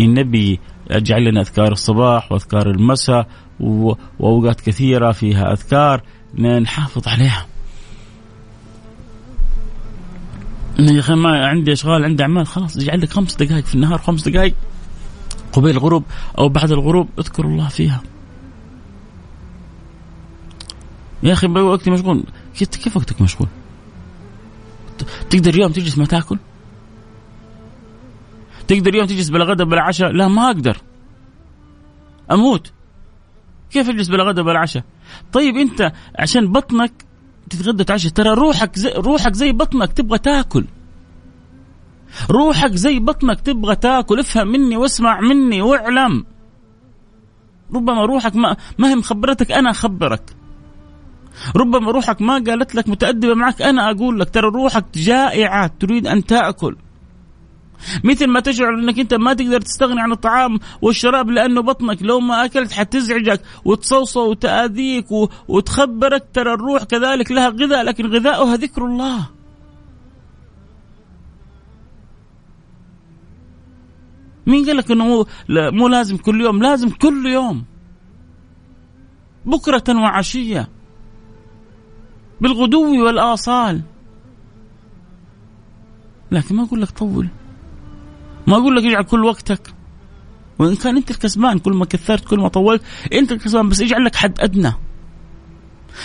النبي 0.00 0.60
اجعل 0.90 1.24
لنا 1.24 1.40
أذكار 1.40 1.72
الصباح 1.72 2.32
وأذكار 2.32 2.70
المساء 2.70 3.28
وأوقات 3.60 4.60
كثيرة 4.60 5.12
فيها 5.12 5.52
أذكار 5.52 6.02
نحافظ 6.38 7.08
عليها. 7.08 7.46
يا 10.78 11.00
أخي 11.00 11.14
ما 11.14 11.46
عندي 11.46 11.72
أشغال 11.72 12.04
عندي 12.04 12.22
أعمال 12.22 12.46
خلاص 12.46 12.76
اجعل 12.76 13.00
لك 13.00 13.10
خمس 13.10 13.34
دقائق 13.34 13.64
في 13.64 13.74
النهار 13.74 13.98
خمس 13.98 14.28
دقائق 14.28 14.54
قبيل 15.52 15.70
الغروب 15.70 16.04
أو 16.38 16.48
بعد 16.48 16.70
الغروب 16.72 17.08
اذكر 17.18 17.44
الله 17.44 17.68
فيها. 17.68 18.02
يا 21.22 21.32
أخي 21.32 21.46
وقتي 21.46 21.90
مشغول. 21.90 22.24
كيف 22.54 22.96
وقتك 22.96 23.22
مشغول؟ 23.22 23.48
تقدر 25.30 25.58
يوم 25.58 25.72
تجلس 25.72 25.98
ما 25.98 26.04
تأكل؟ 26.04 26.38
تقدر 28.68 28.94
يوم 28.94 29.06
تجلس 29.06 29.28
بلا 29.28 29.44
غدا 29.44 29.64
بلا 29.64 29.82
عشاء 29.82 30.10
لا 30.10 30.28
ما 30.28 30.46
أقدر. 30.46 30.76
أموت. 32.30 32.72
كيف 33.70 33.88
أجلس 33.88 34.08
بلا 34.08 34.24
غدا 34.24 34.42
بلا 34.42 34.58
عشاء 34.58 34.84
طيب 35.32 35.56
أنت 35.56 35.92
عشان 36.18 36.52
بطنك 36.52 36.92
تتغدى 37.50 37.84
تعشى 37.84 38.10
ترى 38.10 38.30
روحك 38.30 38.78
زي 38.78 38.92
روحك 38.96 39.32
زي 39.32 39.52
بطنك 39.52 39.92
تبغى 39.92 40.18
تأكل. 40.18 40.64
روحك 42.30 42.74
زي 42.74 42.98
بطنك 42.98 43.40
تبغى 43.40 43.76
تأكل. 43.76 44.18
افهم 44.18 44.48
مني 44.48 44.76
واسمع 44.76 45.20
مني 45.20 45.62
واعلم. 45.62 46.24
ربما 47.74 48.04
روحك 48.04 48.36
ما 48.36 48.56
ما 48.78 48.90
هي 48.90 48.94
مخبرتك 48.94 49.52
أنا 49.52 49.70
أخبرك. 49.70 50.36
ربما 51.56 51.90
روحك 51.90 52.22
ما 52.22 52.34
قالت 52.34 52.74
لك 52.74 52.88
متأدبة 52.88 53.34
معك 53.34 53.62
أنا 53.62 53.90
أقول 53.90 54.20
لك 54.20 54.30
ترى 54.30 54.46
روحك 54.46 54.84
جائعة 54.94 55.70
تريد 55.80 56.06
أن 56.06 56.24
تأكل 56.24 56.76
مثل 58.04 58.26
ما 58.26 58.40
تشعر 58.40 58.74
إنك 58.74 58.98
أنت 58.98 59.14
ما 59.14 59.34
تقدر 59.34 59.60
تستغني 59.60 60.00
عن 60.00 60.12
الطعام 60.12 60.58
والشراب 60.82 61.30
لأنه 61.30 61.60
بطنك 61.62 62.02
لو 62.02 62.20
ما 62.20 62.44
أكلت 62.44 62.72
حتزعجك 62.72 63.40
وتصوصو 63.64 64.30
وتأذيك 64.30 65.06
وتخبرك 65.48 66.24
ترى 66.32 66.54
الروح 66.54 66.82
كذلك 66.82 67.32
لها 67.32 67.48
غذاء 67.48 67.82
لكن 67.82 68.06
غذاؤها 68.06 68.56
ذكر 68.56 68.84
الله. 68.84 69.28
مين 74.46 74.66
قال 74.66 74.76
لك 74.76 74.90
إنه 74.90 75.04
مو, 75.04 75.26
مو 75.48 75.88
لازم 75.88 76.16
كل 76.16 76.40
يوم؟ 76.40 76.62
لازم 76.62 76.90
كل 76.90 77.26
يوم. 77.26 77.64
بكرة 79.46 79.84
وعشية. 79.88 80.68
بالغدو 82.42 83.04
والآصال. 83.04 83.82
لكن 86.30 86.54
ما 86.56 86.64
أقول 86.64 86.82
لك 86.82 86.90
طول. 86.90 87.28
ما 88.46 88.56
أقول 88.56 88.76
لك 88.76 88.84
اجعل 88.84 89.02
كل 89.02 89.24
وقتك. 89.24 89.74
وإن 90.58 90.76
كان 90.76 90.96
أنت 90.96 91.10
الكسبان 91.10 91.58
كل 91.58 91.72
ما 91.72 91.84
كثرت 91.84 92.24
كل 92.24 92.40
ما 92.40 92.48
طولت 92.48 92.82
أنت 93.12 93.32
الكسبان 93.32 93.68
بس 93.68 93.80
اجعل 93.80 94.04
لك 94.04 94.14
حد 94.14 94.40
أدنى. 94.40 94.72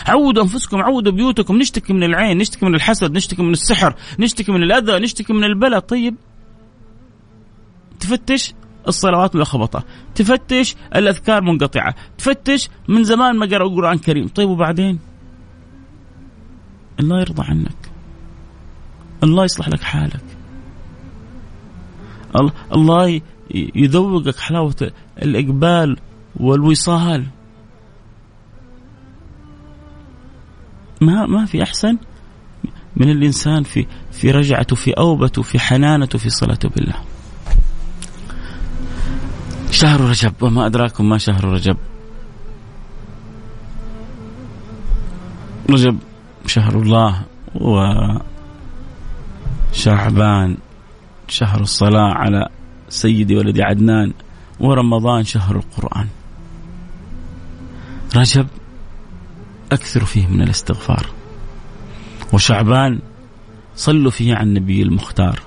عودوا 0.08 0.44
أنفسكم 0.44 0.78
عودوا 0.78 1.12
بيوتكم. 1.12 1.58
نشتكي 1.58 1.94
من 1.94 2.04
العين 2.04 2.38
نشتكي 2.38 2.66
من 2.66 2.76
الحسد 2.76 3.12
نشتكي 3.12 3.42
من 3.42 3.52
السحر 3.52 3.96
نشتكي 4.20 4.52
من 4.52 4.64
الأذى 4.64 5.00
نشتكي 5.00 5.34
من 5.34 5.44
البلاء. 5.44 5.80
طيب. 5.80 6.16
تفتش 8.00 8.54
الصلوات 8.88 9.36
ملخبطة 9.36 9.84
تفتش 10.16 10.76
الأذكار 10.96 11.42
منقطعة. 11.42 11.96
تفتش 12.18 12.70
من 12.88 13.04
زمان 13.04 13.36
ما 13.36 13.46
قرأ 13.46 13.68
القرآن 13.68 13.94
الكريم. 13.94 14.28
طيب 14.28 14.50
وبعدين؟ 14.50 15.07
الله 17.00 17.20
يرضى 17.20 17.44
عنك. 17.44 17.92
الله 19.24 19.44
يصلح 19.44 19.70
لك 19.70 19.84
حالك. 19.84 20.24
الله 22.74 23.22
يذوقك 23.76 24.40
حلاوة 24.40 24.92
الإقبال 25.22 25.98
والوصال. 26.36 27.28
ما 31.02 31.26
ما 31.26 31.46
في 31.46 31.64
أحسن 31.64 31.98
من 32.96 33.10
الإنسان 33.10 33.64
في 33.64 33.86
في 34.12 34.32
رجعته 34.32 34.76
في 34.76 34.92
أوبته 34.92 35.42
في 35.42 35.60
حنانته 35.60 36.20
في 36.20 36.30
صلاته 36.30 36.70
بالله. 36.70 36.96
شهر 39.72 40.02
رجب 40.02 40.34
وما 40.42 40.66
أدراكم 40.66 41.10
ما 41.10 41.18
شهر 41.18 41.46
رجب. 41.46 41.78
رجب 45.70 45.98
شهر 46.48 46.82
الله 46.82 47.22
وشعبان 49.74 50.58
شهر 51.28 51.62
الصلاة 51.62 52.14
على 52.14 52.50
سيدي 52.90 53.36
ولدي 53.36 53.64
عدنان 53.64 54.14
ورمضان 54.60 55.24
شهر 55.24 55.56
القرآن. 55.56 56.08
رجب 58.16 58.48
أكثر 59.72 60.06
فيه 60.06 60.28
من 60.28 60.42
الاستغفار. 60.42 61.06
وشعبان 62.34 63.00
صلوا 63.76 64.12
فيه 64.12 64.36
عن 64.36 64.48
النبي 64.48 64.82
المختار. 64.82 65.40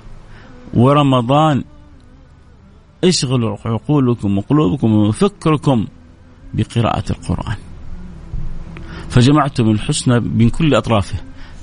ورمضان 0.74 1.64
اشغلوا 3.04 3.56
عقولكم 3.64 4.38
وقلوبكم 4.38 4.92
وفكركم 4.92 5.86
بقراءة 6.54 7.04
القرآن. 7.10 7.56
فجمعتم 9.10 9.70
الحسنى 9.70 10.20
من 10.20 10.48
كل 10.48 10.74
أطرافه 10.74 11.18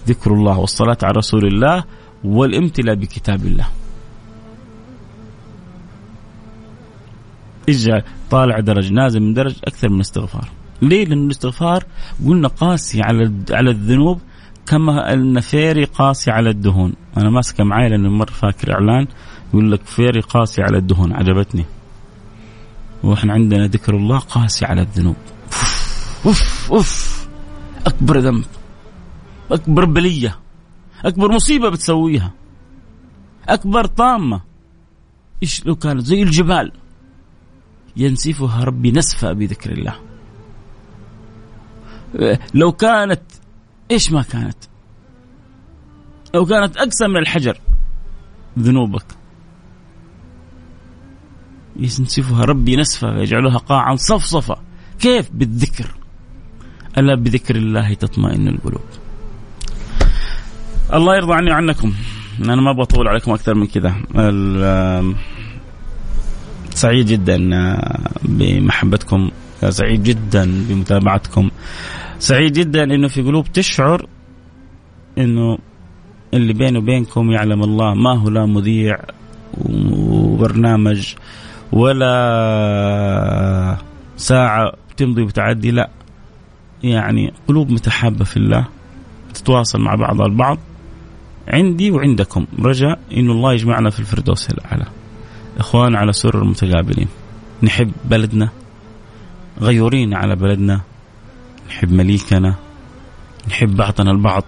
ذكر 0.07 0.33
الله 0.33 0.57
والصلاة 0.59 0.97
على 1.03 1.13
رسول 1.17 1.45
الله 1.45 1.83
والامتلاء 2.23 2.95
بكتاب 2.95 3.45
الله. 3.45 3.67
اجعل 7.69 8.03
طالع 8.31 8.59
درج 8.59 8.91
نازل 8.91 9.19
من 9.19 9.33
درج 9.33 9.55
أكثر 9.65 9.89
من 9.89 9.95
الاستغفار 9.95 10.49
ليه؟ 10.81 11.05
لأن 11.05 11.25
الاستغفار 11.25 11.83
قلنا 12.27 12.47
قاسي 12.47 13.01
على 13.01 13.31
على 13.51 13.69
الذنوب 13.71 14.21
كما 14.65 15.13
النفيري 15.13 15.83
قاسي 15.83 16.31
على 16.31 16.49
الدهون. 16.49 16.93
أنا 17.17 17.29
ماسكة 17.29 17.63
معي 17.63 17.89
لأنه 17.89 18.09
مرة 18.09 18.31
فاكر 18.31 18.73
إعلان 18.73 19.07
يقول 19.49 19.71
لك 19.71 19.85
فيري 19.85 20.19
قاسي 20.19 20.61
على 20.61 20.77
الدهون 20.77 21.13
عجبتني. 21.13 21.65
وإحنا 23.03 23.33
عندنا 23.33 23.67
ذكر 23.67 23.95
الله 23.95 24.19
قاسي 24.19 24.65
على 24.65 24.81
الذنوب. 24.81 25.15
أوف 26.25 26.71
أوف. 26.71 27.16
أكبر 27.87 28.19
ذنب 28.19 28.45
أكبر 29.51 29.85
بلية 29.85 30.39
أكبر 31.05 31.31
مصيبة 31.31 31.69
بتسويها 31.69 32.31
أكبر 33.49 33.85
طامة. 33.85 34.41
إيش 35.43 35.65
لو 35.65 35.75
كانت 35.75 36.05
زي 36.05 36.23
الجبال؟ 36.23 36.71
ينسفها 37.97 38.63
ربي 38.63 38.91
نسفا 38.91 39.33
بذكر 39.33 39.71
الله. 39.71 39.99
لو 42.53 42.71
كانت 42.71 43.21
إيش 43.91 44.11
ما 44.11 44.21
كانت؟ 44.21 44.57
لو 46.33 46.45
كانت 46.45 46.77
أقسى 46.77 47.07
من 47.07 47.17
الحجر 47.17 47.59
ذنوبك. 48.59 49.05
ينسفها 51.75 52.45
ربي 52.45 52.75
نسفا 52.75 53.17
ويجعلها 53.17 53.57
قاعا 53.57 53.95
صفصفا. 53.95 54.63
كيف؟ 54.99 55.29
بالذكر. 55.31 55.95
ألا 56.97 57.15
بذكر 57.15 57.55
الله 57.55 57.93
تطمئن 57.93 58.47
القلوب. 58.47 58.87
الله 60.93 61.15
يرضى 61.15 61.33
عني 61.33 61.51
وعنكم. 61.51 61.93
أنا 62.41 62.55
ما 62.55 62.71
أبغى 62.71 62.83
أطول 62.83 63.07
عليكم 63.07 63.31
أكثر 63.31 63.55
من 63.55 63.67
كذا. 63.67 63.95
سعيد 66.73 67.05
جدا 67.05 67.55
آه، 67.55 68.09
بمحبتكم. 68.23 69.31
سعيد 69.69 70.03
جدا 70.03 70.65
بمتابعتكم. 70.69 71.49
سعيد 72.19 72.53
جدا 72.53 72.83
إنه 72.83 73.07
في 73.07 73.21
قلوب 73.21 73.51
تشعر 73.53 74.07
إنه 75.17 75.57
اللي 76.33 76.53
بيني 76.53 76.77
وبينكم 76.77 77.31
يعلم 77.31 77.63
الله 77.63 77.93
ما 77.93 78.19
هو 78.19 78.29
لا 78.29 78.45
مذيع 78.45 78.97
وبرنامج 79.57 81.13
ولا 81.71 82.17
ساعة 84.17 84.73
تمضي 84.97 85.21
وتعدي 85.21 85.71
لا 85.71 85.89
يعني 86.83 87.33
قلوب 87.47 87.71
متحابة 87.71 88.25
في 88.25 88.37
الله 88.37 88.67
تتواصل 89.33 89.81
مع 89.81 89.95
بعضها 89.95 90.25
البعض. 90.25 90.57
عندي 91.47 91.91
وعندكم 91.91 92.45
رجاء 92.59 92.99
انه 93.17 93.31
الله 93.31 93.53
يجمعنا 93.53 93.89
في 93.89 93.99
الفردوس 93.99 94.49
الأعلى. 94.49 94.85
إخوان 95.57 95.95
على 95.95 96.13
سرر 96.13 96.43
متقابلين 96.43 97.07
نحب 97.63 97.91
بلدنا 98.05 98.49
غيورين 99.61 100.13
على 100.13 100.35
بلدنا. 100.35 100.81
نحب 101.69 101.93
مليكنا 101.93 102.55
نحب 103.47 103.75
بعضنا 103.75 104.11
البعض. 104.11 104.43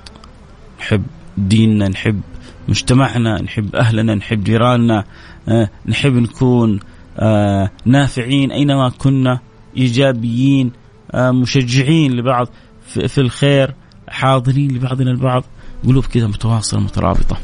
نحب 0.80 1.04
ديننا 1.38 1.88
نحب 1.88 2.22
مجتمعنا 2.68 3.42
نحب 3.42 3.76
أهلنا 3.76 4.16
نحب 4.16 4.44
جيراننا. 4.44 5.04
آه، 5.50 5.70
نحب 5.86 6.14
نكون 6.14 6.80
آه، 7.20 7.72
نافعين 7.86 8.52
أينما 8.52 8.90
كنا 8.90 9.40
إيجابيين. 9.78 10.68
آه، 10.68 10.79
مشجعين 11.16 12.12
لبعض 12.12 12.48
في 12.86 13.18
الخير 13.18 13.74
حاضرين 14.10 14.72
لبعضنا 14.72 15.12
البعض. 15.12 15.44
قلوب 15.88 16.06
كذا 16.06 16.28
متواصلة 16.28 16.80
مترابطة. 16.80 17.38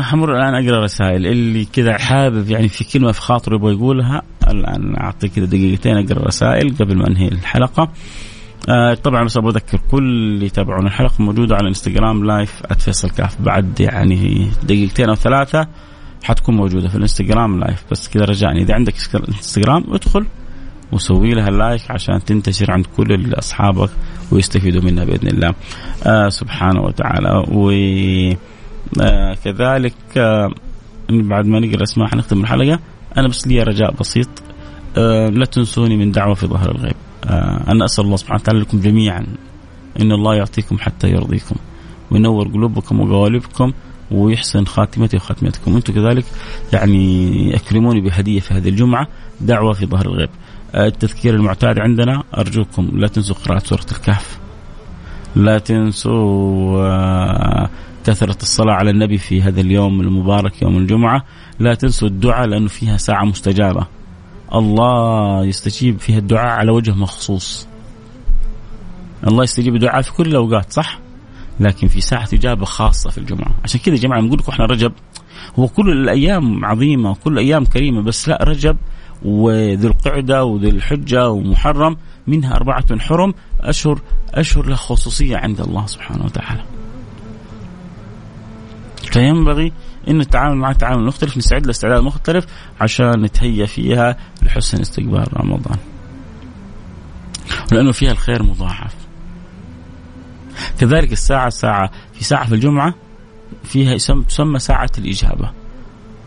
حمر 0.00 0.36
الآن 0.36 0.54
أقرأ 0.54 0.84
رسائل. 0.84 1.26
اللي 1.26 1.64
كذا 1.64 1.98
حابب 1.98 2.50
يعني 2.50 2.68
في 2.68 2.84
كلمة 2.84 3.12
في 3.12 3.20
خاطره 3.20 3.54
يبغى 3.54 3.72
يقولها 3.72 4.22
الآن 4.48 4.96
أعطي 4.96 5.28
كذا 5.28 5.44
دقيقتين 5.44 5.96
أقرأ 5.96 6.26
رسائل 6.26 6.76
قبل 6.76 6.96
ما 6.98 7.08
أنهي 7.08 7.28
الحلقة. 7.28 7.88
آه 8.68 8.94
طبعا 8.94 9.24
بس 9.24 9.36
أذكر 9.36 9.80
كل 9.90 10.02
اللي 10.02 10.46
يتابعون 10.46 10.86
الحلقة 10.86 11.22
موجوده 11.22 11.54
على 11.54 11.62
الانستغرام 11.62 12.24
لايف 12.24 12.62
@فيصل 12.78 13.10
كاف 13.10 13.42
بعد 13.42 13.80
يعني 13.80 14.48
دقيقتين 14.62 15.08
أو 15.08 15.14
ثلاثة 15.14 15.68
حتكون 16.22 16.56
موجودة 16.56 16.88
في 16.88 16.94
الإنستغرام 16.94 17.60
live. 17.60 17.84
بس 17.90 18.08
كذا 18.08 18.24
رجعني. 18.24 18.62
إذا 18.62 18.74
عندك 18.74 18.94
إنستغرام 19.28 19.84
ادخل. 19.88 20.26
وسوي 20.92 21.30
لها 21.30 21.50
like 21.50 21.90
عشان 21.90 22.24
تنتشر 22.24 22.70
عند 22.70 22.86
كل 22.96 23.34
أصحابك 23.34 23.90
ويستفيدوا 24.32 24.82
منها 24.82 25.04
بإذن 25.04 25.28
الله. 25.28 25.54
آه 26.06 26.28
سبحانه 26.28 26.80
وتعالى. 26.80 27.44
و 27.48 27.70
آه 29.00 29.36
آه 30.16 30.50
بعد 31.10 31.46
ما 31.46 31.60
نقرأ 31.60 31.82
اسماء 31.82 32.08
حنختم 32.08 32.40
الحلقة. 32.40 32.78
أنا 33.16 33.28
بس 33.28 33.46
لي 33.46 33.62
رجاء 33.62 33.94
بسيط. 34.00 34.28
آه 34.96 35.28
لا 35.28 35.44
تنسوني 35.44 35.96
من 35.96 36.10
دعوة 36.10 36.34
في 36.34 36.46
ظهر 36.46 36.70
الغيب. 36.70 36.96
آه 37.24 37.64
أنا 37.68 37.84
أسأل 37.84 38.04
الله 38.04 38.16
سبحانه 38.16 38.40
وتعالى 38.40 38.60
لكم 38.60 38.80
جميعا 38.80 39.26
إن 40.00 40.12
الله 40.12 40.34
يعطيكم 40.34 40.78
حتى 40.78 41.08
يرضيكم 41.08 41.56
وينور 42.10 42.48
قلوبكم 42.48 43.00
وقوالبكم 43.00 43.72
ويحسن 44.10 44.64
خاتمتي 44.64 45.16
وخاتمتكم. 45.16 45.76
أنتم 45.76 45.92
كذلك 45.92 46.24
يعني 46.72 47.56
أكرموني 47.56 48.00
بهدية 48.00 48.40
في 48.40 48.54
هذه 48.54 48.68
الجمعة. 48.68 49.08
دعوة 49.40 49.72
في 49.72 49.86
ظهر 49.86 50.06
الغيب. 50.06 50.30
التذكير 50.74 51.34
المعتاد 51.34 51.78
عندنا 51.78 52.22
أرجوكم 52.38 52.90
لا 52.94 53.08
تنسوا 53.08 53.36
قراءة 53.36 53.58
سورة 53.58 53.86
الكهف. 53.92 54.38
لا 55.36 55.58
تنسوا 55.58 56.80
آه، 56.86 57.70
كثرة 58.06 58.36
الصلاة 58.42 58.74
على 58.74 58.90
النبي 58.90 59.18
في 59.18 59.42
هذا 59.42 59.60
اليوم 59.60 60.00
المبارك 60.00 60.62
يوم 60.62 60.76
الجمعة. 60.76 61.24
لا 61.58 61.74
تنسوا 61.74 62.08
الدعاء 62.08 62.46
لأنه 62.46 62.68
فيها 62.68 62.96
ساعة 62.96 63.24
مستجابة. 63.24 63.86
الله 64.54 65.44
يستجيب 65.44 65.98
فيها 65.98 66.18
الدعاء 66.18 66.58
على 66.58 66.72
وجه 66.72 66.90
مخصوص. 66.94 67.68
الله 69.26 69.42
يستجيب 69.42 69.74
الدعاء 69.74 70.02
في 70.02 70.12
كل 70.12 70.26
الأوقات 70.26 70.72
صح؟ 70.72 70.98
لكن 71.60 71.88
في 71.88 72.00
ساعة 72.00 72.28
إجابة 72.32 72.64
خاصة 72.64 73.10
في 73.10 73.18
الجمعة. 73.18 73.54
عشان 73.64 73.80
كذا 73.80 73.94
يا 73.94 74.00
جماعة 74.00 74.20
نقول 74.20 74.38
لكم 74.38 74.52
إحنا 74.52 74.64
رجب 74.64 74.92
هو 75.58 75.68
كل 75.68 75.92
الأيام 75.92 76.64
عظيمة 76.64 77.10
وكل 77.10 77.32
الأيام 77.32 77.64
كريمة 77.64 78.02
بس 78.02 78.28
لا 78.28 78.44
رجب 78.44 78.76
وذي 79.24 79.86
القعدة 79.86 80.44
وذي 80.44 80.68
الحجة 80.68 81.30
ومحرم 81.30 81.96
منها 82.26 82.56
أربعة 82.56 82.98
حرم 82.98 83.34
أشهر 83.60 84.00
أشهر 84.34 84.66
لها 84.66 84.76
خصوصية 84.76 85.36
عند 85.36 85.60
الله 85.60 85.86
سبحانه 85.86 86.24
وتعالى. 86.24 86.64
فينبغي 89.12 89.72
إن 90.08 90.18
نتعامل 90.18 90.56
مع 90.56 90.72
تعامل 90.72 91.04
مختلف 91.04 91.36
نستعد 91.36 91.66
لاستعداد 91.66 92.02
مختلف 92.02 92.46
عشان 92.80 93.22
نتهيأ 93.22 93.66
فيها 93.66 94.16
لحسن 94.42 94.80
استقبال 94.80 95.40
رمضان. 95.40 95.78
لأنه 97.72 97.92
فيها 97.92 98.12
الخير 98.12 98.42
مضاعف. 98.42 98.94
كذلك 100.80 101.12
الساعة 101.12 101.48
ساعة 101.48 101.90
في 102.12 102.24
ساعة 102.24 102.46
في 102.46 102.54
الجمعة 102.54 102.94
فيها 103.64 103.96
تسمى 104.28 104.58
ساعة 104.58 104.90
الإجابة. 104.98 105.50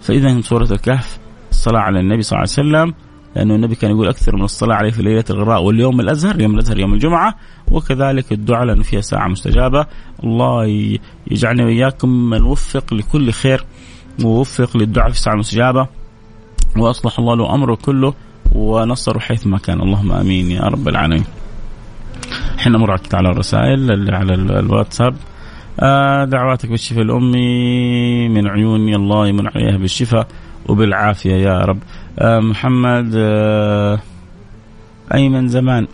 فإذا 0.01 0.41
سورة 0.41 0.71
الكهف 0.71 1.19
الصلاة 1.55 1.79
على 1.79 1.99
النبي 1.99 2.21
صلى 2.21 2.37
الله 2.37 2.49
عليه 2.57 2.69
وسلم 2.69 2.93
لأنه 3.35 3.55
النبي 3.55 3.75
كان 3.75 3.91
يقول 3.91 4.07
أكثر 4.07 4.35
من 4.35 4.43
الصلاة 4.43 4.75
عليه 4.75 4.91
في 4.91 5.03
ليلة 5.03 5.23
الغراء 5.29 5.63
واليوم 5.63 5.99
الأزهر 5.99 6.41
يوم 6.41 6.53
الأزهر 6.53 6.79
يوم 6.79 6.93
الجمعة 6.93 7.35
وكذلك 7.71 8.31
الدعاء 8.31 8.65
لأنه 8.65 8.83
فيها 8.83 9.01
ساعة 9.01 9.27
مستجابة. 9.27 9.85
الله 10.23 10.65
يجعلنا 11.31 11.65
وإياكم 11.65 12.09
من 12.09 12.43
وفق 12.43 12.93
لكل 12.93 13.31
خير 13.31 13.65
ووفق 14.23 14.77
للدعاء 14.77 15.09
في 15.09 15.15
الساعة 15.15 15.33
المستجابة 15.33 15.87
وأصلح 16.77 17.19
الله 17.19 17.35
له 17.35 17.55
أمره 17.55 17.75
كله 17.75 18.13
ونصره 18.55 19.19
حيثما 19.19 19.57
كان. 19.57 19.81
اللهم 19.81 20.11
آمين 20.11 20.51
يا 20.51 20.61
رب 20.61 20.87
العالمين. 20.87 21.25
إحنا 22.59 22.77
نمر 22.77 22.99
على 23.13 23.29
الرسائل 23.29 23.91
اللي 23.91 24.15
على 24.15 24.33
الواتساب. 24.33 25.15
آه 25.79 26.25
دعواتك 26.25 26.69
بالشفاء 26.69 27.01
الأمي 27.01 28.29
من 28.29 28.47
عيوني 28.47 28.95
الله 28.95 29.27
يمن 29.27 29.47
عليها 29.47 29.77
بالشفاء. 29.77 30.27
وبالعافية 30.65 31.33
يا 31.33 31.57
رب. 31.59 31.79
آه 32.19 32.39
محمد 32.39 33.11
آه 33.15 33.99
أيمن 35.13 35.47
زمان. 35.47 35.87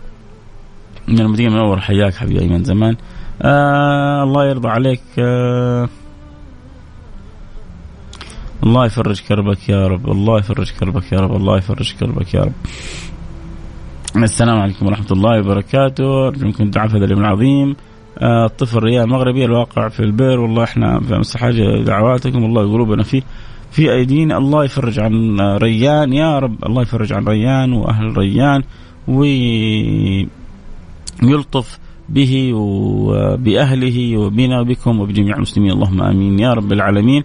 من 1.08 1.20
المدينة 1.20 1.48
المنورة 1.48 1.80
حياك 1.80 2.14
حبيبي 2.14 2.40
أيمن 2.40 2.64
زمان. 2.64 2.96
آه 3.42 4.22
الله 4.22 4.46
يرضى 4.46 4.68
عليك. 4.68 5.02
آه 5.18 5.88
الله 8.62 8.86
يفرج 8.86 9.20
كربك 9.20 9.68
يا 9.68 9.86
رب. 9.86 10.10
الله 10.10 10.38
يفرج 10.38 10.72
كربك 10.80 11.12
يا 11.12 11.20
رب. 11.20 11.36
الله 11.36 11.58
يفرج 11.58 11.94
كربك 12.00 12.34
يا 12.34 12.40
رب. 12.40 12.52
السلام 14.16 14.60
عليكم 14.60 14.86
ورحمة 14.86 15.06
الله 15.10 15.40
وبركاته. 15.40 16.28
أرجو 16.28 16.46
منكم 16.46 16.64
الدعاء 16.64 16.88
في 16.88 16.96
هذا 16.96 17.04
اليوم 17.04 17.20
العظيم. 17.20 17.76
آه، 18.18 18.46
الطفل 18.46 18.78
ريال 18.78 19.08
مغربي 19.08 19.44
الواقع 19.44 19.88
في 19.88 20.00
البئر 20.00 20.40
والله 20.40 20.64
إحنا 20.64 21.00
في 21.00 21.38
حاجة 21.38 21.82
دعواتكم. 21.82 22.44
الله 22.44 22.72
قلوبنا 22.72 23.02
فيه. 23.02 23.22
في 23.72 23.92
ايدينا 23.92 24.36
الله 24.38 24.64
يفرج 24.64 25.00
عن 25.00 25.40
ريان 25.40 26.12
يا 26.12 26.38
رب 26.38 26.64
الله 26.66 26.82
يفرج 26.82 27.12
عن 27.12 27.24
ريان 27.24 27.72
وأهل 27.72 28.18
ريان 28.18 28.62
ويلطف 31.22 31.78
به 32.08 32.52
وبأهله 32.54 34.16
وبنا 34.16 34.60
وبكم 34.60 35.00
وبجميع 35.00 35.36
المسلمين. 35.36 35.70
اللهم 35.70 36.02
آمين. 36.02 36.38
يا 36.38 36.52
رب 36.52 36.72
العالمين. 36.72 37.22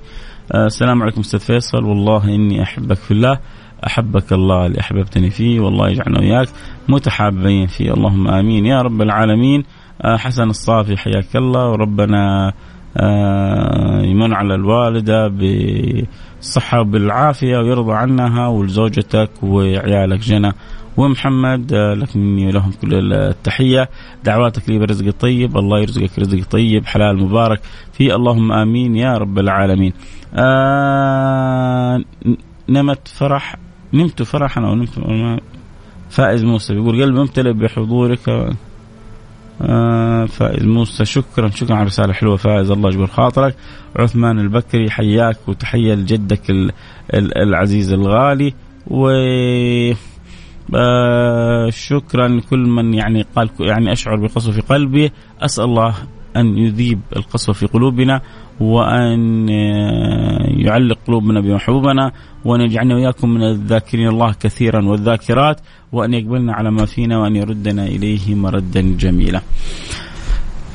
آه، 0.52 0.66
السلام 0.66 1.02
عليكم 1.02 1.20
أستاذ 1.20 1.40
فيصل. 1.40 1.84
والله 1.84 2.36
إني 2.36 2.64
أحبك 2.64 2.98
في 2.98 3.12
الله 3.12 3.40
أحبك 3.88 4.34
الله 4.34 4.66
اللي 4.66 4.80
أحببتني 4.80 5.30
فيه 5.30 5.60
والله 5.60 5.90
يجعلنا 5.90 6.20
وياك 6.20 6.48
متحابين 6.90 7.68
فيه. 7.68 7.94
اللهم 7.94 8.28
آمين. 8.28 8.66
يا 8.66 8.82
رب 8.82 9.02
العالمين. 9.02 9.64
آه، 10.02 10.18
حسن 10.18 10.50
الصافي 10.50 10.98
حياك 10.98 11.36
الله. 11.36 11.70
وربنا 11.70 12.54
آه، 12.98 14.02
يمن 14.02 14.34
على 14.34 14.56
الوالدة 14.56 15.28
بالصحه 16.48 16.82
وبالعافيه 16.82 17.58
ويرضى 17.58 17.94
عنها 17.94 18.48
ولزوجتك 18.48 19.30
وعيالك 19.44 20.20
جنى 20.20 20.52
ومحمد 20.98 21.74
آه، 21.74 21.94
لك 21.94 22.16
مني 22.16 22.48
ولهم 22.48 22.72
كل 22.82 23.14
التحية. 23.14 23.90
دعواتك 24.24 24.70
لي 24.70 24.80
برزق 24.80 25.10
طيب. 25.20 25.58
الله 25.58 25.80
يرزقك 25.80 26.20
رزق 26.20 26.48
طيب 26.50 26.86
حلال 26.86 27.24
مبارك. 27.24 27.60
في 27.94 28.16
اللهم 28.16 28.52
آمين 28.52 28.96
يا 28.96 29.18
رب 29.18 29.40
العالمين. 29.40 29.94
آه 30.36 32.04
نمت 32.70 33.08
فرح 33.08 33.56
نمت 33.94 34.24
فرحا 34.24 34.62
أو 34.62 34.76
نمت 34.76 34.90
فائز 36.10 36.44
موسى. 36.44 36.74
بيقول 36.74 37.04
قلبي 37.04 37.20
ممتلئ 37.20 37.54
بحضورك. 37.54 38.56
فائز 40.28 40.64
موسى 40.64 41.06
شكرا 41.06 41.50
شكرا 41.50 41.76
على 41.76 41.86
رسالة 41.86 42.14
حلوة 42.14 42.36
فائز 42.36 42.72
الله 42.72 42.90
يجبر 42.90 43.08
خاطرك. 43.08 43.56
عثمان 43.96 44.40
البكري 44.40 44.90
حياك 44.90 45.38
وتحية 45.48 45.94
لجدك 45.94 46.42
العزيز 47.14 47.94
الغالي. 47.94 48.54
و 48.88 49.10
آه 50.76 51.70
شكرا 51.70 52.28
لكل 52.28 52.60
من 52.60 52.94
يعني 52.94 53.26
قال 53.36 53.50
يعني 53.60 53.92
أشعر 53.92 54.16
بقسوه 54.16 54.54
في 54.54 54.62
قلبي. 54.62 55.12
أسأل 55.42 55.64
الله 55.64 55.96
أن 56.36 56.58
يذيب 56.58 57.00
القسوه 57.16 57.56
في 57.56 57.66
قلوبنا. 57.66 58.22
وأن 58.60 59.50
آه، 59.50 60.46
يعلق 60.48 60.98
قلوبنا 61.08 61.42
بمحبوبنا 61.42 62.12
وأن 62.46 62.62
يجعلنا 62.62 62.96
وإياكم 62.96 63.30
من 63.30 63.44
الذاكرين 63.44 64.08
الله 64.08 64.34
كثيرا 64.34 64.86
والذاكرات 64.86 65.62
وأن 65.92 66.14
يقبلنا 66.14 66.54
على 66.54 66.72
ما 66.72 66.86
فينا 66.86 67.18
وأن 67.18 67.36
يردنا 67.36 67.86
إليه 67.86 68.36
مردا 68.36 68.82
جميلا. 68.82 69.42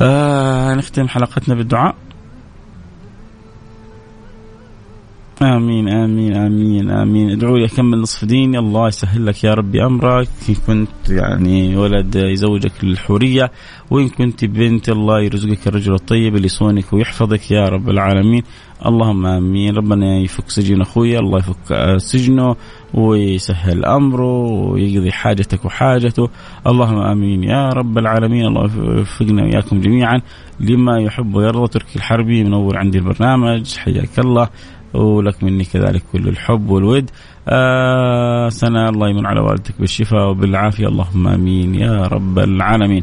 آه 0.02 0.74
نختم 0.74 1.08
حلقتنا 1.08 1.54
بالدعاء. 1.54 1.94
آمين 5.42 5.88
آمين 5.88 6.36
آمين 6.36 6.90
آمين. 6.90 7.30
ادعوا 7.30 7.58
لي 7.58 7.64
أكمل 7.64 7.98
نصف 7.98 8.24
ديني 8.24 8.58
الله 8.58 8.88
يسهل 8.88 9.26
لك 9.26 9.44
يا 9.44 9.54
ربي 9.54 9.84
أمرك. 9.84 10.28
إن 10.48 10.54
كنت 10.66 11.10
يعني 11.10 11.76
ولد 11.76 12.14
يزوجك 12.14 12.84
للحورية 12.84 13.50
وإن 13.90 14.08
كنت 14.08 14.44
بنت 14.44 14.88
الله 14.88 15.20
يرزقك 15.20 15.68
الرجل 15.68 15.94
الطيب 15.94 16.36
اللي 16.36 16.46
يصونك 16.46 16.92
ويحفظك 16.92 17.50
يا 17.50 17.68
رب 17.68 17.90
العالمين. 17.90 18.42
اللهم 18.86 19.26
آمين. 19.26 19.76
ربنا 19.76 20.18
يفك 20.18 20.50
سجن 20.50 20.80
اخويا 20.80 21.18
الله 21.18 21.38
يفك 21.38 21.96
سجنه 21.96 22.56
ويسهل 22.94 23.84
أمره 23.84 24.42
ويقضي 24.70 25.12
حاجتك 25.12 25.64
وحاجته. 25.64 26.28
اللهم 26.66 26.98
آمين 26.98 27.44
يا 27.44 27.68
رب 27.68 27.98
العالمين. 27.98 28.46
الله 28.46 28.70
يوفقنا 28.98 29.42
وإياكم 29.42 29.80
جميعا 29.80 30.20
لما 30.60 31.00
يحب 31.00 31.34
ويرضى. 31.34 31.68
تركي 31.68 31.96
الحربي 31.96 32.44
منور 32.44 32.76
عندي 32.76 32.98
البرنامج. 32.98 33.74
حياك 33.76 34.18
الله. 34.18 34.48
ولك 34.94 35.44
مني 35.44 35.64
كذلك 35.64 36.02
كل 36.12 36.28
الحب 36.28 36.70
والود. 36.70 37.10
آه 37.48 38.48
سنة 38.48 38.88
الله 38.88 39.08
يمن 39.08 39.26
على 39.26 39.40
والدتك 39.40 39.74
بالشفاء 39.80 40.30
وبالعافية. 40.30 40.86
اللهم 40.88 41.28
آمين 41.28 41.74
يا 41.74 42.06
رب 42.06 42.38
العالمين. 42.38 43.02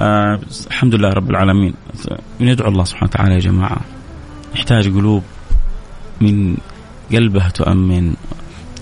آه 0.00 0.38
الحمد 0.66 0.94
لله 0.94 1.08
رب 1.08 1.30
العالمين. 1.30 1.74
ندعو 2.40 2.68
الله 2.68 2.84
سبحانه 2.84 3.10
وتعالى 3.10 3.34
يا 3.34 3.38
جماعة. 3.38 3.80
نحتاج 4.54 4.88
قلوب 4.88 5.22
من 6.20 6.56
قلبها 7.12 7.48
تؤمن. 7.48 8.14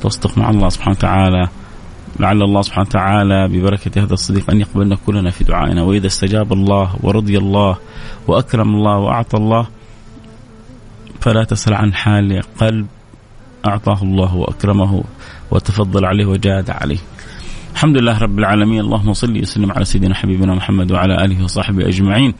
تصدق 0.02 0.38
مع 0.38 0.50
الله 0.50 0.68
سبحانه 0.68 0.96
وتعالى. 0.96 1.48
لعل 2.20 2.42
الله 2.42 2.62
سبحانه 2.62 2.86
وتعالى 2.88 3.48
ببركة 3.48 4.02
هذا 4.02 4.14
الصديق 4.14 4.50
أن 4.50 4.60
يقبلنا 4.60 4.96
كلنا 5.06 5.30
في 5.30 5.44
دعائنا. 5.44 5.82
وإذا 5.82 6.06
استجاب 6.06 6.52
الله 6.52 6.96
ورضي 7.02 7.38
الله 7.38 7.76
وأكرم 8.28 8.74
الله 8.74 8.96
وأعطى 8.98 9.36
الله 9.36 9.66
فلا 11.26 11.44
تسأل 11.44 11.74
عن 11.74 11.94
حال 11.94 12.42
قلب. 12.58 12.86
أعطاه 13.66 14.02
الله 14.02 14.34
وأكرمه 14.36 15.04
وتفضل 15.50 16.04
عليه 16.04 16.26
وجاد 16.26 16.70
عليه. 16.70 16.98
الحمد 17.72 17.96
لله 17.98 18.18
رب 18.18 18.38
العالمين. 18.38 18.80
اللهم 18.80 19.12
صل 19.12 19.40
وسلم 19.42 19.72
على 19.72 19.84
سيدنا 19.84 20.14
حبيبنا 20.14 20.54
محمد 20.54 20.92
وعلى 20.92 21.24
آله 21.24 21.44
وصحبه 21.44 21.88
أجمعين. 21.88 22.34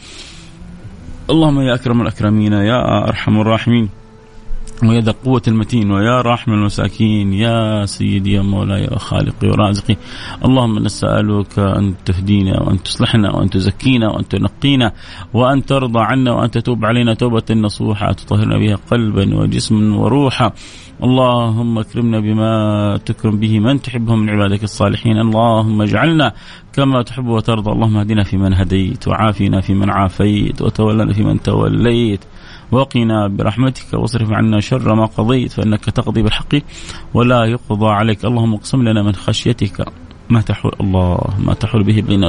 اللهم 1.31 1.61
يا 1.61 1.75
أكرم 1.75 2.03
الأكرمين 2.03 2.53
يا 2.53 3.09
أرحم 3.09 3.41
الراحمين. 3.41 3.89
ويا 4.83 5.01
ذا 5.01 5.11
القوة 5.11 5.43
المتين 5.49 5.91
ويا 5.91 6.21
راحم 6.21 6.53
المساكين 6.53 7.33
يا 7.33 7.87
سيدي 7.87 8.33
يا 8.33 8.43
مولاي 8.43 8.83
يا 8.83 8.99
خالقي 8.99 9.49
ورازقي 9.49 9.97
اللهم 10.45 10.79
نسألك 10.79 11.59
أن 11.59 11.95
تهدينا 12.05 12.63
وأن 12.63 12.83
تصلحنا 12.83 13.37
وأن 13.37 13.51
تزكينا 13.51 14.09
وأن 14.09 14.29
تنقينا 14.29 14.93
وأن 15.35 15.67
ترضى 15.67 16.01
عنا 16.01 16.33
وأن 16.33 16.51
تتوب 16.51 16.85
علينا 16.85 17.15
توبة 17.15 17.43
نصوحة 17.51 18.13
تطهرنا 18.13 18.59
بها 18.59 18.77
قلبا 18.91 19.37
وجسما 19.37 19.97
وروحا. 19.97 20.53
اللهم 21.03 21.79
اكرمنا 21.79 22.21
بما 22.21 22.97
تكرم 23.07 23.39
به 23.39 23.61
من 23.61 23.83
تحبه 23.83 24.15
من 24.15 24.31
عبادك 24.31 24.65
الصالحين. 24.65 25.19
اللهم 25.19 25.83
اجعلنا 25.83 26.33
كما 26.73 27.03
تحب 27.03 27.27
وترضى. 27.27 27.71
اللهم 27.71 27.97
اهدنا 27.97 28.23
فيمن 28.23 28.55
هديت 28.55 29.09
وعافنا 29.09 29.61
فيمن 29.61 29.91
عافيت 29.91 30.63
وتولنا 30.63 31.13
فيمن 31.13 31.43
توليت. 31.43 32.25
وقنا 32.73 33.29
برحمتك 33.29 33.95
واصرف 33.95 34.33
عنا 34.33 34.61
شر 34.61 34.95
ما 34.95 35.07
قضيت 35.07 35.53
فإنك 35.53 35.85
تقضي 35.85 36.23
بالحق 36.23 36.55
ولا 37.15 37.45
يقضى 37.45 37.87
عليك. 37.87 38.25
اللهم 38.25 38.55
اقسم 38.55 38.83
لنا 38.83 39.03
من 39.03 39.15
خشيتك 39.15 39.87
ما 40.31 40.41
تحول 40.41 40.73
الله 40.81 41.19
ما 41.39 41.55
تحول 41.55 41.83
به 41.83 42.01
بين 42.01 42.25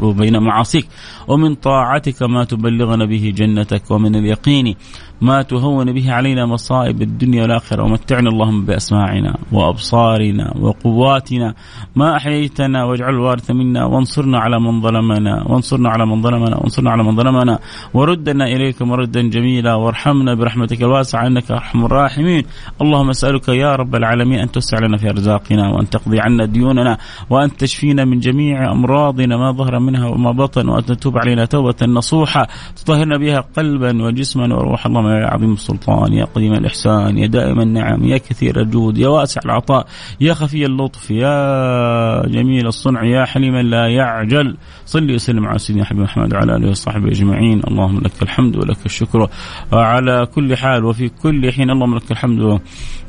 وبين 0.00 0.38
معاصيك 0.38 0.86
ومن 1.28 1.54
طاعتك 1.54 2.22
ما 2.22 2.44
تبلغنا 2.44 3.04
به 3.04 3.32
جنتك 3.36 3.90
ومن 3.90 4.16
اليقين 4.16 4.74
ما 5.22 5.42
تهون 5.42 5.92
به 5.92 6.12
علينا 6.12 6.46
مصائب 6.46 7.02
الدنيا 7.02 7.42
والآخرة. 7.42 7.82
ومتعنا 7.82 8.28
اللهم 8.30 8.64
بأسماعنا 8.64 9.38
وأبصارنا 9.52 10.54
وقواتنا. 10.60 11.54
ما 11.96 12.16
أحييتنا 12.16 12.84
واجعل 12.84 13.14
الوارث 13.14 13.50
منا. 13.50 13.84
وانصرنا 13.84 14.38
على 14.38 14.60
من 14.60 14.80
ظلمنا. 14.80 15.42
وانصرنا 15.46 15.88
على 15.88 16.06
من 16.06 16.22
ظلمنا. 16.22 16.56
وانصرنا 16.56 16.90
على 16.90 17.02
من 17.02 17.16
ظلمنا. 17.16 17.58
وردنا 17.94 18.44
إليك 18.44 18.82
مردا 18.82 19.22
جميلا. 19.22 19.74
وارحمنا 19.74 20.34
برحمتك 20.34 20.82
الواسعة. 20.82 21.26
إنك 21.26 21.50
أرحم 21.50 21.84
الراحمين. 21.84 22.44
اللهم 22.82 23.10
أسألك 23.10 23.48
يا 23.48 23.76
رب 23.76 23.94
العالمين 23.94 24.38
أن 24.38 24.50
توسع 24.52 24.78
لنا 24.78 24.96
في 24.96 25.10
أرزاقنا. 25.10 25.68
وأن 25.68 25.90
تقضي 25.90 26.20
عنا 26.20 26.44
ديوننا. 26.46 26.98
وأن 27.30 27.56
تشفينا 27.56 28.04
من 28.04 28.18
جميع 28.18 28.72
أمراضنا. 28.72 29.36
ما 29.36 29.52
ظهر 29.52 29.78
منها 29.78 30.06
وما 30.08 30.32
بطن. 30.32 30.68
وأن 30.68 30.84
تتوب 30.84 31.18
علينا 31.18 31.44
توبة 31.44 31.86
نصوحة. 31.86 32.48
تطهرنا 32.76 33.18
بها 33.18 33.40
قلبا 33.56 34.02
وجسما. 34.04 34.54
وروحا 34.54 34.88
اللهم 34.88 35.11
يا 35.18 35.26
عظيم 35.26 35.52
السلطان 35.52 36.12
يا 36.12 36.24
قديم 36.24 36.52
الإحسان 36.54 37.18
يا 37.18 37.26
دائم 37.26 37.60
النعم 37.60 38.04
يا 38.04 38.18
كثير 38.18 38.60
الجود 38.60 38.98
يا 38.98 39.08
واسع 39.08 39.40
العطاء 39.44 39.86
يا 40.20 40.34
خفي 40.34 40.66
اللطف 40.66 41.10
يا 41.10 42.26
جميل 42.26 42.66
الصنع 42.66 43.04
يا 43.04 43.24
حليما 43.24 43.62
لا 43.62 43.86
يعجل. 43.86 44.56
صل 44.86 45.14
وسلم 45.14 45.46
على 45.46 45.58
سيدنا 45.58 45.84
حبيب 45.84 46.02
محمد 46.02 46.34
وعلى 46.34 46.56
آله 46.56 46.70
وصحبه 46.70 47.08
أجمعين. 47.08 47.62
اللهم 47.68 47.98
لك 48.00 48.22
الحمد 48.22 48.56
ولك 48.56 48.86
الشكر. 48.86 49.28
على 49.72 50.26
كل 50.34 50.56
حال 50.56 50.84
وفي 50.84 51.08
كل 51.08 51.52
حين 51.52 51.70
اللهم 51.70 51.94
لك 51.96 52.10
الحمد 52.10 52.60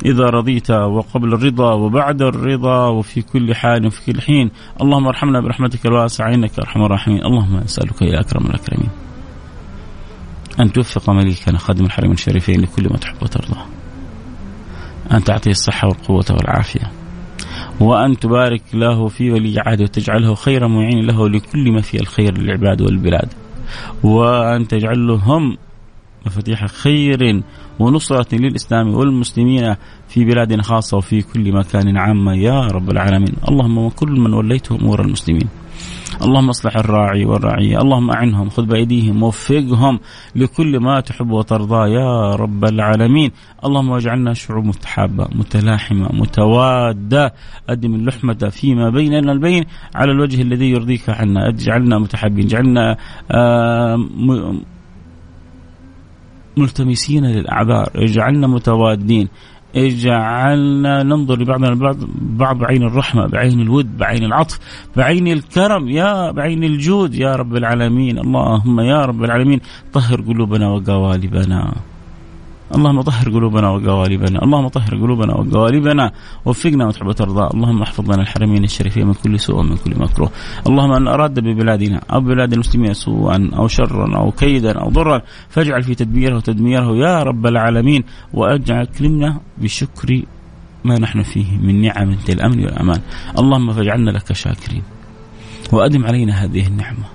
إذا 0.05 0.25
رضيت 0.29 0.71
وقبل 0.71 1.33
الرضا 1.33 1.73
وبعد 1.73 2.21
الرضا 2.21 2.87
وفي 2.87 3.21
كل 3.21 3.55
حال 3.55 3.85
وفي 3.85 4.13
كل 4.13 4.21
حين. 4.21 4.51
اللهم 4.81 5.07
ارحمنا 5.07 5.39
برحمتك 5.39 5.85
الواسعة 5.85 6.33
إنك 6.33 6.59
أرحم 6.59 6.81
الراحمين. 6.81 7.25
اللهم 7.25 7.57
أسألك 7.57 8.01
يا 8.01 8.19
أكرم 8.19 8.45
الأكرمين. 8.45 9.12
أن 10.59 10.71
توفق 10.71 11.09
مليكنا 11.09 11.57
خادم 11.57 11.85
الحرمين 11.85 12.13
الشريفين 12.13 12.61
لكل 12.61 12.89
ما 12.89 12.97
تحب 12.97 13.15
وترضى. 13.21 13.59
أن 15.11 15.23
تعطيه 15.23 15.51
الصحة 15.51 15.87
والقوة 15.87 16.25
والعافية. 16.29 16.91
وأن 17.79 18.19
تبارك 18.19 18.61
له 18.73 19.07
في 19.07 19.31
ولي 19.31 19.59
عهده 19.59 19.83
وتجعله 19.83 20.35
خير 20.35 20.67
معين 20.67 21.05
له 21.05 21.29
لكل 21.29 21.71
ما 21.71 21.81
فيه 21.81 21.99
الخير 21.99 22.37
للعباد 22.37 22.81
والبلاد. 22.81 23.33
وأن 24.03 24.67
تجعله 24.67 25.15
هم 25.15 25.57
مفاتيح 26.25 26.65
خير 26.65 27.43
ونصرة 27.79 28.35
للإسلام 28.35 28.93
والمسلمين 28.93 29.75
في 30.07 30.25
بلادنا 30.25 30.63
خاصة 30.63 30.97
وفي 30.97 31.21
كل 31.21 31.51
مكان 31.53 31.97
عامة 31.97 32.35
يا 32.35 32.59
رب 32.59 32.89
العالمين. 32.89 33.33
اللهم 33.49 33.77
وكل 33.77 34.11
من 34.11 34.33
وليته 34.33 34.75
أمور 34.75 35.01
المسلمين. 35.01 35.47
اللهم 36.21 36.49
اصلح 36.49 36.77
الراعي 36.77 37.25
والرعية. 37.25 37.81
اللهم 37.81 38.11
أعنهم 38.11 38.49
خذ 38.49 38.65
بأيديهم 38.65 39.23
وفقهم 39.23 39.99
لكل 40.35 40.79
ما 40.79 40.99
تحب 40.99 41.31
وترضى 41.31 41.91
يا 41.91 42.35
رب 42.35 42.65
العالمين. 42.65 43.31
اللهم 43.65 43.89
واجعلنا 43.89 44.33
شعوب 44.33 44.65
متحابة 44.65 45.27
متلاحمة 45.35 46.09
متوادة. 46.13 47.33
أدم 47.69 47.95
اللحمة 47.95 48.49
فيما 48.51 48.89
بيننا 48.89 49.31
البين 49.31 49.65
على 49.95 50.11
الوجه 50.11 50.41
الذي 50.41 50.71
يرضيك 50.71 51.09
عنا. 51.09 51.47
اجعلنا 51.47 51.99
متحابين 51.99 52.45
اجعلنا 52.45 52.97
آه 53.31 53.97
ملتمسين 56.57 57.25
للأعذار. 57.25 57.89
اجعلنا 57.95 58.47
متوادين. 58.47 59.27
اجعلنا 59.75 61.03
ننظر 61.03 61.39
لبعضنا 61.39 61.69
البعض 61.69 61.97
بعض 62.21 62.57
بعين 62.57 62.83
الرحمة 62.83 63.27
بعين 63.27 63.61
الود 63.61 63.97
بعين 63.97 64.23
العطف 64.23 64.59
بعين 64.95 65.27
الكرم 65.27 65.89
يا 65.89 66.31
بعين 66.31 66.63
الجود 66.63 67.15
يا 67.15 67.35
رب 67.35 67.55
العالمين. 67.55 68.19
اللهم 68.19 68.79
يا 68.79 69.05
رب 69.05 69.23
العالمين 69.23 69.59
طهر 69.93 70.21
قلوبنا 70.21 70.69
وقوالبنا. 70.69 71.73
اللهم 72.75 73.01
طهر 73.01 73.29
قلوبنا 73.29 73.69
وقوالبنا. 73.69 74.43
اللهم 74.43 74.67
طهر 74.67 74.95
قلوبنا 74.95 75.33
وقوالبنا. 75.35 76.11
وفقنا 76.45 76.87
وتحب 76.87 77.07
وترضى. 77.07 77.49
اللهم 77.53 77.81
احفظ 77.81 78.11
لنا 78.11 78.21
الحرمين 78.21 78.63
الشريفين 78.63 79.07
من 79.07 79.13
كل 79.13 79.39
سوء 79.39 79.59
ومن 79.59 79.77
كل 79.77 79.99
مكروه. 79.99 80.31
اللهم 80.67 80.91
أن 80.91 81.07
أراد 81.07 81.39
ببلادنا 81.39 82.01
أو 82.13 82.19
بلاد 82.21 82.53
المسلمين 82.53 82.93
سوءا 82.93 83.51
أو 83.55 83.67
شرا 83.67 84.17
أو 84.17 84.31
كيدا 84.31 84.79
أو 84.79 84.89
ضرا 84.89 85.21
فاجعل 85.49 85.83
في 85.83 85.95
تدبيره 85.95 86.35
وتدميره 86.35 86.95
يا 86.95 87.23
رب 87.23 87.45
العالمين. 87.45 88.03
وأجعل 88.33 88.85
كلمنا 88.85 89.41
بشكر 89.57 90.21
ما 90.83 90.99
نحن 90.99 91.23
فيه 91.23 91.57
من 91.57 91.81
نعم 91.81 92.17
الأمن 92.29 92.59
والأمان. 92.65 93.01
اللهم 93.37 93.73
فاجعلنا 93.73 94.11
لك 94.11 94.33
شاكرين. 94.33 94.83
وأدم 95.71 96.05
علينا 96.05 96.33
هذه 96.33 96.67
النعمة. 96.67 97.05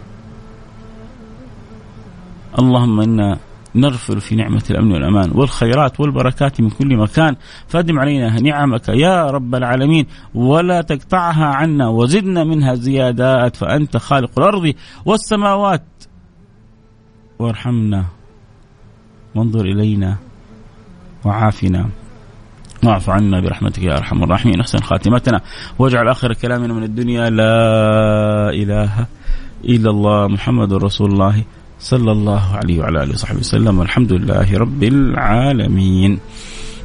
اللهم 2.58 3.00
إنا 3.00 3.38
نغفر 3.74 4.20
في 4.20 4.36
نعمة 4.36 4.62
الأمن 4.70 4.92
والأمان 4.92 5.30
والخيرات 5.34 6.00
والبركات 6.00 6.60
من 6.60 6.70
كل 6.70 6.96
مكان. 6.96 7.36
فأدم 7.68 7.98
علينا 7.98 8.40
نعمك 8.40 8.88
يا 8.88 9.30
رب 9.30 9.54
العالمين. 9.54 10.06
ولا 10.34 10.80
تقطعها 10.80 11.44
عنا 11.44 11.88
وزدنا 11.88 12.44
منها 12.44 12.74
زيادات. 12.74 13.56
فأنت 13.56 13.96
خالق 13.96 14.30
الأرض 14.38 14.72
والسماوات. 15.04 15.84
وارحمنا. 17.38 18.04
وانظر 19.34 19.64
إلينا 19.64 20.16
وعافنا. 21.24 21.88
واعف 22.84 23.10
عنا 23.10 23.40
برحمتك 23.40 23.82
يا 23.82 23.96
أرحم 23.96 24.22
الراحمين. 24.22 24.60
أحسن 24.60 24.78
خاتمتنا. 24.78 25.40
واجعل 25.78 26.08
آخر 26.08 26.34
كلامنا 26.34 26.74
من 26.74 26.82
الدنيا. 26.82 27.30
لا 27.30 28.50
إله 28.50 29.06
إلا 29.64 29.90
الله 29.90 30.28
محمد 30.28 30.72
رسول 30.72 31.12
الله. 31.12 31.44
صلى 31.80 32.12
الله 32.12 32.56
عليه 32.56 32.80
وعلى 32.80 33.02
آله 33.02 33.12
وصحبه 33.12 33.38
وسلم 33.38 33.78
والحمد 33.78 34.12
لله 34.12 34.58
رب 34.58 34.82
العالمين. 34.82 36.18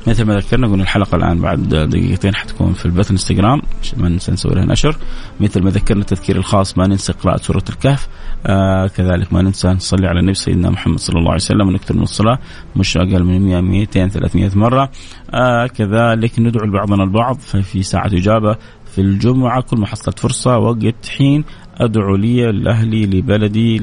مثل 0.08 0.24
ما 0.24 0.36
ذكرنا 0.36 0.68
قلنا 0.68 0.84
الحلقة 0.84 1.16
الآن 1.16 1.42
بعد 1.42 1.70
دقيقتين 1.70 2.36
حتكون 2.36 2.74
في 2.74 2.86
البث 2.86 3.12
انستغرام 3.12 3.62
ما 3.98 4.10
ننسى 4.10 4.32
نسوي 4.32 4.56
لها 4.56 4.66
نشر. 4.66 4.96
مثل 5.40 5.64
ما 5.64 5.70
ذكرنا 5.70 6.02
التذكير 6.02 6.36
الخاص 6.36 6.78
ما 6.78 6.88
ننسى 6.88 7.14
قراءة 7.14 7.38
سورة 7.38 7.64
الكهف. 7.70 8.08
آه 8.46 8.88
كذلك 8.88 9.34
ما 9.34 9.42
ننسى 9.42 9.68
نصلي 9.68 10.08
على 10.08 10.20
النبي 10.20 10.34
سيدنا 10.34 10.70
محمد 10.70 11.00
صلى 11.00 11.20
الله 11.20 11.32
عليه 11.32 11.42
وسلم 11.42 11.68
ونكثر 11.68 11.96
من 11.96 12.04
الصلاة 12.04 12.40
مش 12.76 12.98
أقل 12.98 13.24
من 13.24 13.42
100 13.42 13.62
200 13.62 14.08
300 14.08 14.52
مرة. 14.56 14.92
آه 15.34 15.68
كذلك 15.68 16.40
ندعو 16.40 16.66
لبعضنا 16.66 17.04
البعض 17.04 17.38
في 17.40 17.84
ساعة 17.84 18.08
إجابة 18.08 18.58
في 18.96 19.02
الجمعة 19.02 19.62
كل 19.62 19.78
ما 19.78 19.88
حصلت 19.88 20.20
فرصة 20.20 20.58
وقت 20.58 21.06
حين 21.18 21.44
أدعو 21.78 22.16
لي 22.16 22.52
لأهلي 22.52 23.06
لبلدي 23.06 23.78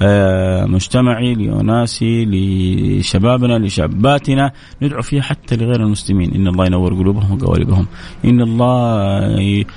لمجتمعي 0.00 1.34
لأناسي 1.34 2.24
لشبابنا 2.24 3.58
لشاباتنا. 3.58 4.52
ندعو 4.82 5.02
فيها 5.02 5.22
حتى 5.22 5.56
لغير 5.56 5.82
المسلمين. 5.82 6.34
إن 6.34 6.48
الله 6.48 6.66
ينور 6.66 6.94
قلوبهم 6.94 7.32
وقوالبهم 7.32 7.86
إن 8.24 8.40
الله 8.40 9.68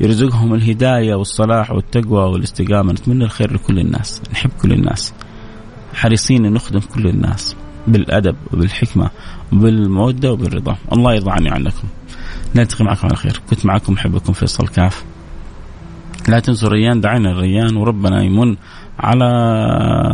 يرزقهم 0.00 0.54
الهداية 0.54 1.14
والصلاح 1.14 1.70
والتقوى 1.72 2.32
والاستقامة. 2.32 2.92
نتمنى 2.92 3.24
الخير 3.24 3.52
لكل 3.52 3.78
الناس. 3.78 4.22
نحب 4.32 4.50
كل 4.62 4.72
الناس. 4.72 5.14
حريصين 5.94 6.44
أن 6.44 6.52
نخدم 6.52 6.80
كل 6.94 7.06
الناس 7.06 7.56
بالأدب 7.86 8.36
وبالحكمة 8.52 9.10
وبالمودة 9.52 10.32
وبالرضا. 10.32 10.76
الله 10.92 11.14
يرضى 11.14 11.30
عني 11.30 11.50
عنكم 11.50 11.88
نلتقي 12.56 12.84
معكم 12.84 13.06
على 13.06 13.16
خير. 13.16 13.40
كنت 13.50 13.66
معكم 13.66 13.92
محبكم 13.92 14.32
فيصل 14.32 14.68
كاف. 14.68 15.04
لا 16.28 16.40
تنسوا 16.40 16.68
ريان 16.68 17.00
دعينا 17.00 17.30
الريان 17.30 17.76
وربنا 17.76 18.22
يمن 18.22 18.56
على 18.98 19.30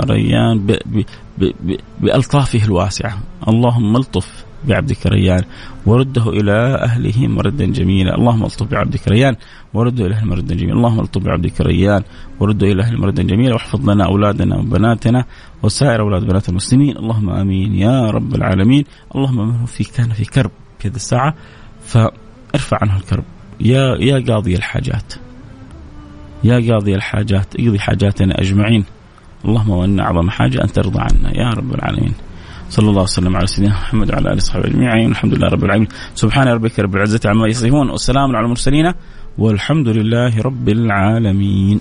ريان 0.05 0.67
ب 0.67 0.73
ب 0.87 1.03
ب 1.39 1.53
ب 1.61 1.77
بألطافه 2.01 2.65
الواسعة. 2.65 3.19
اللهم 3.49 3.97
الطف 3.97 4.45
بعبدك 4.69 5.07
ريان 5.07 5.43
ورده 5.87 6.31
إلى 6.31 6.79
أهله 6.83 7.27
مردا 7.27 7.65
جميلا. 7.65 8.15
اللهم 8.15 8.45
الطف 8.45 8.71
بعبدك 8.71 9.09
ريان 9.09 9.37
ورده 9.75 10.07
إلى 10.07 10.15
أهله 10.15 10.27
مردا 10.27 10.55
جميلا. 10.55 10.75
اللهم 10.75 11.01
الطف 11.01 11.23
بعبدك 11.23 11.61
ريان 11.61 12.03
ورده 12.41 12.67
إلى 12.67 12.83
أهله 12.83 12.99
مردا 12.99 13.23
جميلا. 13.23 13.53
واحفظ 13.53 13.91
لنا 13.91 14.05
أولادنا 14.05 14.57
وبناتنا 14.59 15.25
وسائر 15.63 16.01
أولاد 16.01 16.25
بنات 16.25 16.49
المسلمين. 16.49 16.97
اللهم 16.97 17.31
آمين 17.31 17.75
يا 17.75 18.11
رب 18.11 18.35
العالمين. 18.35 18.85
اللهم 19.15 19.49
من 19.49 19.67
في 19.67 19.85
كان 19.85 20.09
في 20.09 20.25
كرب 20.25 20.51
في 20.79 20.89
هذه 20.89 20.97
الساعة 20.97 21.35
ف 21.85 21.99
ارفع 22.55 22.79
عنه 22.83 22.97
الكرب. 22.97 23.25
يا 23.61 23.97
يا 24.01 24.25
قاضي 24.29 24.55
الحاجات. 24.55 25.24
يا 26.45 26.73
قاضي 26.73 26.95
الحاجات 26.95 27.47
اقضي 27.61 27.79
حاجاتنا 27.79 28.41
أجمعين. 28.41 28.85
اللهم 29.45 29.71
وان 29.71 30.01
أعظم 30.01 30.31
حاجة 30.31 30.65
أن 30.65 30.73
ترضى 30.73 31.01
عنا. 31.01 31.39
يا 31.39 31.51
رب 31.51 31.75
العالمين. 31.75 32.13
صلى 32.71 32.91
الله 32.91 33.03
وسلم 33.03 33.37
على 33.37 33.47
سيدنا 33.47 33.71
محمد 33.71 34.11
وعلى 34.11 34.29
آله 34.29 34.37
وصحبه 34.37 34.67
أجمعين. 34.67 35.11
الحمد 35.11 35.35
لله 35.35 35.49
رب 35.49 35.65
العالمين. 35.65 35.89
سبحان 36.15 36.49
ربك 36.49 36.81
رب 36.81 36.97
العزة 36.97 37.21
عما 37.25 37.49
يصفون. 37.49 37.91
والسلام 37.91 38.37
على 38.37 38.45
المرسلين. 38.45 38.93
والحمد 39.39 39.89
لله 39.89 40.43
رب 40.43 40.69
العالمين. 40.69 41.81